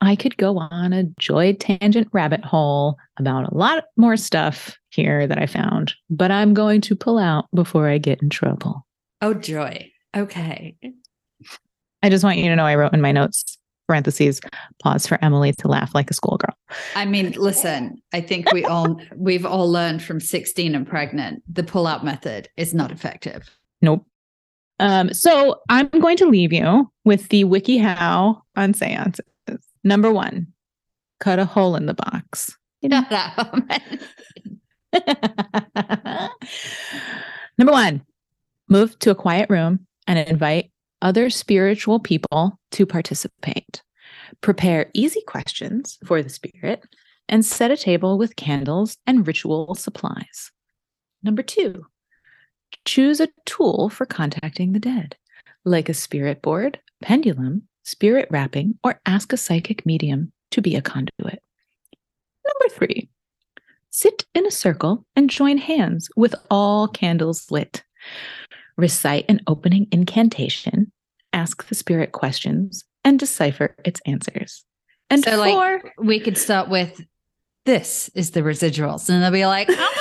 I 0.00 0.16
could 0.16 0.36
go 0.36 0.58
on 0.58 0.92
a 0.92 1.04
joy 1.18 1.54
tangent 1.54 2.08
rabbit 2.12 2.44
hole 2.44 2.96
about 3.18 3.50
a 3.50 3.56
lot 3.56 3.84
more 3.96 4.16
stuff 4.16 4.76
here 4.90 5.26
that 5.26 5.38
I 5.38 5.46
found, 5.46 5.94
but 6.08 6.30
I'm 6.30 6.54
going 6.54 6.80
to 6.82 6.96
pull 6.96 7.18
out 7.18 7.46
before 7.54 7.88
I 7.88 7.98
get 7.98 8.22
in 8.22 8.30
trouble. 8.30 8.86
Oh, 9.20 9.34
joy. 9.34 9.90
Okay. 10.16 10.76
I 12.02 12.10
just 12.10 12.22
want 12.22 12.38
you 12.38 12.48
to 12.48 12.56
know 12.56 12.64
I 12.64 12.76
wrote 12.76 12.94
in 12.94 13.00
my 13.00 13.12
notes 13.12 13.58
parentheses 13.88 14.40
pause 14.80 15.06
for 15.06 15.18
Emily 15.24 15.52
to 15.54 15.66
laugh 15.66 15.94
like 15.94 16.10
a 16.10 16.14
schoolgirl. 16.14 16.54
I 16.94 17.06
mean, 17.06 17.32
listen, 17.32 18.00
I 18.12 18.20
think 18.20 18.52
we 18.52 18.64
all 18.64 19.00
we've 19.16 19.46
all 19.46 19.70
learned 19.70 20.02
from 20.02 20.20
16 20.20 20.74
and 20.74 20.86
pregnant 20.86 21.42
the 21.52 21.64
pull-out 21.64 22.04
method 22.04 22.48
is 22.56 22.74
not 22.74 22.92
effective. 22.92 23.50
Nope. 23.82 24.04
Um, 24.78 25.12
so 25.12 25.60
I'm 25.68 25.88
going 25.88 26.16
to 26.18 26.26
leave 26.26 26.52
you 26.52 26.90
with 27.04 27.28
the 27.30 27.44
WikiHow 27.44 28.40
on 28.54 28.74
seances. 28.74 29.24
Number 29.82 30.12
one, 30.12 30.46
cut 31.18 31.38
a 31.38 31.44
hole 31.44 31.74
in 31.74 31.86
the 31.86 31.94
box. 31.94 32.56
You 32.80 32.90
know 32.90 33.02
that. 33.10 33.34
Number 37.58 37.72
one, 37.72 38.02
move 38.68 38.96
to 39.00 39.10
a 39.10 39.16
quiet 39.16 39.50
room 39.50 39.86
and 40.06 40.18
invite 40.18 40.70
other 41.02 41.30
spiritual 41.30 42.00
people 42.00 42.58
to 42.72 42.86
participate. 42.86 43.82
Prepare 44.40 44.90
easy 44.94 45.22
questions 45.26 45.98
for 46.04 46.22
the 46.22 46.28
spirit 46.28 46.84
and 47.28 47.44
set 47.44 47.70
a 47.70 47.76
table 47.76 48.18
with 48.18 48.36
candles 48.36 48.96
and 49.06 49.26
ritual 49.26 49.74
supplies. 49.74 50.50
Number 51.22 51.42
two, 51.42 51.86
choose 52.84 53.20
a 53.20 53.28
tool 53.44 53.88
for 53.88 54.06
contacting 54.06 54.72
the 54.72 54.78
dead, 54.78 55.16
like 55.64 55.88
a 55.88 55.94
spirit 55.94 56.42
board, 56.42 56.80
pendulum, 57.02 57.68
spirit 57.84 58.28
rapping, 58.30 58.78
or 58.84 59.00
ask 59.06 59.32
a 59.32 59.36
psychic 59.36 59.84
medium 59.84 60.32
to 60.50 60.62
be 60.62 60.76
a 60.76 60.82
conduit. 60.82 61.42
Number 62.44 62.74
three, 62.74 63.08
sit 63.90 64.24
in 64.34 64.46
a 64.46 64.50
circle 64.50 65.04
and 65.16 65.30
join 65.30 65.58
hands 65.58 66.08
with 66.16 66.34
all 66.50 66.88
candles 66.88 67.50
lit. 67.50 67.82
Recite 68.78 69.26
an 69.28 69.40
opening 69.46 69.88
incantation, 69.92 70.92
ask 71.32 71.66
the 71.68 71.74
spirit 71.74 72.12
questions, 72.12 72.84
and 73.04 73.18
decipher 73.18 73.76
its 73.84 74.00
answers. 74.06 74.64
And 75.10 75.22
so, 75.24 75.32
four, 75.44 75.72
like, 75.84 75.94
we 75.98 76.20
could 76.20 76.38
start 76.38 76.68
with 76.68 77.00
this 77.66 78.08
is 78.14 78.30
the 78.30 78.40
residuals, 78.40 79.10
and 79.10 79.22
they'll 79.22 79.30
be 79.30 79.46
like, 79.46 79.68
oh, 79.70 79.94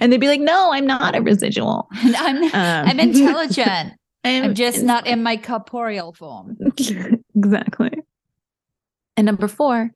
and 0.00 0.12
they'd 0.12 0.20
be 0.20 0.28
like, 0.28 0.40
"No, 0.40 0.72
I'm 0.72 0.86
not 0.86 1.14
a 1.14 1.22
residual. 1.22 1.88
I'm, 1.92 2.42
Um, 2.42 2.50
I'm 2.54 3.00
intelligent. 3.00 3.94
I'm, 4.24 4.44
I'm 4.44 4.54
just 4.54 4.82
not 4.82 5.06
in 5.06 5.22
my 5.22 5.36
corporeal 5.36 6.12
form. 6.12 6.56
exactly." 7.36 7.92
And 9.16 9.26
number 9.26 9.48
four, 9.48 9.90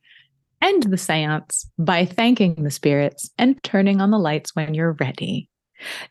end 0.61 0.85
the 0.85 0.97
séance 0.97 1.67
by 1.79 2.05
thanking 2.05 2.55
the 2.63 2.71
spirits 2.71 3.31
and 3.39 3.63
turning 3.63 4.01
on 4.01 4.11
the 4.11 4.19
lights 4.19 4.55
when 4.55 4.75
you're 4.75 4.93
ready. 4.93 5.49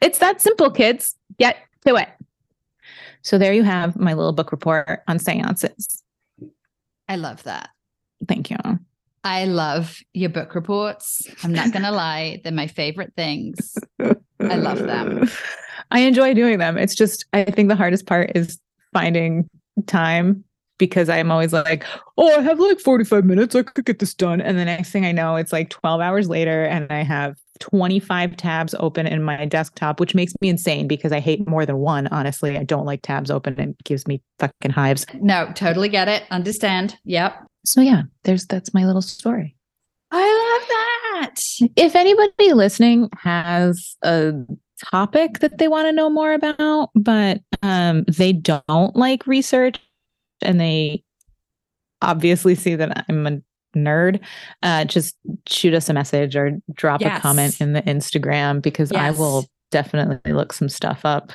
It's 0.02 0.20
that 0.20 0.42
simple, 0.42 0.72
kids. 0.72 1.16
Get 1.40 1.58
to 1.86 1.96
it. 1.96 2.10
So 3.24 3.38
there 3.38 3.54
you 3.54 3.64
have 3.64 3.96
my 3.98 4.14
little 4.14 4.34
book 4.34 4.52
report 4.52 5.02
on 5.08 5.20
seances. 5.20 6.04
I 7.08 7.16
love 7.16 7.44
that. 7.44 7.70
Thank 8.28 8.50
you. 8.50 8.58
I 9.24 9.46
love 9.46 10.00
your 10.14 10.30
book 10.30 10.56
reports. 10.56 11.28
I'm 11.44 11.54
not 11.54 11.72
going 11.72 11.84
to 11.84 11.92
lie, 11.92 12.42
they're 12.44 12.52
my 12.52 12.68
favorite 12.68 13.14
things. 13.16 13.78
I 14.00 14.56
love 14.56 14.80
them. 14.80 15.30
I 15.92 16.00
enjoy 16.00 16.34
doing 16.34 16.58
them. 16.58 16.78
It's 16.78 16.96
just, 16.96 17.26
I 17.34 17.44
think 17.44 17.70
the 17.70 17.76
hardest 17.76 18.08
part 18.08 18.32
is 18.36 18.60
finding 18.94 19.50
time 19.86 20.44
because 20.78 21.10
I'm 21.10 21.32
always 21.32 21.54
like, 21.54 21.86
oh, 22.18 22.40
I 22.40 22.42
have 22.42 22.60
like 22.60 22.80
45 22.80 23.26
minutes. 23.26 23.54
I 23.54 23.62
could 23.64 23.86
get 23.86 24.00
this 24.00 24.16
done. 24.16 24.42
And 24.42 24.58
the 24.58 24.66
next 24.66 24.90
thing 24.92 25.06
I 25.06 25.12
know, 25.12 25.36
it's 25.36 25.52
like 25.52 25.70
12 25.70 26.02
hours 26.02 26.28
later 26.28 26.64
and 26.64 26.92
I 26.92 27.04
have 27.04 27.38
25 27.62 28.36
tabs 28.36 28.76
open 28.80 29.08
in 29.08 29.24
my 29.24 29.46
desktop, 29.46 30.00
which 30.00 30.14
makes 30.14 30.34
me 30.42 30.50
insane 30.50 30.88
because 30.88 31.12
I 31.12 31.20
hate 31.20 31.48
more 31.48 31.66
than 31.66 31.78
one. 31.78 32.08
Honestly, 32.08 32.58
I 32.58 32.64
don't 32.64 32.86
like 32.86 33.02
tabs 33.02 33.32
open. 33.32 33.60
It 33.60 33.84
gives 33.84 34.08
me 34.08 34.22
fucking 34.40 34.72
hives. 34.72 35.06
No, 35.14 35.52
totally 35.56 35.88
get 35.88 36.08
it. 36.08 36.24
Understand. 36.32 36.98
Yep. 37.06 37.46
So 37.66 37.82
yeah, 37.82 38.04
there's 38.24 38.46
that's 38.48 38.74
my 38.74 38.86
little 38.86 39.02
story. 39.02 39.56
I 40.12 41.20
love 41.22 41.30
that. 41.30 41.42
If 41.78 41.96
anybody 41.96 42.54
listening 42.54 43.10
has 43.18 43.96
a 44.04 44.34
topic 44.90 45.40
that 45.40 45.58
they 45.58 45.68
want 45.68 45.88
to 45.88 45.94
know 45.94 46.10
more 46.10 46.34
about, 46.34 46.90
but 46.96 47.42
um, 47.62 48.04
they 48.08 48.34
don't 48.34 48.96
like 48.96 49.26
research 49.28 49.80
and 50.42 50.60
they 50.60 51.04
obviously 52.02 52.56
see 52.56 52.76
that 52.76 53.06
I'm 53.08 53.28
a 53.28 53.42
nerd, 53.76 54.20
uh, 54.64 54.86
just 54.86 55.16
shoot 55.48 55.74
us 55.74 55.90
a 55.90 55.94
message 55.94 56.36
or 56.36 56.52
drop 56.74 57.02
Yes. 57.02 57.18
a 57.18 57.22
comment 57.22 57.60
in 57.62 57.74
the 57.74 57.82
Instagram 57.84 58.62
because 58.62 58.92
I 58.92 59.12
will 59.12 59.46
definitely 59.72 60.34
look 60.34 60.54
some 60.54 60.70
stuff 60.70 61.02
up. 61.06 61.32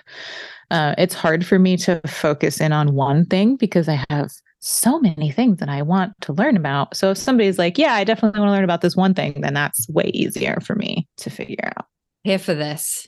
Uh, 0.70 0.94
it's 0.98 1.14
hard 1.14 1.46
for 1.46 1.58
me 1.58 1.76
to 1.78 2.00
focus 2.06 2.60
in 2.60 2.72
on 2.72 2.94
one 2.94 3.24
thing 3.26 3.56
because 3.56 3.88
I 3.88 4.04
have 4.10 4.30
so 4.58 4.98
many 4.98 5.30
things 5.30 5.58
that 5.60 5.68
I 5.68 5.82
want 5.82 6.12
to 6.22 6.32
learn 6.32 6.56
about. 6.56 6.96
So 6.96 7.10
if 7.12 7.18
somebody's 7.18 7.58
like, 7.58 7.78
yeah, 7.78 7.94
I 7.94 8.02
definitely 8.04 8.40
want 8.40 8.48
to 8.48 8.52
learn 8.52 8.64
about 8.64 8.80
this 8.80 8.96
one 8.96 9.14
thing, 9.14 9.40
then 9.42 9.54
that's 9.54 9.88
way 9.88 10.10
easier 10.12 10.58
for 10.60 10.74
me 10.74 11.06
to 11.18 11.30
figure 11.30 11.70
out. 11.76 11.86
Here 12.24 12.38
for 12.38 12.54
this. 12.54 13.06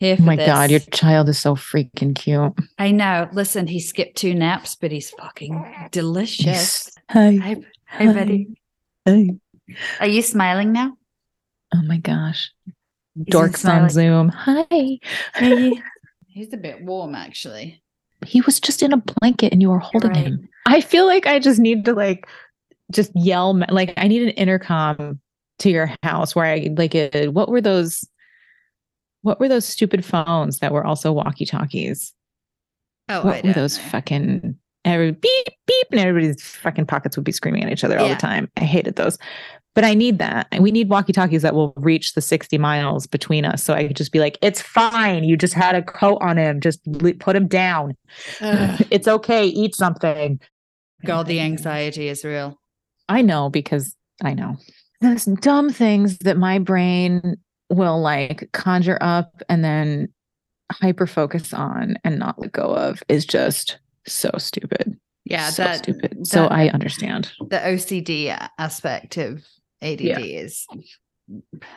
Here 0.00 0.16
Oh 0.18 0.22
my 0.22 0.36
this. 0.36 0.46
God, 0.46 0.70
your 0.70 0.80
child 0.80 1.28
is 1.28 1.38
so 1.38 1.54
freaking 1.56 2.14
cute. 2.16 2.52
I 2.78 2.90
know. 2.90 3.28
Listen, 3.32 3.66
he 3.66 3.80
skipped 3.80 4.16
two 4.16 4.34
naps, 4.34 4.74
but 4.74 4.90
he's 4.90 5.10
fucking 5.10 5.88
delicious. 5.92 6.90
Hi. 7.10 7.36
Hi, 7.36 7.56
hi, 7.86 8.12
buddy. 8.12 8.48
Hi. 9.06 9.30
Are 10.00 10.06
you 10.06 10.22
smiling 10.22 10.72
now? 10.72 10.96
Oh 11.74 11.82
my 11.82 11.98
gosh. 11.98 12.50
He's 13.14 13.26
Dorks 13.26 13.68
on. 13.68 13.90
Zoom. 13.90 14.28
Hi. 14.28 14.98
Hey. 15.34 15.72
He's 16.28 16.52
a 16.52 16.56
bit 16.56 16.82
warm, 16.82 17.14
actually. 17.14 17.82
He 18.24 18.40
was 18.40 18.58
just 18.58 18.82
in 18.82 18.92
a 18.92 18.96
blanket 18.96 19.52
and 19.52 19.62
you 19.62 19.70
were 19.70 19.78
holding 19.78 20.10
right. 20.10 20.26
him. 20.26 20.48
I 20.66 20.80
feel 20.80 21.06
like 21.06 21.26
I 21.26 21.38
just 21.38 21.60
need 21.60 21.84
to 21.84 21.92
like 21.92 22.26
just 22.90 23.12
yell 23.14 23.58
like 23.70 23.94
I 23.96 24.08
need 24.08 24.22
an 24.22 24.30
intercom 24.30 25.20
to 25.60 25.70
your 25.70 25.90
house 26.02 26.34
where 26.34 26.46
I 26.46 26.70
like 26.76 26.94
uh 26.94 27.26
what 27.30 27.48
were 27.48 27.60
those 27.60 28.08
what 29.22 29.40
were 29.40 29.48
those 29.48 29.64
stupid 29.64 30.04
phones 30.04 30.58
that 30.58 30.72
were 30.72 30.84
also 30.84 31.12
walkie-talkies? 31.12 32.12
Oh, 33.08 33.24
what 33.24 33.36
were 33.36 33.42
don't 33.42 33.54
those 33.54 33.78
know. 33.78 33.84
Fucking 34.84 34.92
every 34.92 35.12
beep 35.12 35.46
beep 35.66 35.86
and 35.90 36.00
everybody's 36.00 36.42
fucking 36.42 36.86
pockets 36.86 37.16
would 37.16 37.24
be 37.24 37.32
screaming 37.32 37.64
at 37.64 37.72
each 37.72 37.84
other 37.84 37.98
all 37.98 38.08
the 38.08 38.14
time. 38.14 38.50
I 38.56 38.64
hated 38.64 38.96
those. 38.96 39.18
But 39.74 39.82
I 39.82 39.94
need 39.94 40.20
that. 40.20 40.46
And 40.52 40.62
we 40.62 40.70
need 40.70 40.88
walkie-talkies 40.88 41.42
that 41.42 41.54
will 41.54 41.72
reach 41.76 42.14
the 42.14 42.20
60 42.20 42.58
miles 42.58 43.08
between 43.08 43.44
us. 43.44 43.64
So 43.64 43.74
I 43.74 43.88
could 43.88 43.96
just 43.96 44.12
be 44.12 44.20
like, 44.20 44.38
it's 44.40 44.62
fine. 44.62 45.24
You 45.24 45.36
just 45.36 45.54
had 45.54 45.74
a 45.74 45.82
coat 45.82 46.18
on 46.20 46.38
him. 46.38 46.60
Just 46.60 46.80
put 47.18 47.34
him 47.34 47.48
down. 47.48 47.96
Ugh. 48.40 48.86
it's 48.90 49.08
okay. 49.08 49.46
Eat 49.46 49.74
something. 49.74 50.38
God, 51.04 51.26
the 51.26 51.40
anxiety 51.40 52.06
is 52.06 52.24
real. 52.24 52.56
I 53.08 53.22
know 53.22 53.50
because 53.50 53.96
I 54.22 54.32
know. 54.32 54.56
Those 55.00 55.24
dumb 55.24 55.70
things 55.70 56.18
that 56.18 56.36
my 56.36 56.60
brain 56.60 57.36
will 57.68 58.00
like 58.00 58.50
conjure 58.52 58.98
up 59.00 59.42
and 59.48 59.64
then 59.64 60.08
hyper 60.70 61.08
focus 61.08 61.52
on 61.52 61.96
and 62.04 62.18
not 62.18 62.38
let 62.38 62.52
go 62.52 62.76
of 62.76 63.02
is 63.08 63.26
just 63.26 63.78
so 64.06 64.30
stupid. 64.38 64.98
Yeah, 65.24 65.48
so 65.50 65.64
that 65.64 65.78
stupid. 65.78 66.26
So 66.26 66.46
I 66.46 66.68
understand. 66.68 67.32
the 67.40 67.56
OCD 67.58 68.36
aspect 68.58 69.16
of 69.16 69.42
ADD 69.82 70.00
Yeah. 70.00 70.18
is 70.18 70.66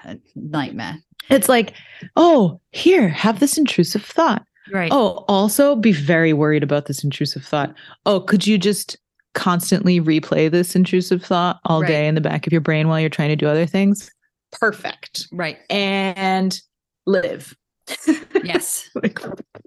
a 0.06 0.18
nightmare. 0.36 0.98
It's 1.30 1.48
like, 1.50 1.74
oh, 2.16 2.60
here, 2.72 3.08
have 3.08 3.40
this 3.40 3.58
intrusive 3.58 4.04
thought. 4.04 4.44
Right. 4.72 4.92
Oh, 4.92 5.24
also 5.30 5.76
be 5.76 5.94
very 5.94 6.34
worried 6.34 6.64
about 6.64 6.88
this 6.88 7.04
intrusive 7.04 7.46
thought. 7.46 7.74
Oh, 8.06 8.20
could 8.20 8.46
you 8.46 8.58
just 8.58 8.98
constantly 9.34 10.02
replay 10.02 10.52
this 10.52 10.76
intrusive 10.76 11.24
thought 11.24 11.60
all 11.66 11.82
Right. 11.82 11.88
day 11.88 12.08
in 12.08 12.16
the 12.16 12.22
back 12.22 12.48
of 12.48 12.52
your 12.52 12.62
brain 12.62 12.88
while 12.90 13.00
you're 13.00 13.10
trying 13.10 13.30
to 13.30 13.36
do 13.38 13.48
other 13.48 13.66
things? 13.66 14.10
Perfect. 14.52 15.28
right. 15.32 15.58
And 15.70 16.60
live. 17.06 17.56
Yes. 18.44 18.90
like 18.96 19.20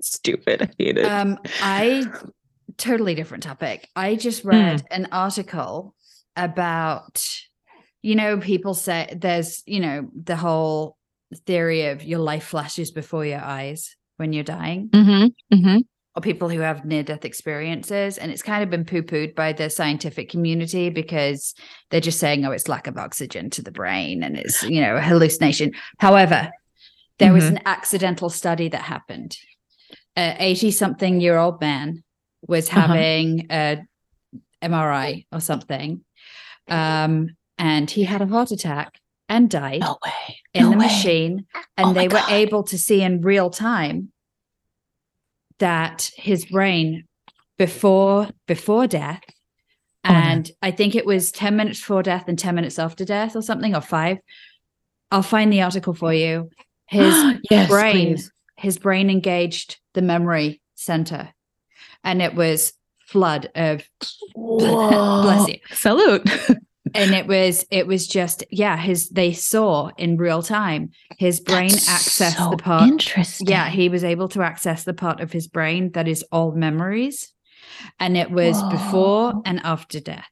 stupid. 0.02 0.62
I 0.62 0.68
hate 0.78 0.98
it. 0.98 1.04
Um, 1.06 1.38
I 1.62 2.04
totally 2.80 3.14
different 3.14 3.42
topic. 3.42 3.88
I 3.94 4.16
just 4.16 4.44
read 4.44 4.82
an 4.90 5.08
article 5.12 5.94
about, 6.36 7.24
you 8.02 8.14
know, 8.14 8.38
people 8.38 8.74
say 8.74 9.12
there's, 9.16 9.62
you 9.66 9.80
know, 9.80 10.08
the 10.14 10.36
whole 10.36 10.96
theory 11.46 11.86
of 11.86 12.02
your 12.02 12.18
life 12.18 12.44
flashes 12.44 12.90
before 12.90 13.24
your 13.24 13.40
eyes 13.40 13.94
when 14.16 14.32
you're 14.32 14.44
dying, 14.44 14.88
Mm-hmm. 14.88 15.54
Mm-hmm. 15.56 15.78
or 16.16 16.22
people 16.22 16.48
who 16.48 16.60
have 16.60 16.84
near 16.84 17.02
death 17.02 17.24
experiences. 17.24 18.18
And 18.18 18.32
it's 18.32 18.42
kind 18.42 18.62
of 18.62 18.70
been 18.70 18.84
poo 18.84 19.02
pooed 19.02 19.34
by 19.34 19.52
the 19.52 19.70
scientific 19.70 20.28
community 20.30 20.90
because 20.90 21.54
they're 21.90 22.00
just 22.00 22.18
saying, 22.18 22.44
oh, 22.44 22.50
it's 22.52 22.68
lack 22.68 22.86
of 22.86 22.98
oxygen 22.98 23.48
to 23.50 23.62
the 23.62 23.70
brain 23.70 24.22
and 24.22 24.36
it's, 24.36 24.62
you 24.64 24.80
know, 24.80 24.96
a 24.96 25.00
hallucination. 25.00 25.72
However, 25.98 26.50
there 27.18 27.32
was 27.32 27.44
Mhm. 27.44 27.48
an 27.56 27.60
accidental 27.66 28.28
study 28.30 28.68
that 28.70 28.82
happened. 28.82 29.36
A 30.16 30.34
80 30.38 30.70
something 30.72 31.20
year 31.20 31.38
old 31.38 31.60
man 31.60 32.02
was 32.46 32.68
Uh-huh. 32.68 32.80
having 32.80 33.46
a 33.50 33.78
MRI 34.62 35.26
or 35.32 35.40
something. 35.40 36.04
Um, 36.68 37.30
and 37.58 37.90
he 37.90 38.04
had 38.04 38.22
a 38.22 38.26
heart 38.26 38.50
attack 38.50 38.92
and 39.28 39.50
died 39.50 39.80
No 39.80 39.98
way. 40.04 40.40
in 40.54 40.62
No 40.64 40.70
the 40.72 40.78
way. 40.78 40.84
machine 40.86 41.46
and 41.76 41.88
Oh 41.90 41.92
they 41.92 42.08
were 42.08 42.14
God. 42.20 42.30
able 42.30 42.62
to 42.64 42.78
see 42.78 43.02
in 43.02 43.20
real 43.22 43.50
time 43.50 44.12
that 45.58 46.10
his 46.16 46.46
brain 46.46 47.04
before 47.58 48.28
before 48.46 48.86
death 48.86 49.22
Oh, 50.02 50.08
and 50.14 50.50
i 50.62 50.70
think 50.70 50.94
it 50.94 51.04
was 51.04 51.30
10 51.30 51.56
minutes 51.56 51.78
before 51.80 52.02
death 52.02 52.24
and 52.26 52.38
10 52.38 52.54
minutes 52.54 52.78
after 52.78 53.04
death 53.04 53.36
or 53.36 53.42
something 53.42 53.74
or 53.76 53.82
5 53.82 54.16
i'll 55.10 55.22
find 55.22 55.52
the 55.52 55.60
article 55.60 55.92
for 55.92 56.14
you 56.14 56.48
his 56.86 57.14
yes, 57.50 57.68
brain 57.68 58.14
please. 58.14 58.32
his 58.56 58.78
brain 58.78 59.10
engaged 59.10 59.78
the 59.92 60.00
memory 60.00 60.62
center 60.74 61.34
and 62.04 62.22
it 62.22 62.34
was 62.34 62.72
flood 63.06 63.50
of 63.54 63.82
bless 64.34 65.48
you 65.48 65.58
Salute. 65.72 66.28
and 66.94 67.14
it 67.14 67.26
was 67.26 67.64
it 67.70 67.86
was 67.86 68.06
just 68.06 68.44
yeah 68.50 68.76
his 68.76 69.08
they 69.10 69.32
saw 69.32 69.90
in 69.96 70.16
real 70.16 70.42
time 70.42 70.90
his 71.18 71.40
brain 71.40 71.70
That's 71.70 71.88
accessed 71.88 72.36
so 72.36 72.50
the 72.50 72.56
part 72.56 72.88
Interesting. 72.88 73.48
yeah 73.48 73.68
he 73.68 73.88
was 73.88 74.04
able 74.04 74.28
to 74.28 74.42
access 74.42 74.84
the 74.84 74.94
part 74.94 75.20
of 75.20 75.32
his 75.32 75.46
brain 75.46 75.90
that 75.92 76.08
is 76.08 76.24
all 76.32 76.52
memories 76.52 77.32
and 77.98 78.16
it 78.16 78.30
was 78.30 78.62
before 78.64 79.42
and 79.44 79.60
after 79.64 80.00
death 80.00 80.30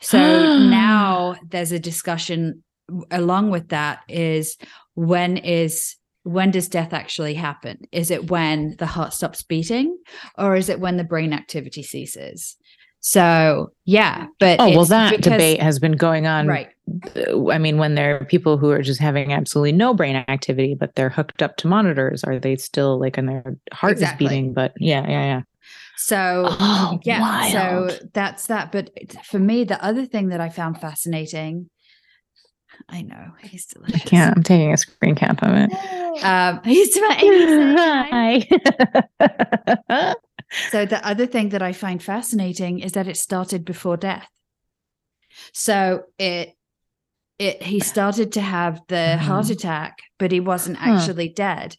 so 0.00 0.18
now 0.68 1.36
there's 1.48 1.72
a 1.72 1.78
discussion 1.78 2.62
along 3.10 3.50
with 3.50 3.68
that 3.68 4.00
is 4.08 4.56
when 4.94 5.36
is 5.38 5.96
when 6.24 6.50
does 6.50 6.68
death 6.68 6.92
actually 6.92 7.34
happen 7.34 7.78
is 7.92 8.10
it 8.10 8.30
when 8.30 8.74
the 8.78 8.86
heart 8.86 9.12
stops 9.14 9.42
beating 9.42 9.96
or 10.36 10.56
is 10.56 10.68
it 10.68 10.80
when 10.80 10.96
the 10.96 11.04
brain 11.04 11.32
activity 11.32 11.82
ceases 11.82 12.56
so 13.00 13.70
yeah 13.84 14.26
but 14.40 14.58
Oh 14.60 14.70
well, 14.70 14.84
that 14.86 15.10
because- 15.16 15.32
debate 15.32 15.60
has 15.60 15.78
been 15.78 15.92
going 15.96 16.26
on. 16.26 16.46
right 16.48 16.68
uh, 17.16 17.48
I 17.48 17.56
mean, 17.58 17.78
when 17.78 17.94
there 17.94 18.20
are 18.20 18.24
people 18.26 18.58
who 18.58 18.70
are 18.70 18.82
just 18.82 19.00
having 19.00 19.32
absolutely 19.32 19.72
no 19.72 19.94
brain 19.94 20.16
activity, 20.28 20.74
but 20.78 20.94
they're 20.94 21.08
hooked 21.08 21.42
up 21.42 21.56
to 21.58 21.66
monitors, 21.66 22.22
are 22.24 22.38
they 22.38 22.56
still 22.56 23.00
like, 23.00 23.16
and 23.16 23.26
their 23.26 23.56
heart 23.72 23.92
Exactly. 23.92 24.26
is 24.26 24.30
beating? 24.30 24.52
But 24.52 24.72
yeah, 24.78 25.00
yeah, 25.08 25.24
yeah. 25.24 25.40
so 25.96 26.44
Oh, 26.48 26.98
yeah 27.04 27.20
wild. 27.20 27.90
so 27.92 28.06
that's 28.12 28.46
that 28.48 28.70
but 28.72 28.90
for 29.24 29.38
me 29.38 29.64
the 29.64 29.82
other 29.82 30.04
thing 30.06 30.28
that 30.28 30.40
i 30.40 30.48
found 30.50 30.78
fascinating 30.80 31.70
i 32.88 33.02
know 33.02 33.32
he's 33.42 33.72
I 33.92 33.98
can't. 33.98 34.36
I'm 34.36 34.42
taking 34.42 34.72
a 34.72 34.76
screen 34.76 35.14
cap 35.14 35.42
of 35.42 35.50
it. 35.54 35.70
um 36.24 36.60
he's 36.64 36.90
hi. 36.96 38.46
Hi. 39.20 40.14
so 40.70 40.84
the 40.86 41.00
other 41.06 41.26
thing 41.26 41.48
that 41.50 41.62
i 41.62 41.72
find 41.72 42.02
fascinating 42.02 42.80
is 42.80 42.92
that 42.92 43.08
it 43.08 43.16
started 43.16 43.64
before 43.64 43.96
death 43.96 44.28
so 45.52 46.04
it 46.18 46.54
it 47.38 47.62
he 47.62 47.80
started 47.80 48.32
to 48.32 48.40
have 48.40 48.80
the 48.88 49.16
heart 49.18 49.46
Mhm. 49.46 49.50
attack 49.52 49.98
but 50.18 50.30
he 50.30 50.40
wasn't 50.40 50.76
Huh. 50.76 50.92
actually 50.92 51.28
dead 51.28 51.76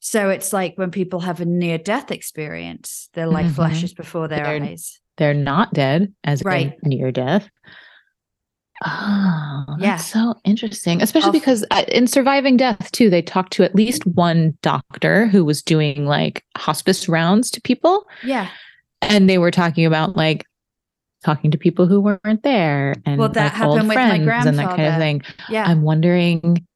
so 0.00 0.28
it's 0.28 0.52
like 0.52 0.74
when 0.76 0.90
people 0.90 1.20
have 1.20 1.40
a 1.40 1.44
near 1.46 1.78
death 1.78 2.10
experience 2.10 3.08
their 3.14 3.26
life 3.26 3.46
Mhm. 3.52 3.54
flashes 3.54 3.94
before 3.94 4.28
their 4.28 4.44
They're- 4.44 4.62
eyes 4.64 5.00
They're 5.18 5.32
not 5.52 5.72
dead, 5.72 6.12
as 6.24 6.42
Right. 6.44 6.74
near 6.82 7.10
death. 7.10 7.48
Oh, 8.84 9.64
that's 9.78 9.82
Yeah. 9.82 9.96
so 9.96 10.34
interesting. 10.44 11.00
Especially 11.02 11.26
I'll- 11.28 11.32
because 11.32 11.64
uh, 11.70 11.84
in 11.88 12.06
surviving 12.06 12.56
death 12.56 12.90
too, 12.92 13.08
they 13.10 13.22
talked 13.22 13.52
to 13.54 13.64
at 13.64 13.74
least 13.74 14.06
one 14.06 14.56
doctor 14.62 15.26
who 15.28 15.44
was 15.44 15.62
doing 15.62 16.04
like 16.06 16.44
hospice 16.56 17.08
rounds 17.08 17.50
to 17.52 17.60
people, 17.60 18.06
yeah 18.22 18.48
and 19.02 19.28
they 19.28 19.36
were 19.38 19.50
talking 19.50 19.84
about 19.84 20.16
like 20.16 20.44
talking 21.22 21.50
to 21.50 21.58
people 21.58 21.86
who 21.86 22.00
weren't 22.00 22.42
there 22.42 22.94
and 23.04 23.18
Well, 23.18 23.28
that 23.30 23.52
like, 23.54 23.62
old 23.62 23.76
happened 23.76 23.88
with 23.88 23.96
my 23.96 24.24
friends 24.24 24.46
and 24.46 24.58
that 24.58 24.76
kind 24.76 24.88
of 24.88 24.96
thing. 24.96 25.22
yeah 25.50 25.64
I'm 25.66 25.82
wondering 25.82 26.66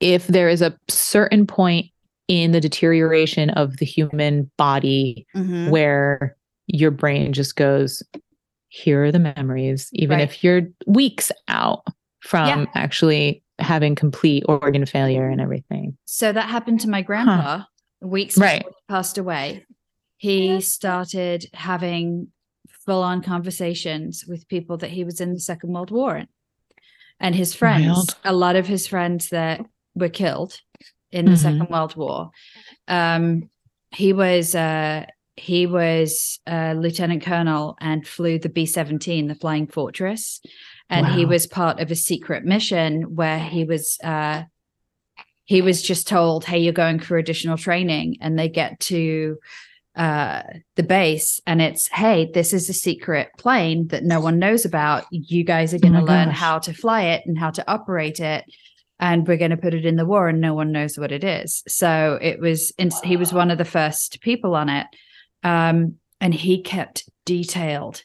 if 0.00 0.26
there 0.26 0.48
is 0.48 0.62
a 0.62 0.76
certain 0.88 1.46
point 1.46 1.86
in 2.28 2.52
the 2.52 2.60
deterioration 2.60 3.50
of 3.50 3.76
the 3.78 3.84
human 3.86 4.50
body 4.56 5.26
Mhm. 5.36 5.70
where 5.70 6.36
your 6.66 6.90
brain 6.90 7.32
just 7.32 7.56
goes, 7.56 8.02
here 8.70 9.04
are 9.04 9.12
the 9.12 9.18
memories, 9.18 9.88
even 9.92 10.18
Right. 10.18 10.28
if 10.28 10.42
you're 10.42 10.62
weeks 10.86 11.30
out 11.48 11.84
from 12.20 12.46
Yeah. 12.48 12.66
actually 12.74 13.42
having 13.58 13.94
complete 13.94 14.44
organ 14.48 14.86
failure 14.86 15.28
and 15.28 15.40
everything. 15.40 15.98
So 16.06 16.32
that 16.32 16.48
happened 16.48 16.80
to 16.80 16.88
my 16.88 17.02
grandpa 17.02 17.64
weeks 18.00 18.38
Right. 18.38 18.60
before 18.60 18.72
he 18.72 18.92
passed 18.94 19.18
away. 19.18 19.66
He 20.16 20.60
started 20.60 21.46
having 21.52 22.28
full 22.86 23.02
on 23.02 23.22
conversations 23.22 24.24
with 24.26 24.48
people 24.48 24.76
that 24.78 24.90
he 24.90 25.04
was 25.04 25.20
in 25.20 25.34
the 25.34 25.40
Second 25.40 25.72
World 25.72 25.90
War 25.90 26.16
in. 26.16 26.28
And 27.18 27.34
his 27.34 27.54
friends, 27.54 27.86
Wild. 27.86 28.16
a 28.24 28.32
lot 28.32 28.56
of 28.56 28.66
his 28.66 28.86
friends 28.86 29.28
that 29.30 29.60
were 29.94 30.08
killed 30.08 30.58
in 31.10 31.24
the 31.26 31.32
Mhm. 31.32 31.36
Second 31.38 31.68
World 31.70 31.96
War. 31.96 32.30
Um, 32.88 33.50
he 33.90 34.12
was 34.12 34.54
uh, 34.54 35.04
he 35.36 35.66
was 35.66 36.38
a 36.46 36.74
lieutenant 36.74 37.22
colonel 37.22 37.76
and 37.80 38.06
flew 38.06 38.38
the 38.38 38.48
B 38.48 38.66
seventeen, 38.66 39.26
the 39.28 39.34
Flying 39.34 39.66
Fortress, 39.66 40.40
and 40.88 41.06
he 41.06 41.24
was 41.24 41.46
part 41.46 41.80
of 41.80 41.90
a 41.90 41.96
secret 41.96 42.44
mission 42.44 43.14
where 43.14 43.38
he 43.38 43.64
was 43.64 43.98
uh, 44.02 44.42
he 45.44 45.62
was 45.62 45.82
just 45.82 46.06
told, 46.08 46.44
"Hey, 46.44 46.58
you're 46.58 46.72
going 46.72 47.00
for 47.00 47.16
additional 47.16 47.56
training," 47.56 48.18
and 48.20 48.38
they 48.38 48.48
get 48.48 48.80
to 48.80 49.38
uh 49.96 50.42
the 50.76 50.84
base 50.84 51.40
and 51.48 51.60
it's 51.60 51.88
hey 51.88 52.30
this 52.32 52.52
is 52.52 52.68
a 52.68 52.72
secret 52.72 53.28
plane 53.36 53.88
that 53.88 54.04
no 54.04 54.20
one 54.20 54.38
knows 54.38 54.64
about. 54.64 55.04
You 55.10 55.42
guys 55.42 55.74
are 55.74 55.80
going 55.80 55.94
to 55.94 56.00
Oh 56.00 56.04
learn 56.04 56.28
gosh. 56.28 56.36
how 56.38 56.60
to 56.60 56.72
fly 56.72 57.02
it 57.02 57.22
and 57.26 57.36
how 57.36 57.50
to 57.50 57.68
operate 57.68 58.20
it 58.20 58.44
and 59.00 59.26
we're 59.26 59.36
going 59.36 59.50
to 59.50 59.56
put 59.56 59.74
it 59.74 59.84
in 59.84 59.96
the 59.96 60.06
war 60.06 60.28
and 60.28 60.40
no 60.40 60.54
one 60.54 60.70
knows 60.70 60.96
what 60.96 61.10
it 61.10 61.24
is. 61.24 61.64
So 61.66 62.20
it 62.22 62.38
was 62.38 62.72
ins- 62.78 63.00
he 63.00 63.16
was 63.16 63.32
one 63.32 63.50
of 63.50 63.58
the 63.58 63.64
first 63.64 64.20
people 64.20 64.54
on 64.54 64.68
it 64.68 64.86
um 65.42 65.94
and 66.20 66.34
he 66.34 66.62
kept 66.62 67.08
detailed 67.24 68.04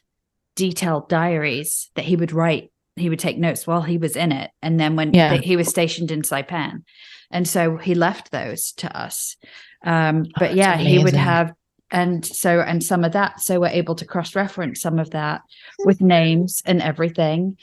detailed 0.54 1.08
diaries 1.08 1.90
that 1.94 2.04
he 2.04 2.16
would 2.16 2.32
write 2.32 2.70
he 2.96 3.10
would 3.10 3.18
take 3.18 3.36
notes 3.38 3.66
while 3.66 3.82
he 3.82 3.98
was 3.98 4.16
in 4.16 4.32
it 4.32 4.50
and 4.62 4.80
then 4.80 4.96
when 4.96 5.12
Yeah. 5.12 5.34
he 5.36 5.56
was 5.56 5.68
stationed 5.68 6.10
in 6.10 6.22
saipan. 6.22 6.82
And 7.30 7.46
so 7.46 7.76
he 7.76 7.94
left 7.94 8.30
those 8.30 8.72
to 8.78 8.96
us. 8.96 9.36
Um 9.84 10.24
Oh, 10.28 10.30
but 10.38 10.54
yeah 10.54 10.76
he 10.78 10.98
would 10.98 11.14
have 11.14 11.52
and 11.90 12.24
so 12.24 12.60
and 12.60 12.82
some 12.82 13.04
of 13.04 13.12
that 13.12 13.40
so 13.40 13.60
we're 13.60 13.68
able 13.68 13.94
to 13.96 14.04
cross-reference 14.06 14.80
some 14.80 14.98
of 14.98 15.10
that 15.10 15.42
with 15.84 16.00
names 16.00 16.62
and 16.64 16.80
everything 16.80 17.58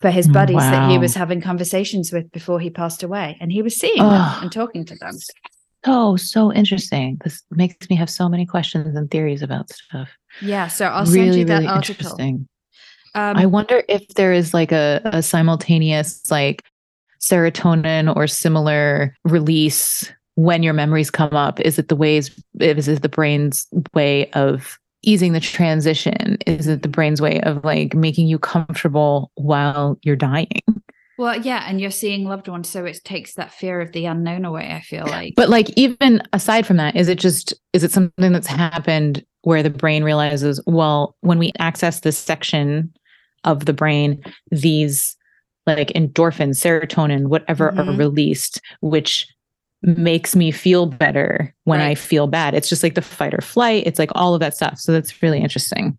for 0.00 0.10
his 0.10 0.28
Oh, 0.28 0.32
buddies 0.32 0.56
that 0.56 0.90
he 0.90 0.98
was 0.98 1.14
having 1.14 1.40
conversations 1.40 2.10
with 2.10 2.32
before 2.32 2.58
he 2.58 2.70
passed 2.70 3.02
away. 3.02 3.36
And 3.40 3.52
he 3.52 3.62
was 3.62 3.76
seeing 3.78 3.98
them 3.98 4.06
Oh. 4.12 4.38
and 4.42 4.50
talking 4.50 4.84
to 4.86 4.94
them 4.96 5.14
So, 5.84 6.16
so 6.16 6.52
interesting. 6.52 7.18
This 7.24 7.42
makes 7.50 7.88
me 7.88 7.96
have 7.96 8.10
so 8.10 8.28
many 8.28 8.46
questions 8.46 8.96
and 8.96 9.10
theories 9.10 9.42
about 9.42 9.70
stuff. 9.70 10.10
yeah 10.40 10.68
so 10.68 10.86
i'll 10.86 11.04
really, 11.06 11.26
send 11.26 11.34
you 11.36 11.44
that 11.46 11.54
really 11.54 11.66
article 11.66 12.06
interesting. 12.06 12.48
um 13.14 13.36
I 13.36 13.46
wonder 13.46 13.82
if 13.88 14.06
there 14.14 14.32
is 14.32 14.54
like 14.54 14.72
a, 14.72 15.00
a 15.04 15.22
simultaneous 15.22 16.30
like 16.30 16.62
serotonin 17.20 18.14
or 18.14 18.26
similar 18.26 19.14
release 19.24 20.10
when 20.36 20.62
your 20.62 20.72
memories 20.72 21.10
come 21.10 21.34
up. 21.34 21.60
Is 21.60 21.78
it 21.78 21.88
the 21.88 21.96
ways 21.96 22.30
is 22.58 22.88
it 22.88 23.02
the 23.02 23.08
brain's 23.08 23.66
way 23.94 24.30
of 24.32 24.78
easing 25.02 25.32
the 25.32 25.40
transition? 25.40 26.38
Is 26.46 26.66
it 26.66 26.82
the 26.82 26.88
brain's 26.88 27.20
way 27.20 27.40
of 27.42 27.64
like 27.64 27.94
making 27.94 28.26
you 28.26 28.38
comfortable 28.38 29.30
while 29.34 29.98
you're 30.02 30.16
dying? 30.16 30.62
Well 31.20 31.38
yeah 31.40 31.64
and 31.68 31.80
you're 31.80 31.90
seeing 31.90 32.24
loved 32.24 32.48
ones 32.48 32.68
so 32.68 32.84
it 32.84 32.98
takes 33.04 33.34
that 33.34 33.52
fear 33.52 33.80
of 33.80 33.92
the 33.92 34.06
unknown 34.06 34.44
away 34.44 34.72
i 34.72 34.80
feel 34.80 35.06
like 35.06 35.34
But 35.36 35.48
like 35.50 35.70
even 35.76 36.22
aside 36.32 36.66
from 36.66 36.78
that, 36.78 36.96
is 36.96 37.08
it 37.08 37.18
just 37.18 37.54
is 37.72 37.84
it 37.84 37.92
something 37.92 38.32
that's 38.32 38.46
happened 38.46 39.24
where 39.42 39.62
the 39.62 39.70
brain 39.70 40.04
realizes, 40.04 40.60
well, 40.66 41.16
when 41.22 41.38
we 41.38 41.50
access 41.58 42.00
this 42.00 42.18
section 42.18 42.92
of 43.44 43.64
the 43.64 43.72
brain, 43.72 44.22
these 44.50 45.16
like 45.66 45.88
endorphins, 45.94 46.58
serotonin, 46.60 47.28
whatever 47.28 47.68
are 47.78 47.84
Mhm. 47.84 47.98
released, 47.98 48.60
which 48.80 49.26
makes 49.82 50.36
me 50.36 50.50
feel 50.50 50.84
better 50.86 51.54
when 51.64 51.80
I 51.80 51.94
feel 51.94 52.26
bad. 52.26 52.54
It's 52.54 52.68
just 52.68 52.82
like 52.82 52.96
the 52.96 53.02
fight 53.02 53.32
or 53.32 53.40
flight. 53.40 53.84
It's 53.86 53.98
like 53.98 54.10
all 54.14 54.34
of 54.34 54.40
that 54.40 54.54
stuff. 54.54 54.78
So 54.78 54.92
that's 54.92 55.22
really 55.22 55.40
interesting. 55.40 55.96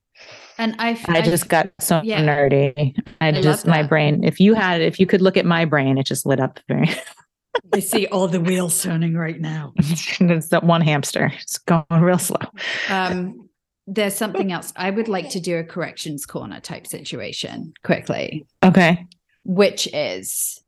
And 0.62 0.76
I, 0.78 0.96
I 1.08 1.24
just 1.24 1.50
got 1.50 1.72
so 1.80 2.02
yeah. 2.04 2.22
nerdy. 2.24 2.96
I, 3.20 3.32
love 3.32 3.44
just 3.44 3.66
my 3.66 3.82
brain. 3.82 4.24
If 4.24 4.40
you 4.40 4.54
had, 4.54 4.80
if 4.80 5.00
you 5.00 5.08
could 5.08 5.20
look 5.20 5.36
at 5.36 5.44
my 5.44 5.66
brain, 5.66 5.98
it 5.98 6.06
just 6.06 6.24
lit 6.24 6.40
up. 6.40 6.60
Very. 6.68 6.88
I 7.74 7.80
see 7.80 8.06
all 8.06 8.28
the 8.28 8.40
wheels 8.40 8.80
turning 8.84 9.16
right 9.16 9.42
now. 9.42 9.74
it's 9.78 10.50
that 10.50 10.64
one 10.64 10.82
hamster. 10.82 11.34
It's 11.42 11.58
going 11.58 11.84
real 11.90 12.20
slow. 12.20 12.46
Um, 12.90 13.50
there's 13.88 14.14
something 14.14 14.52
else. 14.52 14.72
I 14.76 14.92
would 14.92 15.08
like 15.08 15.32
to 15.32 15.40
do 15.40 15.58
a 15.58 15.64
corrections 15.64 16.28
corner 16.28 16.60
type 16.60 16.86
situation 16.86 17.74
quickly, 17.84 18.46
Okay. 18.64 19.08
which 19.44 19.88
is 19.92 20.62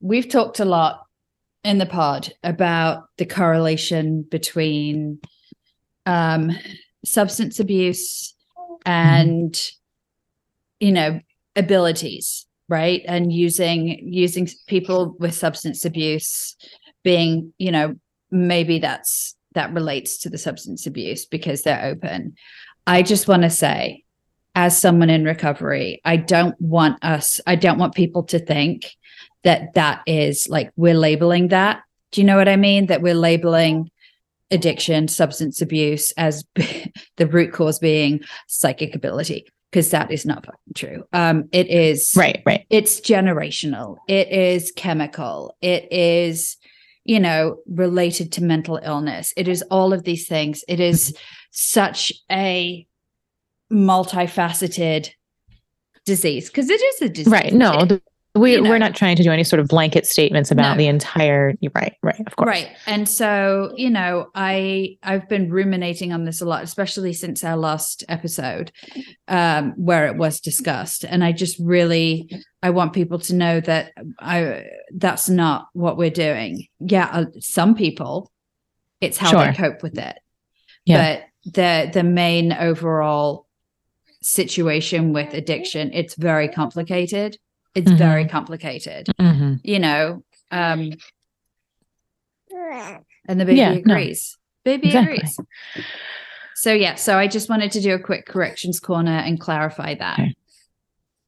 we've 0.00 0.28
talked 0.28 0.58
a 0.58 0.64
lot 0.64 1.04
in 1.64 1.76
the 1.76 1.86
pod 1.86 2.32
about 2.42 3.10
the 3.18 3.26
correlation 3.26 4.22
between 4.22 5.20
um, 6.06 6.50
substance 7.04 7.60
abuse 7.60 8.34
Mm-hmm. 8.86 8.90
and 8.92 9.70
you 10.80 10.92
know 10.92 11.20
abilities 11.56 12.46
right? 12.68 13.02
And 13.06 13.32
using 13.32 14.00
using 14.10 14.48
people 14.66 15.16
with 15.18 15.34
substance 15.34 15.84
abuse 15.84 16.56
being 17.02 17.52
you 17.58 17.70
know 17.70 17.94
maybe 18.30 18.78
that's 18.78 19.36
that 19.52 19.72
relates 19.72 20.18
to 20.18 20.30
the 20.30 20.38
substance 20.38 20.86
abuse 20.86 21.26
because 21.26 21.62
they're 21.62 21.84
open. 21.84 22.34
I 22.86 23.02
just 23.02 23.28
want 23.28 23.42
to 23.42 23.50
say 23.50 24.04
as 24.56 24.80
someone 24.80 25.10
in 25.10 25.24
recovery 25.24 26.00
i 26.04 26.16
don't 26.16 26.54
want 26.60 27.02
us 27.02 27.40
i 27.44 27.56
don't 27.56 27.78
want 27.78 27.92
people 27.92 28.22
to 28.22 28.38
think 28.38 28.94
that 29.42 29.74
that 29.74 30.00
is 30.06 30.48
like 30.48 30.70
we're 30.76 30.94
labeling 30.94 31.48
that. 31.48 31.82
Do 32.12 32.20
you 32.20 32.26
know 32.26 32.36
what 32.36 32.48
i 32.48 32.56
mean? 32.56 32.86
That 32.86 33.02
we're 33.02 33.14
labeling 33.14 33.90
addiction 34.50 35.08
substance 35.08 35.60
abuse 35.62 36.10
as 36.12 36.44
the 37.16 37.26
root 37.26 37.52
cause 37.52 37.78
being 37.78 38.20
psychic 38.46 38.94
ability 38.94 39.46
because 39.70 39.90
that 39.90 40.10
is 40.12 40.24
not 40.26 40.44
fucking 40.44 40.74
true 40.74 41.04
um 41.12 41.48
it 41.52 41.66
is 41.68 42.12
Right. 42.16 42.42
Right. 42.46 42.66
it's 42.70 43.00
generational 43.00 43.96
it 44.08 44.28
is 44.30 44.72
chemical 44.76 45.56
it 45.60 45.90
is 45.92 46.56
you 47.04 47.18
know 47.18 47.56
related 47.66 48.32
to 48.32 48.44
mental 48.44 48.78
illness 48.82 49.32
it 49.36 49.48
is 49.48 49.62
all 49.70 49.92
of 49.92 50.04
these 50.04 50.28
things 50.28 50.62
it 50.68 50.78
is 50.80 51.16
such 51.50 52.12
a 52.30 52.86
multifaceted 53.72 55.10
disease 56.04 56.48
because 56.48 56.68
it 56.70 56.80
is 56.80 57.02
a 57.02 57.08
disease 57.08 57.32
Right. 57.32 57.52
No, 57.52 57.84
the- 57.84 58.02
we, 58.36 58.52
you 58.52 58.60
know. 58.62 58.68
we're 58.70 58.78
not 58.78 58.94
trying 58.96 59.14
to 59.16 59.22
do 59.22 59.30
any 59.30 59.44
sort 59.44 59.60
of 59.60 59.68
blanket 59.68 60.06
statements 60.06 60.50
about 60.50 60.72
No. 60.72 60.78
the 60.78 60.88
entire. 60.88 61.54
Right. 61.74 61.94
Right. 62.02 62.20
Of 62.26 62.34
course. 62.36 62.48
right 62.48 62.68
and 62.86 63.08
so 63.08 63.72
you 63.76 63.90
know 63.90 64.26
i 64.34 64.96
i've 65.02 65.28
been 65.28 65.50
ruminating 65.50 66.12
on 66.12 66.24
this 66.24 66.40
a 66.40 66.44
lot 66.44 66.62
especially 66.64 67.12
since 67.12 67.42
our 67.44 67.56
last 67.56 68.04
episode 68.08 68.72
um 69.28 69.72
where 69.76 70.06
it 70.06 70.16
was 70.16 70.40
discussed 70.40 71.04
and 71.04 71.22
i 71.24 71.32
just 71.32 71.58
really 71.58 72.28
i 72.62 72.70
want 72.70 72.92
people 72.92 73.18
to 73.20 73.34
know 73.34 73.60
that 73.60 73.92
i 74.18 74.64
that's 74.96 75.28
not 75.28 75.66
what 75.72 75.96
we're 75.96 76.10
doing 76.10 76.66
yeah 76.80 77.08
uh, 77.12 77.24
some 77.40 77.74
people 77.74 78.30
it's 79.00 79.16
how 79.18 79.44
they 79.44 79.52
cope 79.52 79.82
with 79.82 79.96
it 79.98 80.18
Yeah. 80.86 81.20
but 81.44 81.52
the 81.54 81.90
the 81.92 82.02
main 82.04 82.52
overall 82.52 83.46
situation 84.22 85.12
with 85.12 85.34
addiction 85.34 85.92
it's 85.92 86.14
very 86.14 86.48
complicated 86.48 87.36
it's 87.74 87.88
Mm-hmm. 87.88 87.96
very 87.98 88.28
complicated 88.28 89.08
Mhm. 89.20 89.60
you 89.64 89.78
know 89.78 90.22
um 90.50 90.90
and 93.28 93.40
the 93.40 93.44
baby 93.44 93.56
Yeah, 93.58 93.72
no. 93.84 93.94
agrees 93.94 94.36
baby 94.64 94.88
Exactly. 94.88 95.16
agrees 95.16 95.40
so 96.54 96.72
yeah 96.72 96.94
so 96.94 97.18
i 97.18 97.26
just 97.26 97.48
wanted 97.48 97.72
to 97.72 97.80
do 97.80 97.94
a 97.94 97.98
quick 97.98 98.26
corrections 98.26 98.78
corner 98.80 99.10
and 99.18 99.40
clarify 99.40 99.94
that 99.94 100.18
Okay. 100.20 100.34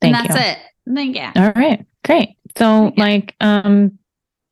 and 0.02 0.14
that's 0.14 0.34
you. 0.34 0.40
it 0.40 0.58
thank 0.94 1.16
you 1.16 1.42
All 1.42 1.52
right. 1.56 1.84
Great. 2.04 2.36
So, 2.56 2.92
Yeah. 2.96 3.04
like, 3.04 3.34
um, 3.40 3.98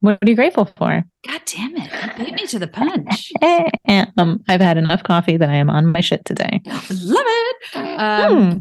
what 0.01 0.19
are 0.21 0.29
you 0.29 0.35
grateful 0.35 0.65
for? 0.77 1.05
god 1.27 1.41
damn 1.47 1.77
it 1.77 1.91
you 2.19 2.25
beat 2.25 2.35
me 2.35 2.47
to 2.49 2.59
the 2.59 2.67
punch 2.67 3.33
um, 4.19 4.43
I've 4.49 4.61
had 4.61 4.77
enough 4.77 5.05
coffee 5.05 5.37
that 5.37 5.49
I 5.49 5.55
am 5.55 5.71
on 5.71 5.87
my 5.87 6.01
shit 6.01 6.25
today. 6.25 6.61
love 6.67 7.27
it 7.27 7.77
um 7.77 8.51
Hmm. 8.51 8.59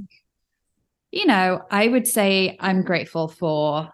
You 1.13 1.25
know 1.25 1.61
i 1.69 1.87
would 1.87 2.07
say 2.07 2.57
i'm 2.59 2.81
grateful 2.81 3.27
for 3.27 3.87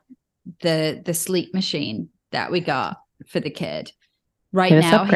the 0.61 1.01
the 1.05 1.13
sleep 1.13 1.53
machine 1.53 2.09
that 2.31 2.51
we 2.51 2.59
got 2.61 2.97
for 3.27 3.39
the 3.39 3.49
kid 3.49 3.91
right 4.53 4.71
now 4.71 5.03
up, 5.03 5.07
he- 5.07 5.13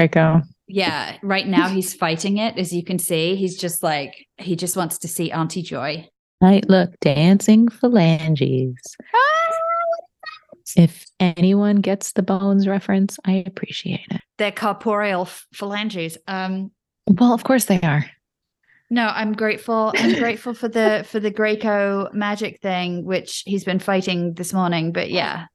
yeah 0.68 1.18
right 1.24 1.48
now 1.48 1.70
he's 1.70 1.94
fighting 1.94 2.38
it 2.38 2.58
as 2.58 2.74
you 2.74 2.84
can 2.84 3.00
see 3.00 3.36
he's 3.36 3.58
just 3.58 3.82
like 3.82 4.14
he 4.38 4.56
just 4.56 4.76
wants 4.78 4.98
to 5.00 5.08
see 5.08 5.32
auntie 5.32 5.64
joy 5.64 6.06
Right, 6.42 6.68
look, 6.68 6.90
dancing 7.00 7.70
phalanges. 7.70 8.76
If 10.76 11.06
anyone 11.18 11.78
gets 11.78 12.12
the 12.12 12.22
bones 12.22 12.68
reference, 12.68 13.18
I 13.24 13.44
appreciate 13.48 14.06
it. 14.12 14.20
they're 14.38 14.52
corporeal 14.52 15.30
phalanges 15.54 16.18
um 16.28 16.72
Well, 17.08 17.34
of 17.34 17.44
course 17.46 17.66
they 17.66 17.80
are. 17.82 18.06
No 18.94 19.08
i'm 19.08 19.34
grateful 19.34 19.92
i'm 19.98 20.14
grateful 20.20 20.54
for 20.54 20.68
the 20.68 21.04
for 21.10 21.20
the 21.20 21.32
Graco 21.32 22.14
magic 22.14 22.62
thing 22.62 23.04
which 23.06 23.42
he's 23.44 23.64
been 23.64 23.80
fighting 23.80 24.36
this 24.36 24.54
morning 24.54 24.92
but 24.92 25.10
yeah 25.10 25.48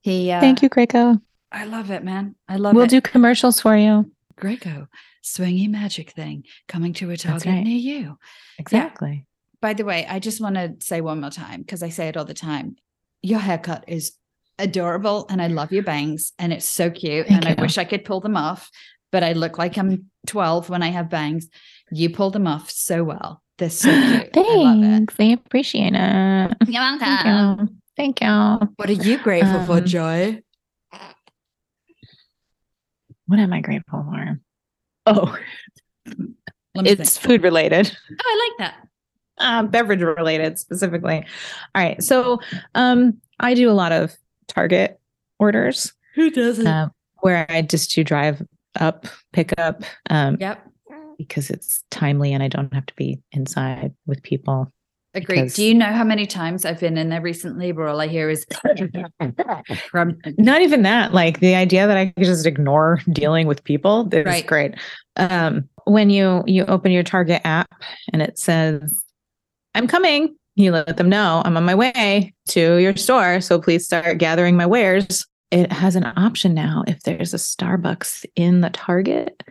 he 0.00 0.32
uh, 0.32 0.40
Thank 0.40 0.60
you, 0.60 0.68
Graco. 0.68 1.22
i 1.52 1.66
love 1.66 1.92
it 1.92 2.02
man 2.02 2.34
i 2.48 2.56
love 2.56 2.74
it. 2.74 2.76
We'll 2.76 2.88
do 2.88 3.00
commercials 3.00 3.60
for 3.60 3.76
you. 3.76 4.10
Graco 4.36 4.88
swingy 5.22 5.70
magic 5.70 6.10
thing 6.10 6.42
coming 6.66 6.92
to 6.94 7.10
a 7.12 7.16
target 7.16 7.46
right. 7.46 7.62
near 7.62 7.78
you 7.78 8.18
Exactly. 8.58 9.24
by 9.60 9.72
the 9.72 9.84
way 9.84 10.04
i 10.10 10.18
just 10.18 10.40
want 10.40 10.56
to 10.56 10.74
say 10.80 11.00
one 11.00 11.20
more 11.20 11.30
time 11.30 11.60
because 11.60 11.80
i 11.80 11.90
say 11.90 12.08
it 12.08 12.16
all 12.16 12.24
the 12.24 12.34
time 12.34 12.74
your 13.22 13.38
haircut 13.38 13.84
is 13.86 14.14
adorable 14.58 15.26
and 15.30 15.40
i 15.40 15.46
love 15.46 15.70
your 15.70 15.84
bangs 15.84 16.32
and 16.40 16.52
it's 16.52 16.66
so 16.66 16.90
cute 16.90 17.28
Thank 17.28 17.46
and 17.46 17.56
i 17.56 17.62
wish 17.62 17.78
i 17.78 17.84
could 17.84 18.04
pull 18.04 18.20
them 18.20 18.36
off 18.36 18.68
but 19.12 19.22
i 19.22 19.32
look 19.32 19.58
like 19.58 19.78
i'm 19.78 20.10
12 20.26 20.68
when 20.68 20.82
i 20.82 20.88
have 20.88 21.08
bangs 21.08 21.48
you 21.94 22.10
pulled 22.10 22.32
them 22.32 22.46
off 22.46 22.70
so 22.70 23.04
well 23.04 23.42
they're 23.58 23.70
so 23.70 23.88
cute 24.32 24.36
i 24.36 24.40
love 24.40 24.78
it 24.78 24.82
Thanks. 24.82 25.14
I 25.18 25.24
appreciate 25.24 25.92
it. 25.94 26.56
you're 26.66 26.80
welcome 26.82 26.98
Thank 26.98 27.60
you. 27.60 27.68
Thank 27.96 28.20
you. 28.20 28.68
what 28.76 28.88
are 28.90 28.92
you 28.92 29.18
grateful 29.18 29.64
for 29.64 29.78
Um, 29.78 29.84
joy 29.84 30.40
What 33.26 33.38
am 33.38 33.52
I 33.52 33.60
grateful 33.60 34.04
for? 34.04 34.40
Oh, 35.06 35.38
it's 36.76 37.16
think. 37.18 37.26
food 37.26 37.42
related. 37.42 37.96
oh 38.10 38.16
i 38.18 38.48
like 38.50 38.58
that 38.58 38.88
uh, 39.38 39.62
beverage 39.64 40.00
related 40.00 40.58
specifically. 40.60 41.24
All 41.74 41.82
right. 41.82 42.00
So 42.02 42.38
um, 42.76 43.14
I 43.40 43.54
do 43.54 43.68
a 43.68 43.72
lot 43.72 43.90
of 43.90 44.14
Target 44.46 45.00
orders 45.40 45.92
who 46.14 46.30
doesn't 46.30 46.66
uh, 46.66 46.88
where 47.20 47.44
I 47.48 47.62
just 47.62 47.90
do 47.94 48.04
drive 48.04 48.40
up, 48.78 49.06
pick 49.32 49.52
up 49.58 49.82
um, 50.10 50.36
yep 50.40 50.64
because 51.18 51.50
it's 51.50 51.82
timely 51.90 52.32
and 52.32 52.42
I 52.42 52.48
don't 52.48 52.72
have 52.74 52.86
to 52.86 52.94
be 52.96 53.20
inside 53.32 53.92
with 54.06 54.22
people. 54.22 54.72
agreed 55.14 55.36
because- 55.42 55.54
do 55.54 55.64
you 55.64 55.74
know 55.74 55.92
how 55.92 56.02
many 56.02 56.26
times 56.26 56.64
i've 56.64 56.80
been 56.80 56.98
in 56.98 57.08
there 57.08 57.20
recently 57.22 57.70
where 57.70 57.86
all 57.86 58.00
i 58.00 58.08
hear 58.08 58.28
is 58.28 58.44
from 59.90 60.18
Not 60.38 60.62
even 60.62 60.82
that. 60.82 61.12
Like 61.14 61.40
the 61.40 61.54
idea 61.54 61.86
that 61.86 61.96
I 61.96 62.06
could 62.06 62.24
just 62.24 62.46
ignore 62.46 63.00
dealing 63.12 63.46
with 63.46 63.62
people 63.64 64.08
is 64.12 64.24
Right. 64.24 64.46
great. 64.46 64.74
Um, 65.16 65.68
when 65.86 66.10
you 66.10 66.42
you 66.46 66.64
open 66.66 66.90
your 66.92 67.02
Target 67.02 67.42
app 67.44 67.70
and 68.12 68.22
it 68.22 68.38
says, 68.38 69.04
"I'm 69.74 69.86
coming," 69.86 70.34
you 70.56 70.72
let 70.72 70.96
them 70.96 71.08
know 71.08 71.42
I'm 71.44 71.56
on 71.56 71.64
my 71.64 71.74
way 71.74 72.34
to 72.48 72.76
your 72.78 72.96
store. 72.96 73.40
So 73.40 73.60
please 73.60 73.84
start 73.84 74.18
gathering 74.18 74.56
my 74.56 74.66
wares. 74.66 75.26
It 75.50 75.70
has 75.70 75.94
an 75.94 76.04
option 76.16 76.54
now 76.54 76.82
if 76.86 77.00
there's 77.02 77.34
a 77.34 77.38
Starbucks 77.38 78.24
in 78.34 78.60
the 78.62 78.70
Target 78.70 79.42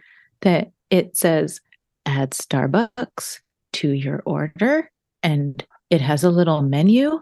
that 0.41 0.72
it 0.90 1.18
says, 1.18 1.60
"Add 2.06 2.32
Starbucks 2.32 3.40
to 3.74 3.90
your 3.90 4.22
order," 4.26 4.92
and 5.22 5.66
it 5.90 6.02
has 6.02 6.24
a 6.24 6.30
little 6.30 6.62
menu 6.62 7.22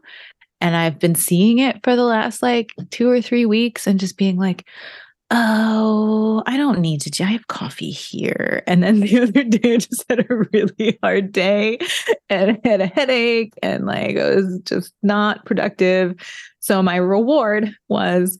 and 0.61 0.75
I've 0.75 0.99
been 0.99 1.15
seeing 1.15 1.59
it 1.59 1.83
for 1.83 1.95
the 1.95 2.03
last 2.03 2.41
like 2.41 2.71
two 2.91 3.09
or 3.09 3.21
three 3.21 3.45
weeks 3.45 3.87
and 3.87 3.99
just 3.99 4.15
being 4.15 4.37
like, 4.37 4.65
oh, 5.31 6.43
I 6.45 6.57
don't 6.57 6.79
need 6.79 7.01
to. 7.01 7.23
I 7.23 7.27
have 7.27 7.47
coffee 7.47 7.89
here. 7.89 8.63
And 8.67 8.83
then 8.83 8.99
the 9.01 9.21
other 9.21 9.43
day, 9.43 9.73
I 9.73 9.77
just 9.77 10.05
had 10.07 10.29
a 10.29 10.35
really 10.53 10.99
hard 11.01 11.31
day 11.31 11.79
and 12.29 12.51
I 12.51 12.67
had 12.67 12.81
a 12.81 12.87
headache 12.87 13.53
and 13.63 13.85
like 13.85 14.15
it 14.15 14.35
was 14.35 14.59
just 14.63 14.93
not 15.01 15.45
productive. 15.45 16.15
So 16.59 16.83
my 16.83 16.97
reward 16.97 17.73
was 17.87 18.37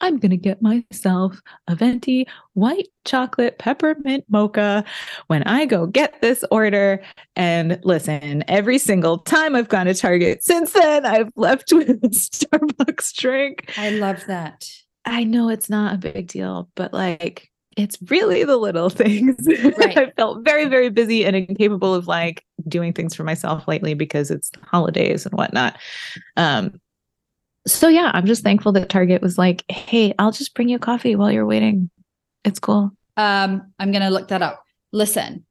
I'm 0.00 0.18
going 0.18 0.30
to 0.30 0.36
get 0.36 0.62
myself 0.62 1.40
a 1.66 1.74
venti 1.74 2.26
white 2.54 2.88
chocolate 3.04 3.58
peppermint 3.58 4.24
mocha 4.28 4.84
when 5.26 5.42
I 5.44 5.66
go 5.66 5.86
get 5.86 6.20
this 6.20 6.44
order. 6.50 7.02
And 7.36 7.80
listen, 7.84 8.44
every 8.48 8.78
single 8.78 9.18
time 9.18 9.56
I've 9.56 9.68
gone 9.68 9.86
to 9.86 9.94
Target 9.94 10.44
since 10.44 10.72
then, 10.72 11.04
I've 11.04 11.32
left 11.36 11.72
with 11.72 11.90
a 11.90 12.08
Starbucks 12.08 13.14
drink. 13.14 13.72
i 13.76 13.90
love 13.90 14.24
that 14.26 14.68
I 15.08 15.24
know 15.24 15.48
it's 15.48 15.70
not 15.70 15.94
a 15.94 15.98
big 15.98 16.28
deal, 16.28 16.68
but 16.74 16.92
like 16.92 17.50
it's 17.78 17.96
really 18.10 18.44
the 18.44 18.56
little 18.56 18.90
things. 18.90 19.36
Right. 19.46 19.96
I 19.96 20.10
felt 20.10 20.44
very, 20.44 20.66
very 20.66 20.90
busy 20.90 21.24
and 21.24 21.34
incapable 21.34 21.94
of 21.94 22.06
like 22.06 22.44
doing 22.66 22.92
things 22.92 23.14
for 23.14 23.24
myself 23.24 23.66
lately 23.66 23.94
because 23.94 24.30
it's 24.30 24.50
holidays 24.64 25.24
and 25.24 25.34
whatnot. 25.34 25.78
Um, 26.36 26.80
so 27.70 27.88
yeah, 27.88 28.10
I'm 28.14 28.26
just 28.26 28.42
thankful 28.42 28.72
that 28.72 28.88
Target 28.88 29.22
was 29.22 29.38
like, 29.38 29.64
"Hey, 29.70 30.14
I'll 30.18 30.32
just 30.32 30.54
bring 30.54 30.68
you 30.68 30.78
coffee 30.78 31.16
while 31.16 31.30
you're 31.30 31.46
waiting. 31.46 31.90
It's 32.44 32.58
cool." 32.58 32.92
Um, 33.16 33.72
I'm 33.78 33.92
gonna 33.92 34.10
look 34.10 34.28
that 34.28 34.42
up. 34.42 34.62
Listen, 34.92 35.44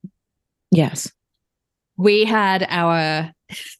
Yes. 0.72 1.11
we 1.97 2.26
had 2.26 2.65
our 2.70 3.32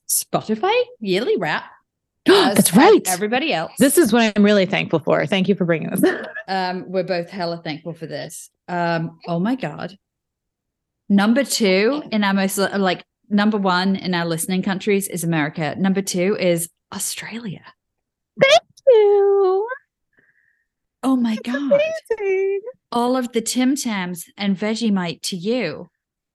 Spotify 0.08 0.74
yearly 1.00 1.38
wrap. 1.38 1.66
That's 2.26 2.74
right. 2.76 3.02
Everybody 3.08 3.54
else. 3.54 3.72
This 3.80 3.98
is 3.98 4.12
what 4.12 4.34
I'm 4.36 4.44
really 4.44 4.66
thankful 4.66 5.00
for. 5.00 5.26
Thank 5.26 5.48
you 5.48 5.56
for 5.56 5.66
bringing 5.66 5.90
this. 5.90 6.04
um, 6.48 6.86
we're 6.88 7.04
both 7.04 7.30
hella 7.30 7.62
thankful 7.64 7.94
for 7.94 8.06
this. 8.06 8.50
Um, 8.68 9.20
oh 9.28 9.40
my 9.40 9.56
god. 9.56 9.98
Number 11.10 11.44
two 11.44 12.04
in 12.12 12.24
our 12.24 12.34
most 12.34 12.58
like 12.58 13.06
number 13.30 13.58
one 13.58 13.96
in 13.96 14.14
our 14.14 14.26
listening 14.26 14.62
countries 14.62 15.08
is 15.08 15.24
America. 15.24 15.76
Number 15.78 16.02
two 16.02 16.36
is 16.38 16.70
Australia. 16.94 17.64
You. 18.88 19.68
Oh 21.04 21.16
my 21.16 21.38
god. 21.44 21.80
All 22.92 23.16
of 23.16 23.32
the 23.32 23.42
Tim 23.42 23.76
Tams 23.76 24.26
and 24.38 24.58
Vegemite 24.58 25.22
to 25.24 25.36
you. 25.36 25.90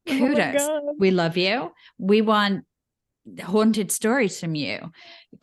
Oh 0.09 0.13
Kudos. 0.19 0.57
God. 0.67 0.83
we 0.99 1.11
love 1.11 1.37
you. 1.37 1.73
We 1.99 2.23
want 2.23 2.65
haunted 3.43 3.93
stories 3.93 4.41
from 4.41 4.55
you. 4.55 4.91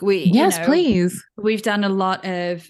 We 0.02 0.24
you 0.24 0.32
Yes, 0.34 0.58
know, 0.58 0.66
please. 0.66 1.24
We've 1.38 1.62
done 1.62 1.84
a 1.84 1.90
lot 1.90 2.26
of, 2.26 2.70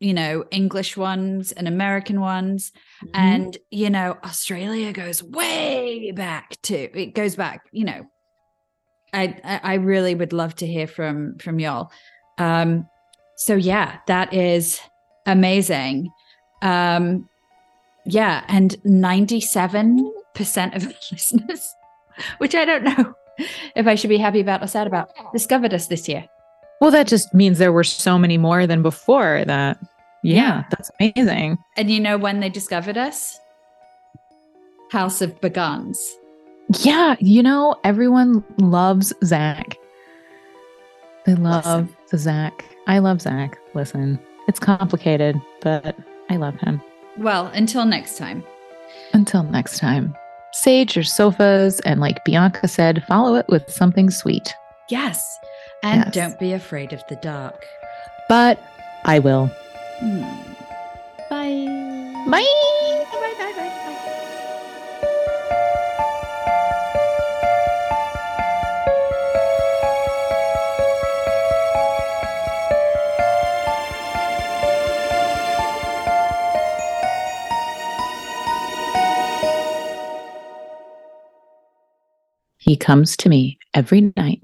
you 0.00 0.12
know, 0.14 0.44
English 0.50 0.96
ones 0.96 1.52
and 1.52 1.68
American 1.68 2.20
ones. 2.20 2.72
Mm-hmm. 3.04 3.10
And, 3.14 3.58
you 3.70 3.90
know, 3.90 4.18
Australia 4.24 4.92
goes 4.92 5.22
way 5.22 6.12
back 6.12 6.56
to 6.64 6.74
it 6.98 7.14
goes 7.14 7.36
back, 7.36 7.66
you 7.72 7.84
know. 7.84 8.04
I 9.12 9.38
I 9.44 9.60
I 9.62 9.74
really 9.74 10.14
would 10.14 10.32
love 10.32 10.54
to 10.56 10.66
hear 10.66 10.86
from 10.86 11.38
from 11.38 11.58
y'all. 11.58 11.90
Um 12.38 12.86
so 13.36 13.54
yeah, 13.56 13.98
that 14.06 14.32
is 14.32 14.80
amazing. 15.26 16.10
Um 16.62 17.28
yeah, 18.04 18.44
and 18.48 18.72
97% 18.84 20.76
of 20.76 20.86
listeners, 21.12 21.74
which 22.38 22.54
I 22.54 22.64
don't 22.64 22.82
know 22.84 23.14
if 23.76 23.86
I 23.86 23.94
should 23.94 24.10
be 24.10 24.18
happy 24.18 24.40
about 24.40 24.62
or 24.62 24.66
sad 24.66 24.86
about, 24.88 25.10
discovered 25.32 25.72
us 25.72 25.86
this 25.86 26.08
year. 26.08 26.24
well, 26.80 26.90
that 26.90 27.06
just 27.06 27.32
means 27.32 27.58
there 27.58 27.72
were 27.72 27.84
so 27.84 28.18
many 28.18 28.38
more 28.38 28.66
than 28.66 28.82
before 28.82 29.44
that. 29.46 29.78
Yeah, 30.24 30.34
Yeah. 30.34 30.64
that's 30.70 30.90
amazing. 31.00 31.58
And 31.76 31.90
you 31.90 32.00
know 32.00 32.18
when 32.18 32.40
they 32.40 32.48
discovered 32.48 32.96
us? 32.98 33.38
House 34.90 35.22
of 35.22 35.40
Bagans. 35.40 35.98
Yeah, 36.80 37.14
you 37.20 37.42
know, 37.42 37.76
everyone 37.84 38.44
loves 38.58 39.12
Zak. 39.24 39.78
They 41.24 41.34
love 41.34 41.64
Listen. 41.64 41.96
Zak. 42.18 42.64
I 42.86 42.98
love 42.98 43.20
Zak. 43.22 43.58
Listen, 43.74 44.18
it's 44.48 44.58
complicated, 44.60 45.40
but 45.60 45.96
I 46.30 46.36
love 46.36 46.54
him. 46.60 46.80
Well, 47.18 47.46
until 47.48 47.84
next 47.84 48.16
time. 48.18 48.42
Until 49.12 49.42
next 49.42 49.78
time, 49.78 50.14
sage 50.52 50.96
your 50.96 51.04
sofas 51.04 51.80
and, 51.80 52.00
like 52.00 52.24
Bianca 52.24 52.66
said, 52.68 53.04
follow 53.06 53.34
it 53.36 53.46
with 53.48 53.70
something 53.70 54.10
sweet. 54.10 54.54
Yes. 54.88 55.38
And 55.82 56.04
Yes. 56.06 56.14
don't 56.14 56.38
be 56.38 56.52
afraid 56.52 56.92
of 56.92 57.02
the 57.08 57.16
dark. 57.16 57.64
But 58.28 58.58
I 59.04 59.18
will. 59.18 59.50
Hmm. 60.00 60.22
Bye. 61.30 62.24
Bye, 62.28 62.46
He 82.72 82.76
comes 82.78 83.18
to 83.18 83.28
me 83.28 83.58
every 83.74 84.14
night 84.16 84.40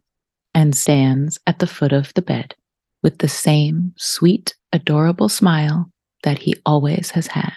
and 0.52 0.76
stands 0.76 1.38
at 1.46 1.60
the 1.60 1.66
foot 1.66 1.94
of 1.94 2.12
the 2.12 2.20
bed 2.20 2.54
with 3.02 3.20
the 3.20 3.26
same 3.26 3.94
sweet, 3.96 4.54
adorable 4.70 5.30
smile 5.30 5.90
that 6.24 6.40
he 6.40 6.54
always 6.66 7.12
has 7.12 7.28
had. 7.28 7.56